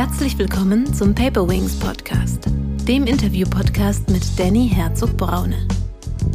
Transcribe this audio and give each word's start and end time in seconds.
Herzlich 0.00 0.38
willkommen 0.38 0.94
zum 0.94 1.14
Paper 1.14 1.46
Wings 1.46 1.78
Podcast, 1.78 2.46
dem 2.88 3.04
Interview-Podcast 3.04 4.08
mit 4.08 4.22
Danny 4.38 4.66
Herzog-Braune. 4.66 5.68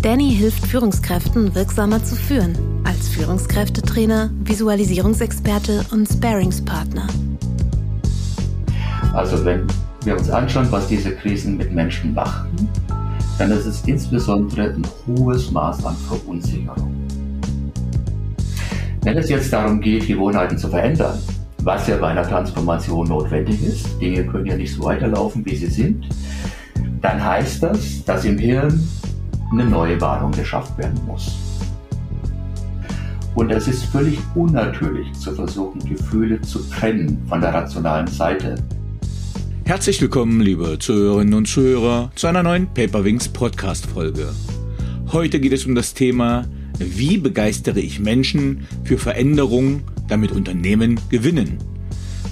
Danny 0.04 0.36
hilft 0.36 0.68
Führungskräften 0.68 1.56
wirksamer 1.56 2.04
zu 2.04 2.16
führen, 2.16 2.56
als 2.84 3.10
Führungskräftetrainer, 3.10 4.30
Visualisierungsexperte 4.44 5.84
und 5.92 6.08
Sparingspartner. 6.08 7.08
Also 9.14 9.44
wenn 9.44 9.66
wir 10.04 10.16
uns 10.16 10.30
anschauen, 10.30 10.68
was 10.70 10.88
diese 10.88 11.16
Krisen 11.16 11.58
mit 11.58 11.74
Menschen 11.74 12.14
machen, 12.14 12.70
dann 13.40 13.50
ist 13.50 13.66
es 13.66 13.82
insbesondere 13.88 14.76
ein 14.76 14.84
hohes 15.08 15.50
Maß 15.50 15.84
an 15.86 15.96
Verunsicherung. 16.08 16.94
Wenn 19.02 19.18
es 19.18 19.28
jetzt 19.28 19.52
darum 19.52 19.82
geht, 19.82 20.06
Gewohnheiten 20.06 20.56
zu 20.56 20.68
verändern, 20.68 21.18
was 21.66 21.88
ja 21.88 21.98
bei 21.98 22.10
einer 22.10 22.22
Transformation 22.22 23.08
notwendig 23.08 23.60
ist, 23.64 24.00
Dinge 24.00 24.24
können 24.28 24.46
ja 24.46 24.56
nicht 24.56 24.72
so 24.72 24.84
weiterlaufen, 24.84 25.44
wie 25.48 25.56
sie 25.56 25.66
sind, 25.66 26.08
dann 27.02 27.24
heißt 27.24 27.64
das, 27.64 28.06
dass 28.06 28.24
im 28.24 28.38
Hirn 28.38 28.88
eine 29.52 29.66
neue 29.66 30.00
Warnung 30.00 30.32
geschafft 30.32 30.78
werden 30.78 31.02
muss. 31.08 31.36
Und 33.34 33.52
es 33.52 33.68
ist 33.68 33.86
völlig 33.86 34.20
unnatürlich 34.36 35.12
zu 35.14 35.34
versuchen, 35.34 35.80
Gefühle 35.90 36.40
zu 36.42 36.60
trennen 36.70 37.20
von 37.28 37.42
der 37.42 37.52
rationalen 37.52 38.08
Seite. 38.08 38.56
Herzlich 39.66 40.00
willkommen, 40.00 40.42
liebe 40.42 40.78
Zuhörerinnen 40.78 41.34
und 41.34 41.48
Zuhörer, 41.48 42.12
zu 42.14 42.28
einer 42.28 42.44
neuen 42.44 42.68
Paperwings 42.76 43.28
Podcast 43.28 43.88
Folge. 43.88 44.30
Heute 45.12 45.40
geht 45.40 45.54
es 45.54 45.66
um 45.66 45.74
das 45.74 45.96
Thema, 45.96 46.46
wie 46.80 47.18
begeistere 47.18 47.80
ich 47.80 48.00
Menschen 48.00 48.68
für 48.84 48.98
Veränderungen, 48.98 49.84
damit 50.08 50.32
Unternehmen 50.32 51.00
gewinnen. 51.10 51.58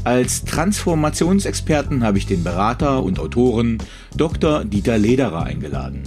Als 0.03 0.43
Transformationsexperten 0.43 2.03
habe 2.03 2.17
ich 2.17 2.25
den 2.25 2.43
Berater 2.43 3.03
und 3.03 3.19
Autoren 3.19 3.77
Dr. 4.17 4.65
Dieter 4.65 4.97
Lederer 4.97 5.43
eingeladen. 5.43 6.01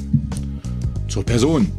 Zur 1.08 1.25
Person. 1.25 1.72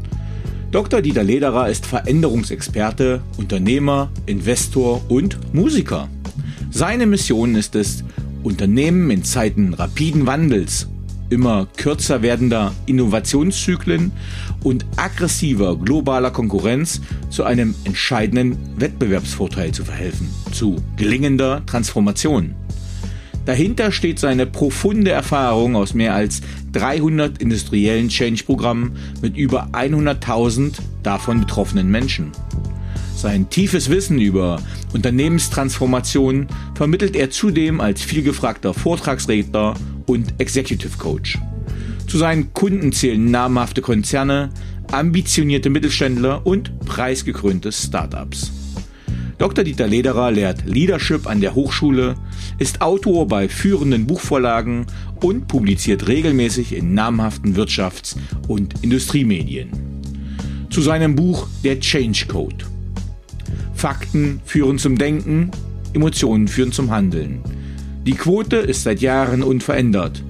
Dr. 0.72 1.02
Dieter 1.02 1.24
Lederer 1.24 1.70
ist 1.70 1.86
Veränderungsexperte, 1.86 3.22
Unternehmer, 3.38 4.10
Investor 4.26 5.02
und 5.10 5.54
Musiker. 5.54 6.10
Seine 6.72 7.06
Mission 7.06 7.56
ist 7.56 7.76
es, 7.76 8.04
Unternehmen 8.44 9.10
in 9.12 9.24
Zeiten 9.24 9.74
rapiden 9.74 10.26
Wandels, 10.26 10.88
immer 11.30 11.68
kürzer 11.78 12.22
werdender 12.22 12.74
Innovationszyklen 12.86 14.12
und 14.64 14.86
aggressiver 14.96 15.78
globaler 15.78 16.32
Konkurrenz 16.32 17.02
zu 17.30 17.44
einem 17.44 17.76
entscheidenden 17.84 18.58
Wettbewerbsvorteil 18.78 19.72
zu 19.72 19.86
verhelfen, 19.86 20.30
zu 20.52 20.78
gelingender 20.96 21.66
Transformation. 21.66 22.56
Dahinter 23.46 23.94
steht 23.94 24.20
seine 24.20 24.46
profunde 24.46 25.12
Erfahrung 25.12 25.78
aus 25.78 25.94
mehr 25.94 26.14
als 26.14 26.42
300 26.74 27.38
industriellen 27.42 28.10
Change-Programmen 28.10 28.98
mit 29.22 29.38
über 29.38 29.70
100.000 29.72 30.74
davon 31.02 31.40
betroffenen 31.40 31.90
Menschen. 31.90 32.34
Sein 33.16 33.50
tiefes 33.50 33.90
Wissen 33.90 34.20
über 34.20 34.62
Unternehmenstransformation 34.94 36.48
vermittelt 36.76 37.16
er 37.16 37.32
zudem 37.32 37.82
als 37.82 38.02
vielgefragter 38.02 38.74
Vortragsredner 38.74 39.76
und 40.08 40.34
Executive 40.40 40.98
Coach. 40.98 41.38
Zu 42.08 42.18
seinen 42.18 42.54
Kunden 42.54 42.92
zählen 42.92 43.30
namhafte 43.30 43.82
Konzerne, 43.82 44.50
ambitionierte 44.92 45.70
Mittelständler 45.70 46.46
und 46.46 46.80
preisgekrönte 46.80 47.72
Startups. 47.72 48.52
Dr. 49.38 49.64
Dieter 49.64 49.88
Lederer 49.88 50.32
lehrt 50.32 50.66
Leadership 50.66 51.28
an 51.28 51.42
der 51.42 51.54
Hochschule, 51.54 52.16
ist 52.58 52.82
Autor 52.82 53.28
bei 53.28 53.48
führenden 53.48 54.08
Buchvorlagen 54.08 54.88
und 55.22 55.48
publiziert 55.48 56.08
regelmäßig 56.08 56.74
in 56.74 56.96
namhaften 56.96 57.56
Wirtschafts- 57.56 58.16
und 58.48 58.84
Industriemedien. 58.84 59.70
Zu 60.72 60.82
seinem 60.82 61.16
Buch 61.16 61.48
Der 61.64 61.80
Change 61.80 62.26
Code 62.28 62.66
Fakten 63.78 64.42
führen 64.44 64.80
zum 64.80 64.98
Denken, 64.98 65.52
Emotionen 65.94 66.48
führen 66.48 66.72
zum 66.72 66.90
Handeln. 66.90 67.42
Die 68.08 68.14
Quote 68.14 68.56
ist 68.56 68.84
seit 68.84 69.02
Jahren 69.02 69.44
unverändert. 69.44 70.24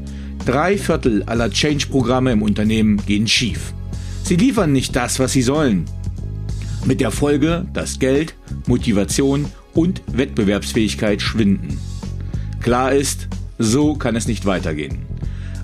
Drei 0.48 0.80
Viertel 0.80 1.22
aller 1.28 1.52
Change-Programme 1.52 2.32
im 2.32 2.42
Unternehmen 2.42 2.98
gehen 3.06 3.28
schief. 3.28 3.72
Sie 4.24 4.36
liefern 4.36 4.72
nicht 4.72 4.96
das, 4.96 5.20
was 5.20 5.34
sie 5.34 5.44
sollen. 5.44 5.86
Mit 6.86 7.02
der 7.02 7.12
Folge, 7.12 7.68
dass 7.74 8.00
Geld, 8.00 8.34
Motivation 8.66 9.46
und 9.76 10.02
Wettbewerbsfähigkeit 10.12 11.22
schwinden. 11.22 11.80
Klar 12.62 12.94
ist, 12.94 13.28
so 13.60 13.94
kann 13.94 14.16
es 14.16 14.28
nicht 14.28 14.48
weitergehen. 14.48 14.98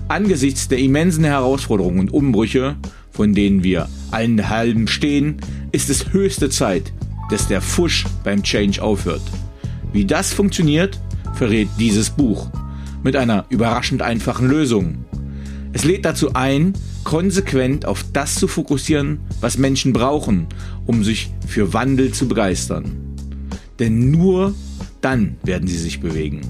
Angesichts 0.06 0.68
der 0.68 0.78
immensen 0.78 1.24
Herausforderungen 1.24 1.98
und 1.98 2.12
Umbrüche, 2.12 2.76
von 3.10 3.34
denen 3.34 3.64
wir 3.64 3.88
allen 4.12 4.48
halben 4.48 4.86
stehen, 4.86 5.38
ist 5.72 5.90
es 5.90 6.12
höchste 6.12 6.48
Zeit, 6.48 6.92
dass 7.30 7.48
der 7.48 7.60
Fusch 7.60 8.04
beim 8.22 8.44
Change 8.44 8.80
aufhört. 8.80 9.22
Wie 9.92 10.04
das 10.04 10.32
funktioniert, 10.32 11.00
verrät 11.34 11.68
dieses 11.78 12.10
Buch 12.10 12.50
mit 13.02 13.16
einer 13.16 13.44
überraschend 13.48 14.02
einfachen 14.02 14.48
Lösung. 14.48 15.04
Es 15.72 15.84
lädt 15.84 16.04
dazu 16.04 16.34
ein, 16.34 16.72
konsequent 17.02 17.84
auf 17.84 18.04
das 18.12 18.36
zu 18.36 18.48
fokussieren, 18.48 19.20
was 19.40 19.58
Menschen 19.58 19.92
brauchen, 19.92 20.46
um 20.86 21.04
sich 21.04 21.32
für 21.46 21.72
Wandel 21.72 22.12
zu 22.12 22.28
begeistern. 22.28 23.16
Denn 23.78 24.10
nur 24.10 24.54
dann 25.00 25.36
werden 25.42 25.68
sie 25.68 25.76
sich 25.76 26.00
bewegen. 26.00 26.40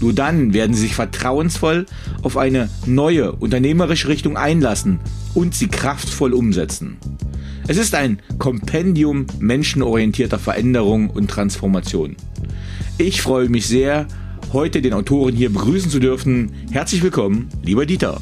Nur 0.00 0.12
dann 0.12 0.54
werden 0.54 0.74
sie 0.74 0.82
sich 0.82 0.94
vertrauensvoll 0.94 1.86
auf 2.22 2.36
eine 2.36 2.70
neue 2.86 3.32
unternehmerische 3.32 4.08
Richtung 4.08 4.36
einlassen 4.36 5.00
und 5.34 5.54
sie 5.54 5.68
kraftvoll 5.68 6.32
umsetzen. 6.32 6.96
Es 7.68 7.76
ist 7.76 7.94
ein 7.94 8.20
Kompendium 8.38 9.26
menschenorientierter 9.38 10.38
Veränderung 10.38 11.10
und 11.10 11.30
Transformation. 11.30 12.16
Ich 13.00 13.22
freue 13.22 13.48
mich 13.48 13.66
sehr, 13.66 14.06
heute 14.52 14.82
den 14.82 14.92
Autoren 14.92 15.34
hier 15.34 15.50
begrüßen 15.50 15.90
zu 15.90 16.00
dürfen. 16.00 16.52
Herzlich 16.70 17.02
willkommen, 17.02 17.48
lieber 17.64 17.86
Dieter. 17.86 18.20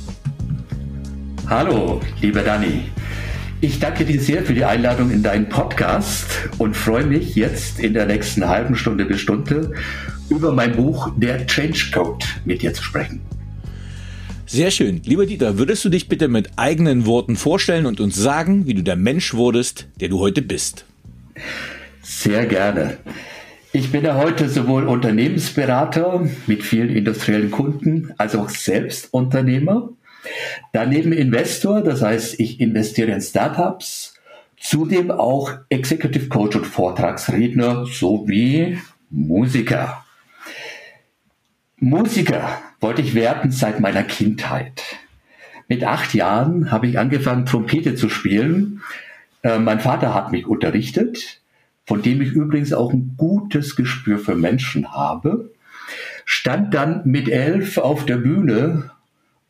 Hallo, 1.48 2.00
lieber 2.22 2.42
Dani. 2.42 2.82
Ich 3.60 3.80
danke 3.80 4.04
dir 4.04 4.20
sehr 4.20 4.44
für 4.44 4.54
die 4.54 4.64
Einladung 4.64 5.10
in 5.10 5.24
deinen 5.24 5.48
Podcast 5.48 6.28
und 6.58 6.76
freue 6.76 7.04
mich 7.06 7.34
jetzt 7.34 7.80
in 7.80 7.92
der 7.92 8.06
nächsten 8.06 8.48
halben 8.48 8.76
Stunde 8.76 9.04
bis 9.04 9.18
Stunde 9.18 9.72
über 10.30 10.52
mein 10.52 10.76
Buch 10.76 11.10
Der 11.16 11.44
Change 11.48 11.90
Code 11.92 12.24
mit 12.44 12.62
dir 12.62 12.72
zu 12.72 12.84
sprechen. 12.84 13.20
Sehr 14.46 14.70
schön. 14.70 15.02
Lieber 15.04 15.26
Dieter, 15.26 15.58
würdest 15.58 15.84
du 15.84 15.88
dich 15.88 16.06
bitte 16.06 16.28
mit 16.28 16.50
eigenen 16.54 17.04
Worten 17.04 17.34
vorstellen 17.34 17.84
und 17.84 17.98
uns 17.98 18.14
sagen, 18.14 18.68
wie 18.68 18.74
du 18.74 18.84
der 18.84 18.94
Mensch 18.94 19.34
wurdest, 19.34 19.88
der 19.98 20.08
du 20.08 20.20
heute 20.20 20.40
bist? 20.40 20.84
Sehr 22.00 22.46
gerne. 22.46 22.98
Ich 23.78 23.92
bin 23.92 24.04
ja 24.04 24.16
heute 24.16 24.48
sowohl 24.48 24.88
Unternehmensberater 24.88 26.28
mit 26.48 26.64
vielen 26.64 26.90
industriellen 26.90 27.52
Kunden 27.52 28.12
als 28.18 28.34
auch 28.34 28.48
selbst 28.48 29.14
Unternehmer. 29.14 29.90
Daneben 30.72 31.12
Investor, 31.12 31.80
das 31.82 32.02
heißt, 32.02 32.40
ich 32.40 32.58
investiere 32.58 33.12
in 33.12 33.20
Startups. 33.20 34.14
Zudem 34.58 35.12
auch 35.12 35.52
Executive 35.68 36.26
Coach 36.26 36.56
und 36.56 36.66
Vortragsredner 36.66 37.86
sowie 37.86 38.80
Musiker. 39.10 40.04
Musiker 41.76 42.60
wollte 42.80 43.02
ich 43.02 43.14
werden 43.14 43.52
seit 43.52 43.78
meiner 43.78 44.02
Kindheit. 44.02 44.82
Mit 45.68 45.84
acht 45.84 46.14
Jahren 46.14 46.72
habe 46.72 46.88
ich 46.88 46.98
angefangen, 46.98 47.46
Trompete 47.46 47.94
zu 47.94 48.08
spielen. 48.08 48.82
Äh, 49.44 49.60
mein 49.60 49.78
Vater 49.78 50.14
hat 50.14 50.32
mich 50.32 50.48
unterrichtet, 50.48 51.40
von 51.88 52.02
dem 52.02 52.20
ich 52.20 52.32
übrigens 52.32 52.74
auch 52.74 52.92
ein 52.92 53.14
gutes 53.16 53.74
Gespür 53.74 54.18
für 54.18 54.34
Menschen 54.34 54.92
habe. 54.92 55.54
Stand 56.26 56.74
dann 56.74 57.00
mit 57.06 57.30
elf 57.30 57.78
auf 57.78 58.04
der 58.04 58.18
Bühne 58.18 58.90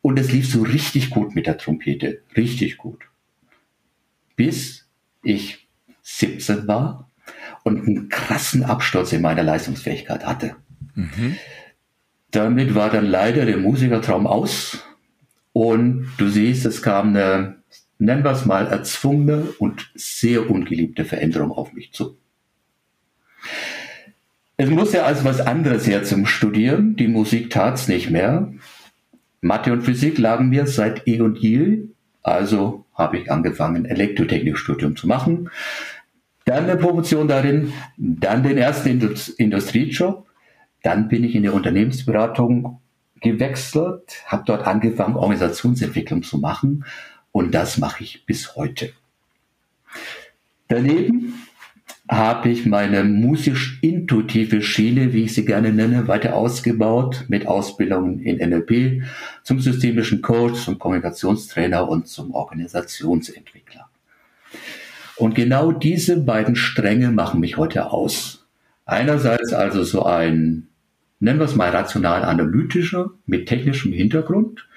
und 0.01 0.17
es 0.17 0.31
lief 0.31 0.49
so 0.49 0.61
richtig 0.61 1.09
gut 1.09 1.35
mit 1.35 1.47
der 1.47 1.57
Trompete. 1.57 2.21
Richtig 2.37 2.77
gut. 2.77 3.01
Bis 4.37 4.87
ich 5.21 5.67
17 6.03 6.65
war 6.65 7.09
und 7.63 7.85
einen 7.85 8.07
krassen 8.07 8.63
Absturz 8.63 9.11
in 9.11 9.21
meiner 9.21 9.43
Leistungsfähigkeit 9.43 10.25
hatte. 10.25 10.55
Mhm. 10.95 11.35
Damit 12.31 12.73
war 12.73 12.89
dann 12.89 13.05
leider 13.05 13.45
der 13.45 13.57
Musikertraum 13.57 14.25
aus. 14.25 14.81
Und 15.51 16.07
du 16.17 16.29
siehst, 16.29 16.65
es 16.65 16.81
kam 16.81 17.09
eine, 17.09 17.57
nennen 17.97 18.23
wir 18.23 18.31
es 18.31 18.45
mal, 18.45 18.67
erzwungene 18.67 19.41
und 19.59 19.91
sehr 19.93 20.49
ungeliebte 20.49 21.03
Veränderung 21.03 21.51
auf 21.51 21.73
mich 21.73 21.91
zu. 21.91 22.17
Es 24.57 24.69
musste 24.69 25.05
also 25.05 25.23
was 25.23 25.39
anderes 25.39 25.87
her 25.87 26.03
zum 26.03 26.25
Studieren. 26.25 26.95
Die 26.95 27.07
Musik 27.07 27.49
tat's 27.49 27.87
nicht 27.87 28.09
mehr. 28.09 28.51
Mathe 29.41 29.71
und 29.71 29.83
Physik 29.83 30.17
lagen 30.17 30.49
mir 30.49 30.67
seit 30.67 31.07
eh 31.07 31.21
und 31.21 31.37
je. 31.37 31.83
Also 32.23 32.85
habe 32.93 33.17
ich 33.17 33.31
angefangen, 33.31 33.85
Elektrotechnikstudium 33.85 34.95
zu 34.95 35.07
machen. 35.07 35.49
Dann 36.45 36.65
eine 36.65 36.77
Promotion 36.77 37.27
darin, 37.27 37.71
dann 37.97 38.43
den 38.43 38.57
ersten 38.57 38.89
Indust 38.89 39.29
Industriejob 39.29 40.27
Dann 40.83 41.07
bin 41.07 41.23
ich 41.23 41.35
in 41.35 41.43
der 41.43 41.53
Unternehmensberatung 41.53 42.81
gewechselt, 43.21 44.23
habe 44.25 44.43
dort 44.45 44.65
angefangen, 44.65 45.15
Organisationsentwicklung 45.15 46.23
zu 46.23 46.37
machen 46.37 46.85
und 47.31 47.53
das 47.53 47.77
mache 47.77 48.03
ich 48.03 48.25
bis 48.25 48.55
heute. 48.55 48.91
Daneben 50.67 51.33
habe 52.09 52.49
ich 52.49 52.65
meine 52.65 53.03
musisch-intuitive 53.03 54.63
Schiene, 54.63 55.13
wie 55.13 55.25
ich 55.25 55.35
sie 55.35 55.45
gerne 55.45 55.71
nenne, 55.71 56.07
weiter 56.07 56.35
ausgebaut 56.35 57.25
mit 57.27 57.45
Ausbildungen 57.45 58.19
in 58.19 58.37
NLP 58.37 59.03
zum 59.43 59.59
systemischen 59.59 60.23
Coach, 60.23 60.63
zum 60.63 60.79
Kommunikationstrainer 60.79 61.87
und 61.87 62.07
zum 62.07 62.33
Organisationsentwickler. 62.33 63.89
Und 65.17 65.35
genau 65.35 65.71
diese 65.71 66.19
beiden 66.19 66.55
Stränge 66.55 67.11
machen 67.11 67.41
mich 67.41 67.57
heute 67.57 67.91
aus. 67.91 68.47
Einerseits 68.85 69.53
also 69.53 69.83
so 69.83 70.03
ein, 70.03 70.67
nennen 71.19 71.37
wir 71.37 71.45
es 71.45 71.55
mal 71.55 71.69
rational-analytischer 71.69 73.11
mit 73.27 73.47
technischem 73.47 73.93
Hintergrund, 73.93 74.67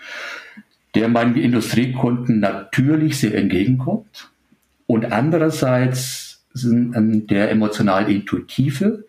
der 0.95 1.09
meinen 1.09 1.37
Industriekunden 1.37 2.41
natürlich 2.41 3.19
sehr 3.19 3.35
entgegenkommt. 3.35 4.31
Und 4.87 5.13
andererseits 5.13 6.32
ähm, 6.55 7.27
der 7.27 7.51
emotional-intuitive, 7.51 9.05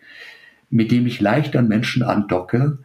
mit 0.70 0.90
dem 0.90 1.06
ich 1.06 1.20
leicht 1.20 1.56
an 1.56 1.68
Menschen 1.68 2.02
andocke 2.02 2.78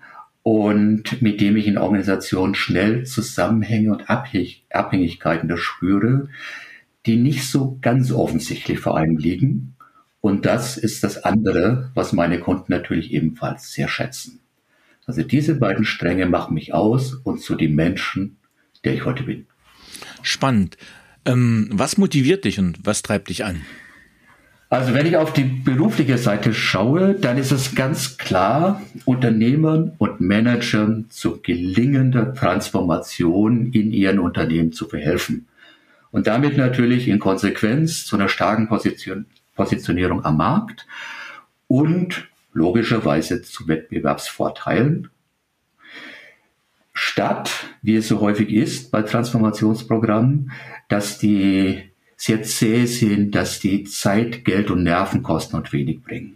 und 0.43 1.21
mit 1.21 1.41
dem 1.41 1.57
ich 1.57 1.67
in 1.67 1.77
Organisationen 1.77 2.55
schnell 2.55 3.05
Zusammenhänge 3.05 3.91
und 3.91 4.09
Abhängigkeiten 4.09 5.55
spüre, 5.57 6.29
die 7.05 7.17
nicht 7.17 7.49
so 7.49 7.77
ganz 7.81 8.11
offensichtlich 8.11 8.79
vor 8.79 8.97
allem 8.97 9.17
liegen. 9.17 9.75
Und 10.21 10.45
das 10.45 10.77
ist 10.77 11.03
das 11.03 11.23
andere, 11.23 11.91
was 11.93 12.13
meine 12.13 12.39
Kunden 12.39 12.71
natürlich 12.71 13.13
ebenfalls 13.13 13.71
sehr 13.71 13.87
schätzen. 13.87 14.39
Also 15.05 15.23
diese 15.23 15.55
beiden 15.55 15.85
Stränge 15.85 16.27
machen 16.27 16.53
mich 16.53 16.73
aus 16.73 17.13
und 17.13 17.41
zu 17.41 17.55
den 17.55 17.73
Menschen, 17.73 18.37
der 18.83 18.93
ich 18.93 19.05
heute 19.05 19.23
bin. 19.23 19.47
Spannend. 20.21 20.77
Ähm, 21.25 21.69
was 21.71 21.97
motiviert 21.97 22.45
dich 22.45 22.59
und 22.59 22.79
was 22.83 23.01
treibt 23.01 23.29
dich 23.29 23.43
an? 23.43 23.61
Also 24.71 24.93
wenn 24.93 25.07
ich 25.07 25.17
auf 25.17 25.33
die 25.33 25.45
berufliche 25.45 26.19
Seite 26.19 26.53
schaue, 26.53 27.15
dann 27.15 27.39
ist 27.39 27.51
es 27.51 27.73
ganz 27.73 28.17
klar, 28.17 28.81
Unternehmern 29.05 29.93
und 29.97 30.21
Managern 30.21 31.07
zu 31.09 31.41
gelingender 31.41 32.35
Transformation 32.35 33.71
in 33.71 33.91
ihren 33.91 34.19
Unternehmen 34.19 34.71
zu 34.71 34.87
verhelfen 34.87 35.47
und 36.11 36.27
damit 36.27 36.55
natürlich 36.55 37.07
in 37.07 37.17
Konsequenz 37.17 38.05
zu 38.05 38.15
einer 38.15 38.29
starken 38.29 38.67
Position, 38.67 39.25
Positionierung 39.55 40.23
am 40.23 40.37
Markt 40.37 40.85
und 41.67 42.27
logischerweise 42.53 43.41
zu 43.41 43.67
Wettbewerbsvorteilen. 43.67 45.09
Statt, 46.93 47.49
wie 47.81 47.95
es 47.95 48.07
so 48.07 48.19
häufig 48.19 48.51
ist 48.51 48.91
bei 48.91 49.01
Transformationsprogrammen, 49.01 50.51
dass 50.89 51.17
die 51.17 51.88
sehr 52.19 52.43
zäh 52.43 52.85
sind, 52.85 53.33
dass 53.33 53.61
die 53.61 53.85
Zeit, 53.85 54.43
Geld 54.43 54.69
und 54.69 54.83
Nerven 54.83 55.23
kosten 55.23 55.55
und 55.55 55.71
wenig 55.71 56.03
bringen. 56.03 56.35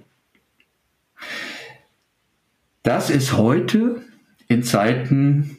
Das 2.84 3.10
ist 3.10 3.34
heute 3.34 4.02
in 4.48 4.64
Zeiten 4.64 5.58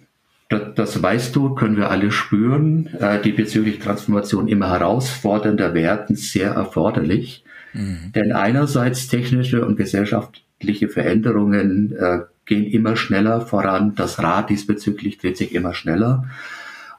das, 0.48 0.74
das 0.74 1.02
weißt 1.02 1.36
du, 1.36 1.54
können 1.54 1.76
wir 1.76 1.90
alle 1.90 2.10
spüren, 2.10 2.86
äh, 2.98 3.20
die 3.20 3.32
bezüglich 3.32 3.80
Transformation 3.80 4.48
immer 4.48 4.70
herausfordernder 4.70 5.74
werden, 5.74 6.16
sehr 6.16 6.52
erforderlich. 6.52 7.44
Mhm. 7.74 8.12
Denn 8.14 8.32
einerseits 8.32 9.08
technische 9.08 9.64
und 9.64 9.76
gesellschaftliche 9.76 10.88
Veränderungen 10.88 11.94
äh, 11.98 12.20
gehen 12.46 12.64
immer 12.64 12.96
schneller 12.96 13.42
voran, 13.42 13.94
das 13.94 14.22
Rad 14.22 14.48
diesbezüglich 14.48 15.18
dreht 15.18 15.36
sich 15.36 15.54
immer 15.54 15.74
schneller. 15.74 16.24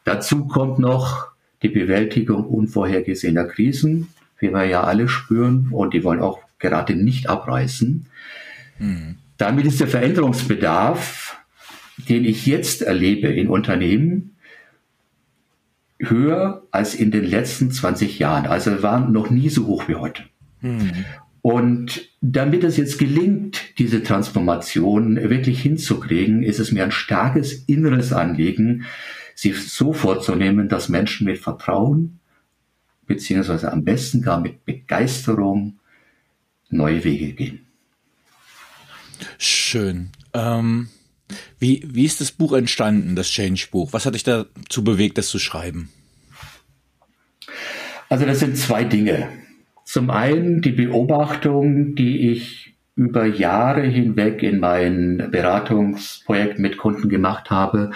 Dazu 0.04 0.46
kommt 0.46 0.78
noch 0.78 1.35
die 1.66 1.80
Bewältigung 1.80 2.46
unvorhergesehener 2.46 3.46
Krisen, 3.46 4.08
wie 4.40 4.52
wir 4.52 4.66
ja 4.66 4.84
alle 4.84 5.08
spüren, 5.08 5.70
und 5.72 5.94
die 5.94 6.04
wollen 6.04 6.20
auch 6.20 6.40
gerade 6.60 6.96
nicht 6.96 7.30
abreißen. 7.30 8.06
Mhm. 8.80 9.16
Damit 9.38 9.66
ist 9.66 9.80
der 9.80 9.88
Veränderungsbedarf 9.88 11.26
den 11.98 12.26
ich 12.26 12.46
jetzt 12.46 12.82
erlebe 12.82 13.28
in 13.28 13.50
Unternehmen, 13.50 14.36
höher 16.00 16.64
als 16.72 16.94
in 16.94 17.12
den 17.12 17.24
letzten 17.24 17.72
20 17.72 18.20
Jahren. 18.20 18.46
Also 18.46 18.84
waren 18.84 19.12
noch 19.12 19.30
nie 19.30 19.50
so 19.50 19.66
hoch 19.66 19.88
wie 19.88 19.96
heute. 19.96 20.24
Mhm. 20.62 21.06
Und 21.42 22.10
damit 22.22 22.64
es 22.64 22.76
jetzt 22.76 22.98
gelingt, 22.98 23.78
diese 23.78 24.04
Transformation 24.04 25.16
wirklich 25.16 25.62
hinzukriegen, 25.62 26.44
ist 26.44 26.60
es 26.60 26.72
mir 26.72 26.84
ein 26.84 26.92
starkes 26.92 27.54
inneres 27.68 28.14
Anliegen, 28.14 28.86
sie 29.36 29.52
so 29.52 29.94
vorzunehmen, 29.94 30.68
dass 30.70 30.90
Menschen 30.90 31.26
mit 31.26 31.38
Vertrauen, 31.38 32.20
beziehungsweise 33.06 33.72
am 33.72 33.84
besten 33.84 34.24
gar 34.24 34.40
mit 34.40 34.66
Begeisterung 34.66 35.80
neue 36.70 37.04
Wege 37.04 37.34
gehen. 37.34 37.68
Schön. 39.38 40.10
Ähm 40.34 40.88
wie, 41.60 41.84
wie 41.86 42.06
ist 42.06 42.22
das 42.22 42.32
Buch 42.32 42.54
entstanden, 42.54 43.16
das 43.16 43.30
Change-Buch? 43.30 43.94
Was 43.94 44.06
hat 44.06 44.16
dich 44.16 44.24
dazu 44.24 44.84
bewegt, 44.84 45.18
das 45.18 45.28
zu 45.28 45.40
schreiben? 45.40 45.90
Also 48.10 48.26
das 48.26 48.40
sind 48.40 48.58
zwei 48.58 48.84
Dinge. 48.84 49.30
Zum 49.84 50.10
einen 50.10 50.62
die 50.62 50.72
Beobachtung, 50.72 51.96
die 51.96 52.32
ich 52.32 52.76
über 52.96 53.26
Jahre 53.26 53.84
hinweg 53.84 54.42
in 54.44 54.60
mein 54.60 55.30
Beratungsprojekt 55.32 56.60
mit 56.60 56.78
Kunden 56.78 57.10
gemacht 57.10 57.50
habe, 57.50 57.92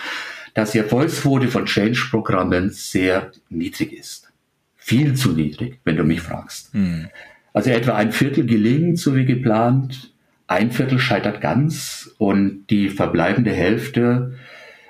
dass 0.59 0.71
die 0.71 0.79
Erfolgsquote 0.79 1.47
von 1.47 1.65
Change-Programmen 1.65 2.69
sehr 2.71 3.31
niedrig 3.47 3.94
ist. 3.94 4.29
Viel 4.75 5.13
zu 5.13 5.31
niedrig, 5.31 5.79
wenn 5.85 5.95
du 5.95 6.03
mich 6.03 6.19
fragst. 6.19 6.73
Hm. 6.73 7.07
Also 7.53 7.69
etwa 7.69 7.95
ein 7.95 8.11
Viertel 8.11 8.45
gelingt, 8.45 9.00
so 9.00 9.15
wie 9.15 9.23
geplant, 9.23 10.13
ein 10.47 10.71
Viertel 10.71 11.00
scheitert 11.00 11.39
ganz 11.39 12.13
und 12.17 12.67
die 12.69 12.89
verbleibende 12.89 13.51
Hälfte, 13.51 14.38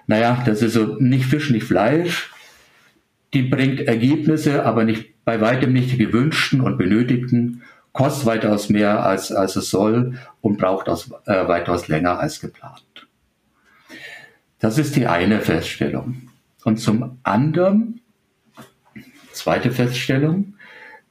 naja, 0.08 0.42
das 0.44 0.64
ist 0.64 0.74
so 0.74 0.96
nicht 1.00 1.26
Fisch, 1.26 1.52
nicht 1.52 1.68
Fleisch. 1.68 2.32
Die 3.36 3.44
bringt 3.44 3.82
Ergebnisse, 3.82 4.66
aber 4.66 4.86
nicht 4.86 5.24
bei 5.24 5.40
weitem 5.40 5.72
nicht 5.72 5.92
die 5.92 5.98
gewünschten 5.98 6.62
und 6.62 6.80
benötigten, 6.80 7.62
kostet 7.94 8.26
weitaus 8.26 8.70
mehr 8.70 9.06
als, 9.06 9.32
als 9.32 9.56
es 9.56 9.70
soll 9.70 10.18
und 10.42 10.58
braucht 10.58 10.90
aus, 10.90 11.12
äh, 11.28 11.48
weitaus 11.48 11.88
länger 11.88 12.20
als 12.20 12.40
geplant. 12.40 13.08
Das 14.60 14.78
ist 14.78 14.96
die 14.96 15.08
eine 15.08 15.40
Feststellung. 15.40 16.30
Und 16.64 16.78
zum 16.80 17.18
anderen, 17.24 18.02
zweite 19.32 19.72
Feststellung, 19.72 20.56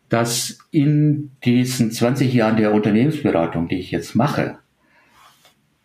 dass 0.09 0.59
in 0.71 1.31
diesen 1.45 1.91
20 1.91 2.33
Jahren 2.33 2.57
der 2.57 2.73
Unternehmensberatung, 2.73 3.69
die 3.69 3.79
ich 3.79 3.91
jetzt 3.91 4.15
mache, 4.15 4.59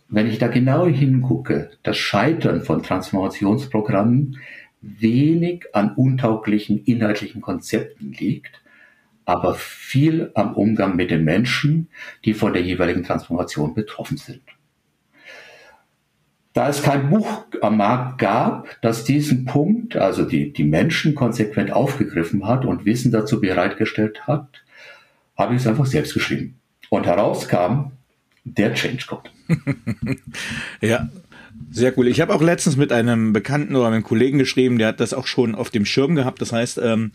wenn 0.10 0.28
ich 0.28 0.38
da 0.38 0.48
genau 0.48 0.86
hingucke, 0.86 1.72
das 1.82 1.98
Scheitern 1.98 2.62
von 2.62 2.84
Transformationsprogrammen 2.84 4.38
wenig 4.82 5.66
an 5.74 5.96
untauglichen 5.96 6.84
inhaltlichen 6.84 7.42
Konzepten 7.42 8.12
liegt, 8.12 8.62
aber 9.26 9.56
viel 9.56 10.32
am 10.36 10.54
Umgang 10.56 10.96
mit 10.96 11.10
den 11.10 11.24
Menschen, 11.24 11.88
die 12.26 12.34
von 12.34 12.54
der 12.54 12.62
jeweiligen 12.62 13.04
Transformation 13.04 13.74
betroffen 13.74 14.18
sind. 14.18 14.44
Da 16.54 16.70
es 16.70 16.84
kein 16.84 17.10
Buch 17.10 17.46
am 17.62 17.78
Markt 17.78 18.20
gab, 18.20 18.80
das 18.82 19.04
diesen 19.04 19.46
Punkt, 19.46 19.96
also 19.96 20.24
die, 20.24 20.54
die 20.54 20.64
Menschen 20.64 21.16
konsequent 21.16 21.72
aufgegriffen 21.72 22.48
hat 22.48 22.64
und 22.64 22.86
Wissen 22.86 23.12
dazu 23.12 23.42
bereitgestellt 23.42 24.28
hat, 24.28 24.48
habe 25.36 25.56
ich 25.56 25.62
es 25.62 25.68
einfach 25.68 25.88
selbst 25.88 26.14
geschrieben. 26.14 26.60
Und 26.90 27.08
herauskam 27.08 27.94
der 28.44 28.76
Change 28.76 29.06
Code. 29.08 29.30
ja, 30.82 31.10
sehr 31.72 31.98
cool. 31.98 32.08
Ich 32.08 32.22
habe 32.22 32.34
auch 32.34 32.42
letztens 32.42 32.78
mit 32.78 32.92
einem 32.92 33.34
Bekannten 33.34 33.76
oder 33.76 33.88
einem 33.88 34.04
Kollegen 34.04 34.38
geschrieben, 34.38 34.78
der 34.78 34.90
hat 34.90 35.00
das 35.00 35.14
auch 35.14 35.28
schon 35.28 35.56
auf 35.56 35.70
dem 35.70 35.86
Schirm 35.86 36.16
gehabt. 36.16 36.42
Das 36.42 36.52
heißt, 36.52 36.80
ähm, 36.84 37.12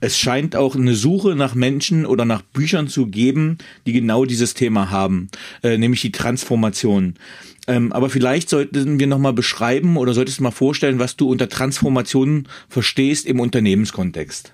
es 0.00 0.18
scheint 0.18 0.56
auch 0.56 0.76
eine 0.76 0.94
Suche 0.94 1.36
nach 1.36 1.54
Menschen 1.54 2.06
oder 2.06 2.24
nach 2.24 2.42
Büchern 2.42 2.88
zu 2.88 3.06
geben, 3.06 3.58
die 3.86 3.92
genau 3.92 4.24
dieses 4.24 4.54
Thema 4.54 4.90
haben, 4.90 5.28
äh, 5.62 5.78
nämlich 5.78 6.00
die 6.00 6.12
Transformation. 6.12 7.14
Ähm, 7.66 7.92
aber 7.92 8.10
vielleicht 8.10 8.48
sollten 8.48 8.98
wir 8.98 9.06
nochmal 9.06 9.32
beschreiben 9.32 9.96
oder 9.96 10.12
solltest 10.14 10.38
du 10.38 10.42
mal 10.42 10.50
vorstellen, 10.50 10.98
was 10.98 11.16
du 11.16 11.30
unter 11.30 11.48
Transformation 11.48 12.48
verstehst 12.68 13.26
im 13.26 13.40
Unternehmenskontext. 13.40 14.52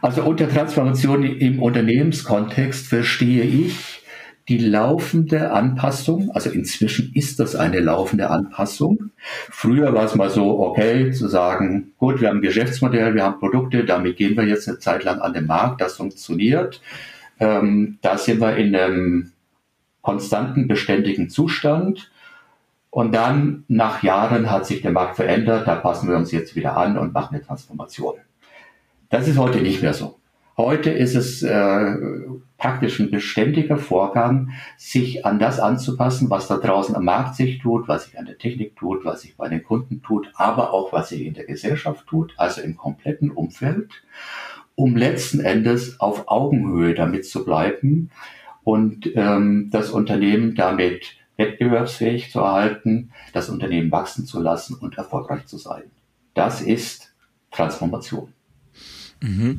Also 0.00 0.22
unter 0.24 0.48
Transformation 0.48 1.22
im 1.22 1.62
Unternehmenskontext 1.62 2.86
verstehe 2.86 3.44
ich 3.44 4.01
die 4.48 4.58
laufende 4.58 5.52
Anpassung, 5.52 6.30
also 6.32 6.50
inzwischen 6.50 7.12
ist 7.14 7.38
das 7.38 7.54
eine 7.54 7.80
laufende 7.80 8.28
Anpassung. 8.28 9.10
Früher 9.50 9.94
war 9.94 10.04
es 10.04 10.16
mal 10.16 10.30
so, 10.30 10.58
okay, 10.58 11.12
zu 11.12 11.28
sagen, 11.28 11.92
gut, 11.98 12.20
wir 12.20 12.28
haben 12.28 12.38
ein 12.38 12.42
Geschäftsmodell, 12.42 13.14
wir 13.14 13.22
haben 13.22 13.38
Produkte, 13.38 13.84
damit 13.84 14.16
gehen 14.16 14.36
wir 14.36 14.44
jetzt 14.44 14.68
eine 14.68 14.78
Zeit 14.78 15.04
lang 15.04 15.20
an 15.20 15.32
den 15.32 15.46
Markt, 15.46 15.80
das 15.80 15.96
funktioniert. 15.96 16.80
Ähm, 17.38 17.98
da 18.02 18.18
sind 18.18 18.40
wir 18.40 18.56
in 18.56 18.74
einem 18.74 19.32
konstanten, 20.00 20.66
beständigen 20.66 21.30
Zustand. 21.30 22.10
Und 22.90 23.14
dann 23.14 23.64
nach 23.68 24.02
Jahren 24.02 24.50
hat 24.50 24.66
sich 24.66 24.82
der 24.82 24.92
Markt 24.92 25.16
verändert, 25.16 25.66
da 25.66 25.76
passen 25.76 26.08
wir 26.08 26.16
uns 26.16 26.32
jetzt 26.32 26.56
wieder 26.56 26.76
an 26.76 26.98
und 26.98 27.14
machen 27.14 27.36
eine 27.36 27.44
Transformation. 27.44 28.14
Das 29.08 29.28
ist 29.28 29.38
heute 29.38 29.62
nicht 29.62 29.82
mehr 29.82 29.94
so. 29.94 30.18
Heute 30.56 30.90
ist 30.90 31.14
es 31.14 31.42
äh, 31.42 31.94
praktisch 32.62 33.00
ein 33.00 33.10
beständiger 33.10 33.76
Vorgang, 33.76 34.52
sich 34.76 35.26
an 35.26 35.40
das 35.40 35.58
anzupassen, 35.58 36.30
was 36.30 36.46
da 36.46 36.58
draußen 36.58 36.94
am 36.94 37.04
Markt 37.04 37.34
sich 37.34 37.58
tut, 37.58 37.88
was 37.88 38.04
sich 38.04 38.16
an 38.16 38.24
der 38.24 38.38
Technik 38.38 38.76
tut, 38.76 39.04
was 39.04 39.22
sich 39.22 39.36
bei 39.36 39.48
den 39.48 39.64
Kunden 39.64 40.00
tut, 40.00 40.30
aber 40.34 40.72
auch 40.72 40.92
was 40.92 41.08
sich 41.08 41.22
in 41.22 41.34
der 41.34 41.44
Gesellschaft 41.44 42.06
tut, 42.06 42.34
also 42.36 42.60
im 42.60 42.76
kompletten 42.76 43.32
Umfeld, 43.32 43.90
um 44.76 44.96
letzten 44.96 45.40
Endes 45.40 45.98
auf 45.98 46.28
Augenhöhe 46.28 46.94
damit 46.94 47.26
zu 47.26 47.44
bleiben 47.44 48.12
und 48.62 49.10
ähm, 49.16 49.70
das 49.72 49.90
Unternehmen 49.90 50.54
damit 50.54 51.16
wettbewerbsfähig 51.36 52.30
zu 52.30 52.38
erhalten, 52.38 53.10
das 53.32 53.48
Unternehmen 53.48 53.90
wachsen 53.90 54.24
zu 54.24 54.38
lassen 54.38 54.76
und 54.76 54.98
erfolgreich 54.98 55.46
zu 55.46 55.58
sein. 55.58 55.90
Das 56.34 56.62
ist 56.62 57.12
Transformation. 57.50 58.32
Mhm. 59.22 59.58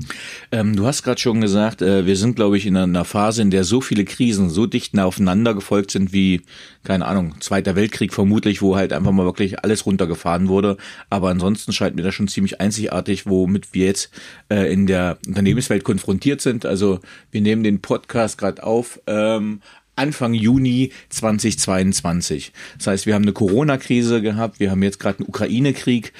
Ähm, 0.51 0.75
du 0.75 0.85
hast 0.85 1.03
gerade 1.03 1.21
schon 1.21 1.39
gesagt, 1.39 1.81
äh, 1.81 2.05
wir 2.05 2.17
sind, 2.17 2.35
glaube 2.35 2.57
ich, 2.57 2.65
in 2.65 2.75
einer 2.75 3.05
Phase, 3.05 3.41
in 3.41 3.49
der 3.49 3.63
so 3.63 3.79
viele 3.79 4.03
Krisen 4.03 4.49
so 4.49 4.65
dicht 4.65 4.97
aufeinander 4.99 5.53
gefolgt 5.53 5.91
sind 5.91 6.11
wie, 6.11 6.41
keine 6.83 7.05
Ahnung, 7.05 7.35
Zweiter 7.39 7.75
Weltkrieg 7.75 8.13
vermutlich, 8.13 8.61
wo 8.61 8.75
halt 8.75 8.91
einfach 8.91 9.11
mal 9.11 9.25
wirklich 9.25 9.63
alles 9.63 9.85
runtergefahren 9.85 10.49
wurde. 10.49 10.77
Aber 11.09 11.29
ansonsten 11.29 11.71
scheint 11.71 11.95
mir 11.95 12.03
das 12.03 12.13
schon 12.13 12.27
ziemlich 12.27 12.59
einzigartig, 12.59 13.25
womit 13.25 13.73
wir 13.73 13.85
jetzt 13.85 14.11
äh, 14.49 14.71
in 14.71 14.85
der 14.85 15.17
Unternehmenswelt 15.25 15.85
konfrontiert 15.85 16.41
sind. 16.41 16.65
Also 16.65 16.99
wir 17.31 17.41
nehmen 17.41 17.63
den 17.63 17.81
Podcast 17.81 18.37
gerade 18.37 18.63
auf. 18.63 18.99
Ähm, 19.07 19.61
Anfang 19.95 20.33
Juni 20.33 20.91
2022. 21.09 22.51
Das 22.77 22.87
heißt, 22.87 23.05
wir 23.05 23.13
haben 23.13 23.21
eine 23.21 23.33
Corona-Krise 23.33 24.23
gehabt, 24.23 24.59
wir 24.59 24.71
haben 24.71 24.81
jetzt 24.81 24.99
gerade 24.99 25.19
einen 25.19 25.29
Ukraine-Krieg, 25.29 26.13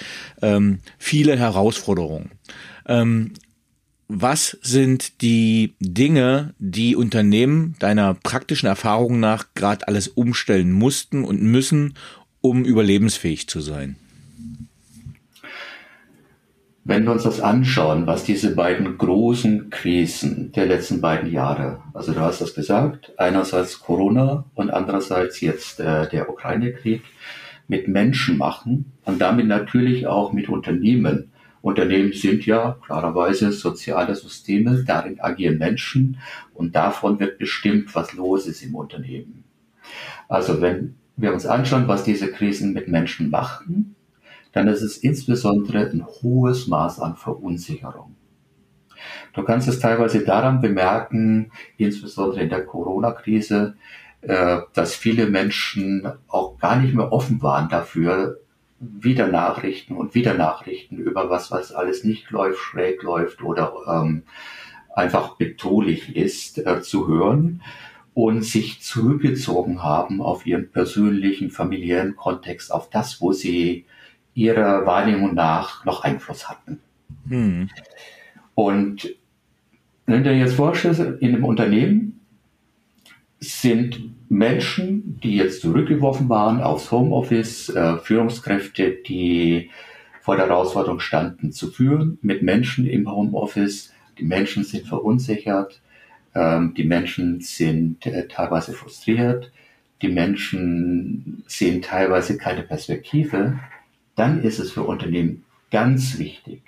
ähm, 0.43 0.79
viele 0.99 1.37
Herausforderungen. 1.37 2.29
Ähm, 2.85 3.33
was 4.07 4.57
sind 4.61 5.21
die 5.21 5.73
Dinge, 5.79 6.53
die 6.59 6.95
Unternehmen 6.95 7.75
deiner 7.79 8.13
praktischen 8.13 8.67
Erfahrung 8.67 9.19
nach 9.19 9.47
gerade 9.55 9.87
alles 9.87 10.07
umstellen 10.07 10.71
mussten 10.71 11.23
und 11.23 11.41
müssen, 11.41 11.95
um 12.41 12.65
überlebensfähig 12.65 13.47
zu 13.47 13.61
sein? 13.61 13.95
Wenn 16.85 17.05
wir 17.05 17.13
uns 17.13 17.23
das 17.23 17.39
anschauen, 17.39 18.07
was 18.07 18.25
diese 18.25 18.55
beiden 18.55 18.97
großen 18.97 19.69
Krisen 19.69 20.51
der 20.51 20.65
letzten 20.65 20.99
beiden 20.99 21.31
Jahre, 21.31 21.81
also 21.93 22.11
du 22.11 22.19
hast 22.19 22.41
das 22.41 22.53
gesagt, 22.53 23.13
einerseits 23.17 23.79
Corona 23.79 24.43
und 24.53 24.69
andererseits 24.69 25.39
jetzt 25.39 25.79
äh, 25.79 26.09
der 26.09 26.29
Ukraine-Krieg, 26.29 27.01
mit 27.69 27.87
Menschen 27.87 28.37
machen 28.37 28.91
und 29.05 29.21
damit 29.21 29.47
natürlich 29.47 30.07
auch 30.07 30.33
mit 30.33 30.49
Unternehmen 30.49 31.31
Unternehmen 31.63 32.11
sind 32.11 32.45
ja 32.45 32.77
klarerweise 32.85 33.53
soziale 33.53 34.15
Systeme, 34.15 34.83
darin 34.83 35.21
agieren 35.21 35.57
Menschen 35.57 36.19
und 36.53 36.75
davon 36.75 37.21
wird 37.21 37.39
bestimmt, 37.39 37.95
was 37.95 38.11
los 38.11 38.47
ist 38.47 38.63
im 38.63 38.75
Unternehmen. 38.75 39.45
Also 40.27 40.59
wenn 40.59 40.95
wir 41.15 41.31
uns 41.31 41.45
anschauen, 41.45 41.87
was 41.87 42.03
diese 42.03 42.29
Krisen 42.33 42.73
mit 42.73 42.89
Menschen 42.89 43.29
machen, 43.29 43.95
dann 44.51 44.67
ist 44.67 44.81
es 44.81 44.97
insbesondere 44.97 45.89
ein 45.89 46.05
hohes 46.05 46.67
Maß 46.67 46.99
an 46.99 47.15
Verunsicherung. 47.15 48.17
Du 49.31 49.43
kannst 49.43 49.69
es 49.69 49.79
teilweise 49.79 50.25
daran 50.25 50.59
bemerken, 50.59 51.49
insbesondere 51.77 52.43
in 52.43 52.49
der 52.49 52.65
Corona-Krise, 52.65 53.75
äh, 54.19 54.59
dass 54.73 54.95
viele 54.95 55.27
Menschen 55.27 56.11
auch 56.27 56.57
gar 56.57 56.75
nicht 56.75 56.93
mehr 56.93 57.13
offen 57.13 57.41
waren 57.41 57.69
dafür, 57.69 58.42
wieder 58.99 59.27
Nachrichten 59.27 59.95
und 59.95 60.15
wieder 60.15 60.33
Nachrichten 60.33 60.97
über 60.97 61.29
was, 61.29 61.51
was 61.51 61.71
alles 61.71 62.03
nicht 62.03 62.31
läuft, 62.31 62.59
schräg 62.59 63.03
läuft 63.03 63.41
oder 63.41 63.73
ähm, 63.87 64.23
einfach 64.93 65.35
bedrohlich 65.35 66.15
ist, 66.15 66.59
äh, 66.65 66.81
zu 66.81 67.07
hören 67.07 67.61
und 68.13 68.43
sich 68.43 68.81
zurückgezogen 68.81 69.83
haben 69.83 70.21
auf 70.21 70.45
ihren 70.45 70.69
persönlichen, 70.69 71.49
familiären 71.49 72.15
Kontext, 72.15 72.71
auf 72.71 72.89
das, 72.89 73.21
wo 73.21 73.31
sie 73.31 73.85
ihrer 74.35 74.85
Wahrnehmung 74.85 75.33
nach 75.33 75.85
noch 75.85 76.03
Einfluss 76.03 76.49
hatten. 76.49 76.79
Hm. 77.27 77.69
Und 78.55 79.15
wenn 80.05 80.23
du 80.23 80.29
dir 80.29 80.37
jetzt 80.37 80.55
vorstellst, 80.55 80.99
in 80.99 81.33
einem 81.33 81.43
Unternehmen 81.43 82.22
sind 83.43 83.99
Menschen, 84.29 85.19
die 85.21 85.35
jetzt 85.35 85.61
zurückgeworfen 85.61 86.29
waren 86.29 86.61
aufs 86.61 86.91
Homeoffice, 86.91 87.69
äh, 87.69 87.97
Führungskräfte, 87.97 88.91
die 88.91 89.69
vor 90.21 90.37
der 90.37 90.47
Herausforderung 90.47 90.99
standen, 90.99 91.51
zu 91.51 91.69
führen 91.69 92.17
mit 92.21 92.41
Menschen 92.41 92.87
im 92.87 93.11
Homeoffice. 93.11 93.93
Die 94.17 94.23
Menschen 94.23 94.63
sind 94.63 94.87
verunsichert, 94.87 95.81
ähm, 96.33 96.73
die 96.75 96.85
Menschen 96.85 97.41
sind 97.41 98.05
äh, 98.05 98.27
teilweise 98.27 98.73
frustriert, 98.73 99.51
die 100.01 100.09
Menschen 100.09 101.43
sehen 101.47 101.81
teilweise 101.81 102.37
keine 102.37 102.63
Perspektive. 102.63 103.59
Dann 104.15 104.41
ist 104.43 104.59
es 104.59 104.71
für 104.71 104.83
Unternehmen 104.83 105.43
ganz 105.71 106.17
wichtig, 106.17 106.61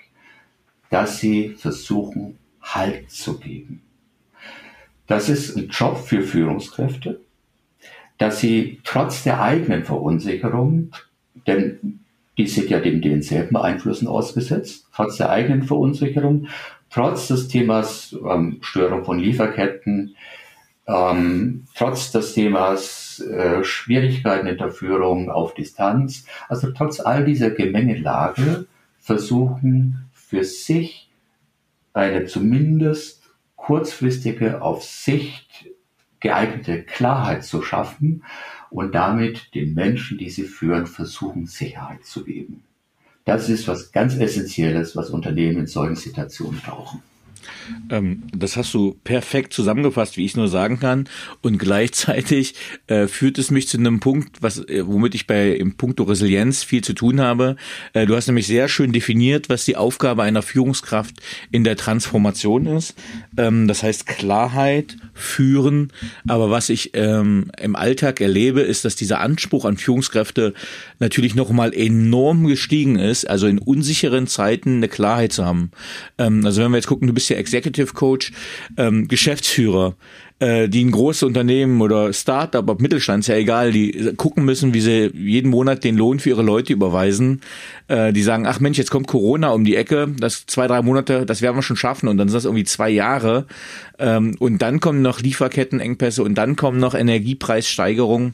dass 0.90 1.20
sie 1.20 1.50
versuchen, 1.50 2.38
Halt 2.62 3.12
zu 3.12 3.38
geben. 3.38 3.85
Das 5.08 5.30
ist 5.30 5.56
ein 5.56 5.68
Job 5.70 5.98
für 5.98 6.22
Führungskräfte, 6.22 7.20
dass 8.18 8.40
sie 8.40 8.80
trotz 8.84 9.24
der 9.24 9.42
eigenen 9.42 9.84
Verunsicherung, 9.84 10.92
denn 11.48 12.00
die 12.38 12.48
sind 12.48 12.70
ja 12.70 12.80
dem 12.80 13.02
denselben 13.02 13.56
Einflüssen 13.56 14.08
ausgesetzt, 14.08 14.88
trotz 14.94 15.18
der 15.18 15.30
eigenen 15.30 15.64
Verunsicherung, 15.64 16.48
trotz 16.90 17.28
des 17.28 17.48
Themas 17.48 18.16
ähm, 18.30 18.58
Störung 18.62 19.06
von 19.06 19.20
Lieferketten, 19.20 20.16
ähm, 20.88 21.66
trotz 21.76 22.12
des 22.12 22.34
Themas 22.34 23.20
äh, 23.20 23.64
Schwierigkeiten 23.64 24.48
in 24.48 24.58
der 24.58 24.72
Führung 24.72 25.30
auf 25.30 25.54
Distanz, 25.54 26.26
also 26.50 26.72
trotz 26.72 27.00
all 27.00 27.26
dieser 27.26 27.52
Gemengelage 27.52 28.66
versuchen 29.00 30.10
für 30.12 30.44
sich 30.44 31.10
eine 31.94 32.26
zumindest 32.26 33.25
kurzfristige, 33.66 34.62
auf 34.62 34.84
Sicht 34.84 35.66
geeignete 36.20 36.84
Klarheit 36.84 37.44
zu 37.44 37.64
schaffen 37.64 38.24
und 38.70 38.94
damit 38.94 39.56
den 39.56 39.74
Menschen, 39.74 40.20
die 40.20 40.30
sie 40.30 40.44
führen, 40.44 40.86
versuchen, 40.86 41.48
Sicherheit 41.48 42.06
zu 42.06 42.24
geben. 42.24 42.64
Das 43.24 43.50
ist 43.50 43.68
was 43.68 43.92
ganz 43.92 44.16
Essentielles, 44.18 44.96
was 44.96 45.10
Unternehmen 45.10 45.62
in 45.62 45.68
solchen 45.68 45.96
Situationen 45.96 46.62
brauchen. 46.62 47.02
Ähm, 47.90 48.24
das 48.36 48.58
hast 48.58 48.74
du 48.74 48.96
perfekt 49.04 49.54
zusammengefasst, 49.54 50.18
wie 50.18 50.26
ich 50.26 50.36
nur 50.36 50.48
sagen 50.48 50.80
kann. 50.80 51.08
Und 51.42 51.58
gleichzeitig 51.58 52.56
äh, 52.88 53.08
führt 53.08 53.38
es 53.38 53.52
mich 53.52 53.68
zu 53.68 53.78
einem 53.78 54.00
Punkt, 54.00 54.42
was, 54.42 54.60
äh, 54.68 54.86
womit 54.86 55.16
ich 55.16 55.28
bei 55.28 55.52
im 55.52 55.78
Punkto 55.78 56.04
Resilienz 56.04 56.64
viel 56.64 56.84
zu 56.84 56.94
tun 56.94 57.22
habe. 57.22 57.56
Äh, 57.94 58.06
du 58.06 58.16
hast 58.16 58.28
nämlich 58.28 58.48
sehr 58.48 58.68
schön 58.68 58.92
definiert, 58.92 59.50
was 59.50 59.66
die 59.66 59.76
Aufgabe 59.76 60.24
einer 60.24 60.42
Führungskraft 60.42 61.16
in 61.52 61.64
der 61.64 61.78
Transformation 61.78 62.68
ist. 62.68 62.96
Ähm, 63.38 63.68
das 63.68 63.84
heißt 63.84 64.06
Klarheit, 64.06 64.98
führen. 65.14 65.92
Aber 66.28 66.52
was 66.52 66.70
ich 66.70 66.92
ähm, 66.94 67.52
im 67.60 67.76
Alltag 67.76 68.22
erlebe, 68.22 68.62
ist, 68.62 68.86
dass 68.86 68.96
dieser 68.96 69.22
Anspruch 69.22 69.66
an 69.66 69.78
Führungskräfte 69.78 70.54
natürlich 71.00 71.36
nochmal 71.36 71.74
enorm 71.74 72.48
gestiegen 72.48 73.00
ist. 73.00 73.28
Also 73.28 73.48
in 73.48 73.58
unsicheren 73.58 74.28
Zeiten 74.28 74.78
eine 74.78 74.90
Klarheit 74.90 75.32
zu 75.32 75.46
haben. 75.46 75.72
Ähm, 76.18 76.46
also 76.46 76.62
wenn 76.62 76.72
wir 76.72 76.78
jetzt 76.78 76.88
gucken, 76.88 77.08
du 77.08 77.14
bist 77.14 77.30
ja 77.30 77.35
Executive 77.36 77.94
Coach, 77.94 78.32
ähm, 78.78 79.08
Geschäftsführer, 79.08 79.96
äh, 80.40 80.68
die 80.68 80.84
ein 80.84 80.92
großes 80.92 81.24
Unternehmen 81.24 81.82
oder 81.82 82.12
Startup, 82.12 82.68
ob 82.70 82.82
Mittelstand, 82.82 83.22
ist 83.22 83.28
ja 83.28 83.36
egal, 83.36 83.72
die 83.72 84.14
gucken 84.18 84.44
müssen, 84.44 84.74
wie 84.74 84.82
sie 84.82 85.12
jeden 85.14 85.50
Monat 85.50 85.84
den 85.84 85.96
Lohn 85.96 86.20
für 86.20 86.30
ihre 86.30 86.44
Leute 86.44 86.74
überweisen. 86.74 87.42
Äh, 87.88 88.12
die 88.12 88.22
sagen, 88.22 88.46
ach 88.46 88.60
Mensch, 88.60 88.78
jetzt 88.78 88.92
kommt 88.92 89.08
Corona 89.08 89.50
um 89.52 89.64
die 89.64 89.76
Ecke, 89.76 90.14
das 90.20 90.46
zwei, 90.46 90.68
drei 90.68 90.82
Monate, 90.82 91.26
das 91.26 91.42
werden 91.42 91.56
wir 91.56 91.64
schon 91.64 91.78
schaffen 91.78 92.10
und 92.10 92.18
dann 92.18 92.28
sind 92.28 92.36
das 92.36 92.46
irgendwie 92.46 92.66
zwei 92.66 92.90
Jahre. 92.90 93.46
Ähm, 93.98 94.36
und 94.40 94.62
dann 94.62 94.80
kommen 94.80 95.02
noch 95.02 95.22
Lieferkettenengpässe 95.22 96.24
und 96.24 96.36
dann 96.36 96.56
kommen 96.56 96.80
noch 96.80 96.96
Energiepreissteigerungen. 96.96 98.34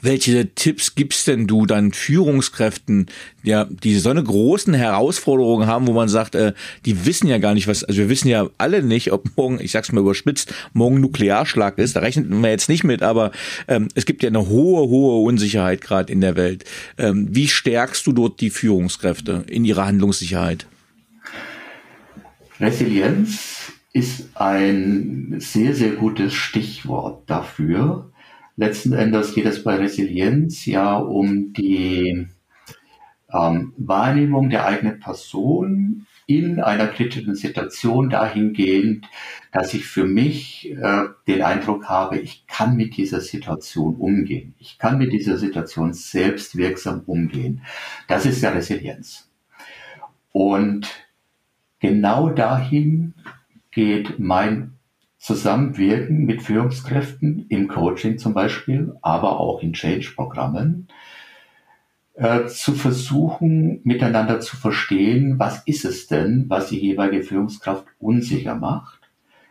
Welche 0.00 0.54
Tipps 0.54 0.94
gibst 0.94 1.26
denn 1.26 1.46
du 1.46 1.66
dann 1.66 1.92
Führungskräften, 1.92 3.06
ja, 3.42 3.64
die 3.64 3.98
so 3.98 4.10
eine 4.10 4.22
großen 4.22 4.74
Herausforderungen 4.74 5.66
haben, 5.66 5.86
wo 5.86 5.92
man 5.92 6.08
sagt, 6.08 6.34
äh, 6.34 6.52
die 6.84 7.06
wissen 7.06 7.26
ja 7.28 7.38
gar 7.38 7.54
nicht, 7.54 7.66
was, 7.66 7.84
also 7.84 7.98
wir 7.98 8.08
wissen 8.08 8.28
ja 8.28 8.48
alle 8.58 8.82
nicht, 8.82 9.12
ob 9.12 9.36
morgen, 9.36 9.58
ich 9.60 9.72
sag's 9.72 9.92
mal 9.92 10.00
überspitzt, 10.00 10.52
morgen 10.72 11.00
Nuklearschlag 11.00 11.78
ist, 11.78 11.96
da 11.96 12.00
rechnet 12.00 12.30
man 12.30 12.44
jetzt 12.44 12.68
nicht 12.68 12.84
mit, 12.84 13.02
aber 13.02 13.32
ähm, 13.68 13.88
es 13.94 14.06
gibt 14.06 14.22
ja 14.22 14.28
eine 14.28 14.48
hohe, 14.48 14.88
hohe 14.88 15.24
Unsicherheit 15.24 15.80
gerade 15.80 16.12
in 16.12 16.20
der 16.20 16.36
Welt. 16.36 16.64
Ähm, 16.98 17.28
wie 17.30 17.48
stärkst 17.48 18.06
du 18.06 18.12
dort 18.12 18.40
die 18.40 18.50
Führungskräfte 18.50 19.44
in 19.48 19.64
ihrer 19.64 19.86
Handlungssicherheit? 19.86 20.66
Resilienz 22.60 23.72
ist 23.92 24.28
ein 24.34 25.36
sehr, 25.38 25.74
sehr 25.74 25.92
gutes 25.92 26.34
Stichwort 26.34 27.28
dafür. 27.30 28.10
Letzten 28.56 28.92
Endes 28.92 29.34
geht 29.34 29.46
es 29.46 29.64
bei 29.64 29.76
Resilienz 29.76 30.64
ja 30.66 30.96
um 30.96 31.52
die 31.52 32.28
ähm, 33.32 33.72
Wahrnehmung 33.76 34.48
der 34.50 34.66
eigenen 34.66 35.00
Person 35.00 36.06
in 36.26 36.60
einer 36.60 36.86
kritischen 36.86 37.34
Situation 37.34 38.08
dahingehend, 38.08 39.06
dass 39.52 39.74
ich 39.74 39.84
für 39.86 40.04
mich 40.04 40.70
äh, 40.70 41.04
den 41.26 41.42
Eindruck 41.42 41.86
habe, 41.88 42.18
ich 42.18 42.46
kann 42.46 42.76
mit 42.76 42.96
dieser 42.96 43.20
Situation 43.20 43.96
umgehen. 43.96 44.54
Ich 44.58 44.78
kann 44.78 44.98
mit 44.98 45.12
dieser 45.12 45.36
Situation 45.36 45.92
selbst 45.92 46.56
wirksam 46.56 47.02
umgehen. 47.06 47.62
Das 48.08 48.24
ist 48.24 48.42
ja 48.42 48.50
Resilienz. 48.50 49.30
Und 50.32 50.88
genau 51.80 52.30
dahin 52.30 53.14
geht 53.70 54.18
mein 54.18 54.73
Zusammenwirken 55.24 56.26
mit 56.26 56.42
Führungskräften 56.42 57.46
im 57.48 57.66
Coaching 57.66 58.18
zum 58.18 58.34
Beispiel, 58.34 58.94
aber 59.00 59.40
auch 59.40 59.62
in 59.62 59.72
Change-Programmen, 59.72 60.88
äh, 62.12 62.44
zu 62.44 62.74
versuchen, 62.74 63.80
miteinander 63.84 64.40
zu 64.40 64.58
verstehen, 64.58 65.38
was 65.38 65.62
ist 65.64 65.86
es 65.86 66.08
denn, 66.08 66.44
was 66.48 66.68
die 66.68 66.78
jeweilige 66.78 67.22
Führungskraft 67.22 67.86
unsicher 67.98 68.54
macht. 68.54 69.00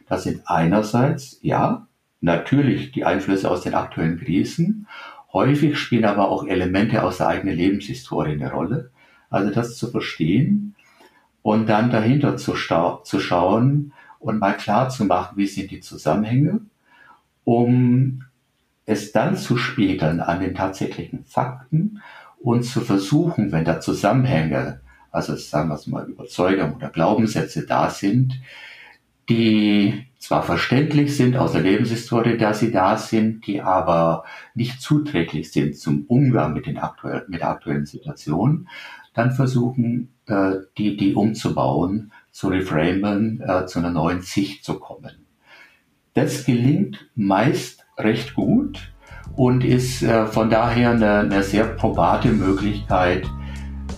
Das 0.08 0.26
sind 0.26 0.42
einerseits, 0.46 1.40
ja, 1.42 1.88
natürlich 2.22 2.92
die 2.92 3.06
Einflüsse 3.06 3.50
aus 3.50 3.62
den 3.62 3.74
aktuellen 3.74 4.20
Krisen. 4.20 4.88
Häufig 5.34 5.80
spielen 5.80 6.06
aber 6.06 6.30
auch 6.30 6.46
Elemente 6.46 7.02
aus 7.02 7.18
der 7.18 7.30
eigenen 7.30 7.58
Lebenshistorie 7.58 8.34
eine 8.34 8.52
Rolle. 8.52 8.92
Also 9.32 9.50
das 9.50 9.76
zu 9.76 9.90
verstehen 9.90 10.76
und 11.42 11.68
dann 11.68 11.90
dahinter 11.90 12.38
zu, 12.38 12.54
zu 12.54 13.20
schauen 13.20 13.92
und 14.24 14.40
mal 14.40 14.56
klar 14.56 14.90
zu 14.90 15.06
machen, 15.06 15.38
wie 15.38 15.48
sind 15.48 15.70
die 15.72 15.82
Zusammenhänge, 15.82 16.62
um 17.44 18.24
es 18.86 19.12
dann 19.12 19.36
zu 19.36 19.58
spiegeln 19.58 20.22
an 20.22 20.40
den 20.40 20.56
tatsächlichen 20.56 21.26
Fakten 21.26 22.02
und 22.40 22.64
zu 22.64 22.82
versuchen, 22.82 23.52
wenn 23.52 23.66
da 23.66 23.80
Zusammenhänge, 23.80 24.82
also 25.12 25.36
sagen 25.36 25.70
wir 25.70 25.76
es 25.76 25.88
mal 25.88 26.10
Überzeugungen 26.10 26.74
oder 26.74 26.90
Glaubenssätze 26.90 27.66
da 27.66 27.90
sind, 27.90 28.40
die 29.30 30.06
zwar 30.20 30.44
verständlich 30.44 31.16
sind 31.16 31.36
aus 31.36 31.52
der 31.52 31.62
Lebenshistorie, 31.62 32.38
dass 32.38 32.60
sie 32.60 32.72
da 32.72 32.98
sind, 32.98 33.46
die 33.46 33.62
aber 33.62 34.24
nicht 34.54 34.82
zuträglich 34.82 35.52
sind 35.52 35.78
zum 35.78 36.06
Umgang 36.08 36.54
mit, 36.54 36.66
den 36.66 36.78
aktuell, 36.78 37.26
mit 37.28 37.42
der 37.42 37.50
aktuellen 37.50 37.86
Situation, 37.86 38.70
dann 39.14 39.32
versuchen, 39.32 40.14
äh, 40.28 40.56
die, 40.78 40.98
die 40.98 41.14
umzubauen, 41.14 42.12
zu 42.34 42.50
reframen, 42.50 43.42
äh, 43.48 43.66
zu 43.68 43.80
einer 43.80 43.92
neuen 43.92 44.22
Sicht 44.22 44.66
zu 44.66 44.80
kommen. 44.80 45.26
Das 46.16 46.46
gelingt 46.46 47.08
meist 47.16 47.86
recht 47.98 48.34
gut 48.34 48.92
und 49.36 49.64
ist 49.64 50.02
äh, 50.02 50.26
von 50.26 50.50
daher 50.50 50.92
eine, 50.92 51.20
eine, 51.20 51.44
sehr 51.44 51.66
probate 51.66 52.30
Möglichkeit, 52.30 53.30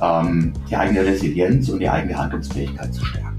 ähm, 0.01 0.53
die 0.69 0.75
eigene 0.75 1.05
Resilienz 1.05 1.69
und 1.69 1.79
die 1.79 1.89
eigene 1.89 2.17
Handlungsfähigkeit 2.17 2.93
zu 2.93 3.03
stärken. 3.05 3.34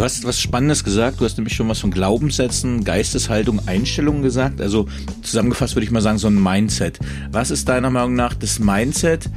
Du 0.00 0.04
hast 0.04 0.24
was 0.24 0.40
Spannendes 0.40 0.82
gesagt. 0.82 1.20
Du 1.20 1.26
hast 1.26 1.36
nämlich 1.36 1.54
schon 1.54 1.68
was 1.68 1.80
von 1.80 1.90
Glaubenssätzen, 1.90 2.84
Geisteshaltung, 2.84 3.68
Einstellungen 3.68 4.22
gesagt. 4.22 4.62
Also 4.62 4.88
zusammengefasst 5.20 5.76
würde 5.76 5.84
ich 5.84 5.90
mal 5.90 6.00
sagen, 6.00 6.16
so 6.16 6.26
ein 6.26 6.42
Mindset. 6.42 6.98
Was 7.32 7.50
ist 7.50 7.68
deiner 7.68 7.90
Meinung 7.90 8.14
nach 8.14 8.32
das 8.32 8.60
Mindset, 8.60 9.28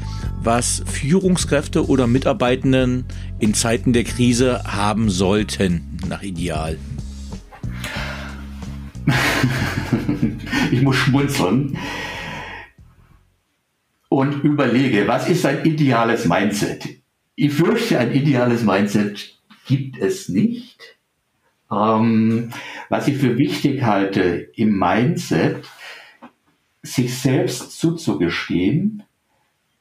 was 0.42 0.82
Führungskräfte 0.90 1.86
oder 1.86 2.08
Mitarbeitenden 2.08 3.04
in 3.40 3.54
Zeiten 3.54 3.92
der 3.92 4.06
Krise 4.06 4.64
haben 4.64 5.10
sollten, 5.10 6.00
nach 6.08 6.24
Ideal? 6.24 6.78
ich 10.72 10.82
muss 10.82 10.96
schmunzeln 10.96 11.78
und 14.08 14.46
überlege, 14.46 15.10
was 15.10 15.28
ist 15.28 15.46
ein 15.46 15.66
ideales 15.66 16.24
Mindset? 16.24 16.88
Ich 17.36 17.52
fürchte, 17.52 18.00
ein 18.00 18.14
ideales 18.14 18.64
Mindset 18.64 19.43
gibt 19.66 19.98
es 19.98 20.30
nicht. 20.30 20.98
Ähm, 21.72 22.52
was 22.90 23.08
ich 23.08 23.18
für 23.18 23.38
wichtig 23.38 23.84
halte 23.84 24.50
im 24.56 24.78
Mindset, 24.78 25.66
sich 26.82 27.18
selbst 27.18 27.80
zuzugestehen, 27.80 29.04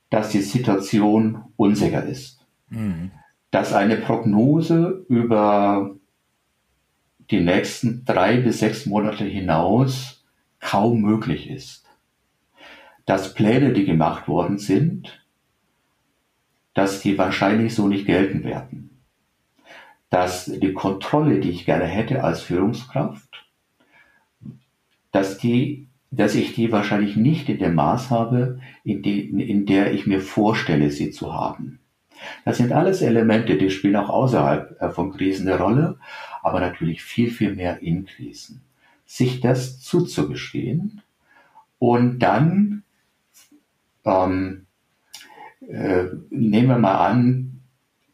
dass 0.09 0.31
die 0.31 0.43
Situation 0.43 1.45
unsicher 1.57 2.05
ist. 2.05 2.47
Mhm. 2.69 3.11
Dass 3.51 3.73
eine 3.73 3.97
Prognose 3.97 5.05
über 5.09 5.97
die 7.31 7.41
nächsten 7.41 8.05
drei 8.05 8.37
bis 8.37 8.61
sechs 8.61 8.87
Monate 8.87 9.25
hinaus 9.25 10.25
kaum 10.61 11.01
möglich 11.01 11.51
ist. 11.51 11.85
Dass 13.05 13.35
Pläne, 13.35 13.73
die 13.73 13.85
gemacht 13.85 14.29
worden 14.29 14.59
sind, 14.59 15.27
dass 16.75 17.01
die 17.01 17.19
wahrscheinlich 17.19 17.75
so 17.75 17.89
nicht 17.89 18.07
gelten 18.07 18.45
werden. 18.45 18.92
Dass 20.13 20.45
die 20.45 20.75
Kontrolle, 20.75 21.41
die 21.41 21.49
ich 21.49 21.65
gerne 21.65 21.87
hätte 21.87 22.23
als 22.23 22.43
Führungskraft, 22.43 23.47
dass 25.11 25.39
die, 25.39 25.89
dass 26.11 26.35
ich 26.35 26.55
die 26.55 26.71
wahrscheinlich 26.71 27.17
nicht 27.17 27.49
in 27.49 27.59
dem 27.59 27.75
Maß 27.75 28.11
habe, 28.11 28.61
in, 28.85 29.01
die, 29.03 29.21
in 29.31 29.65
der 29.65 29.95
ich 29.95 30.07
mir 30.07 30.21
vorstelle, 30.21 30.91
sie 30.91 31.13
zu 31.13 31.33
haben. 31.33 31.79
Das 32.45 32.59
sind 32.59 32.73
alles 32.73 33.01
Elemente, 33.01 33.57
die 33.57 33.71
spielen 33.71 33.97
auch 33.97 34.11
außerhalb 34.11 34.81
äh, 34.83 34.91
von 34.91 35.13
Krisen 35.13 35.49
eine 35.49 35.59
Rolle, 35.59 35.99
aber 36.43 36.61
natürlich 36.61 37.03
viel, 37.03 37.31
viel 37.31 37.55
mehr 37.55 37.81
in 37.81 38.05
Krisen. 38.05 38.61
Sich 39.07 39.41
das 39.41 39.81
zuzugestehen 39.81 41.01
und 41.79 42.19
dann, 42.19 42.83
ähm, 44.05 44.67
äh, 45.67 46.05
nehmen 46.29 46.69
wir 46.69 46.79
mal 46.79 47.07
an, 47.07 47.52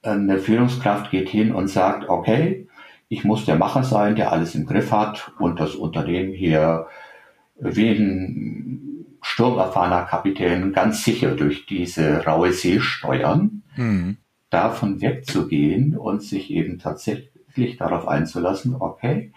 eine 0.02 0.38
Führungskraft 0.38 1.11
geht 1.11 1.28
hin 1.28 1.52
und 1.54 1.68
sagt, 1.68 2.08
okay, 2.08 2.68
ich 3.08 3.24
muss 3.24 3.44
der 3.44 3.56
Macher 3.56 3.82
sein, 3.82 4.16
der 4.16 4.32
alles 4.32 4.54
im 4.54 4.66
Griff 4.66 4.92
hat 4.92 5.32
und 5.38 5.61
das 5.61 5.74
Unternehmen 5.74 6.32
hier 6.32 6.87
wie 7.58 7.90
ein 7.90 9.06
sturmerfahrener 9.22 10.04
Kapitän 10.04 10.72
ganz 10.72 11.04
sicher 11.04 11.34
durch 11.34 11.66
diese 11.66 12.24
raue 12.24 12.52
See 12.52 12.80
steuern, 12.80 13.62
mhm. 13.76 14.18
davon 14.50 15.00
wegzugehen 15.00 15.96
und 15.96 16.22
sich 16.22 16.50
eben 16.50 16.78
tatsächlich 16.78 17.76
darauf 17.76 18.06
einzulassen, 18.06 18.76
okay, 18.78 19.32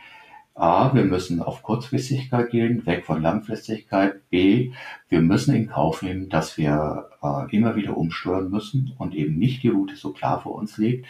A, 0.54 0.94
wir 0.94 1.06
müssen 1.06 1.42
auf 1.42 1.64
Kurzfristigkeit 1.64 2.52
gehen, 2.52 2.86
weg 2.86 3.06
von 3.06 3.22
Langfristigkeit. 3.22 4.30
B, 4.30 4.74
wir 5.10 5.22
müssen 5.22 5.56
in 5.56 5.68
Kauf 5.68 6.02
nehmen, 6.02 6.30
dass 6.30 6.58
wir 6.58 7.08
äh, 7.10 7.11
immer 7.52 7.76
wieder 7.76 7.98
umsteuern 7.98 8.50
müssen 8.50 8.94
und 8.98 9.14
eben 9.14 9.38
nicht 9.38 9.64
die 9.64 9.70
Route 9.70 9.96
so 9.96 10.12
klar 10.12 10.42
vor 10.42 10.56
uns 10.56 10.78
liegt. 10.78 11.06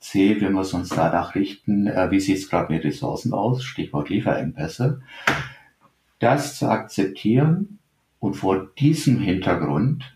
C, 0.00 0.40
wir 0.40 0.50
müssen 0.50 0.80
uns 0.80 0.88
danach 0.88 1.36
richten, 1.36 1.86
äh, 1.86 2.10
wie 2.10 2.18
sieht 2.18 2.38
es 2.38 2.50
gerade 2.50 2.72
mit 2.72 2.84
Ressourcen 2.84 3.32
aus, 3.32 3.62
Stichwort 3.62 4.08
Lieferengpässe. 4.08 5.00
Das 6.18 6.58
zu 6.58 6.68
akzeptieren 6.68 7.78
und 8.18 8.34
vor 8.34 8.68
diesem 8.78 9.18
Hintergrund 9.18 10.12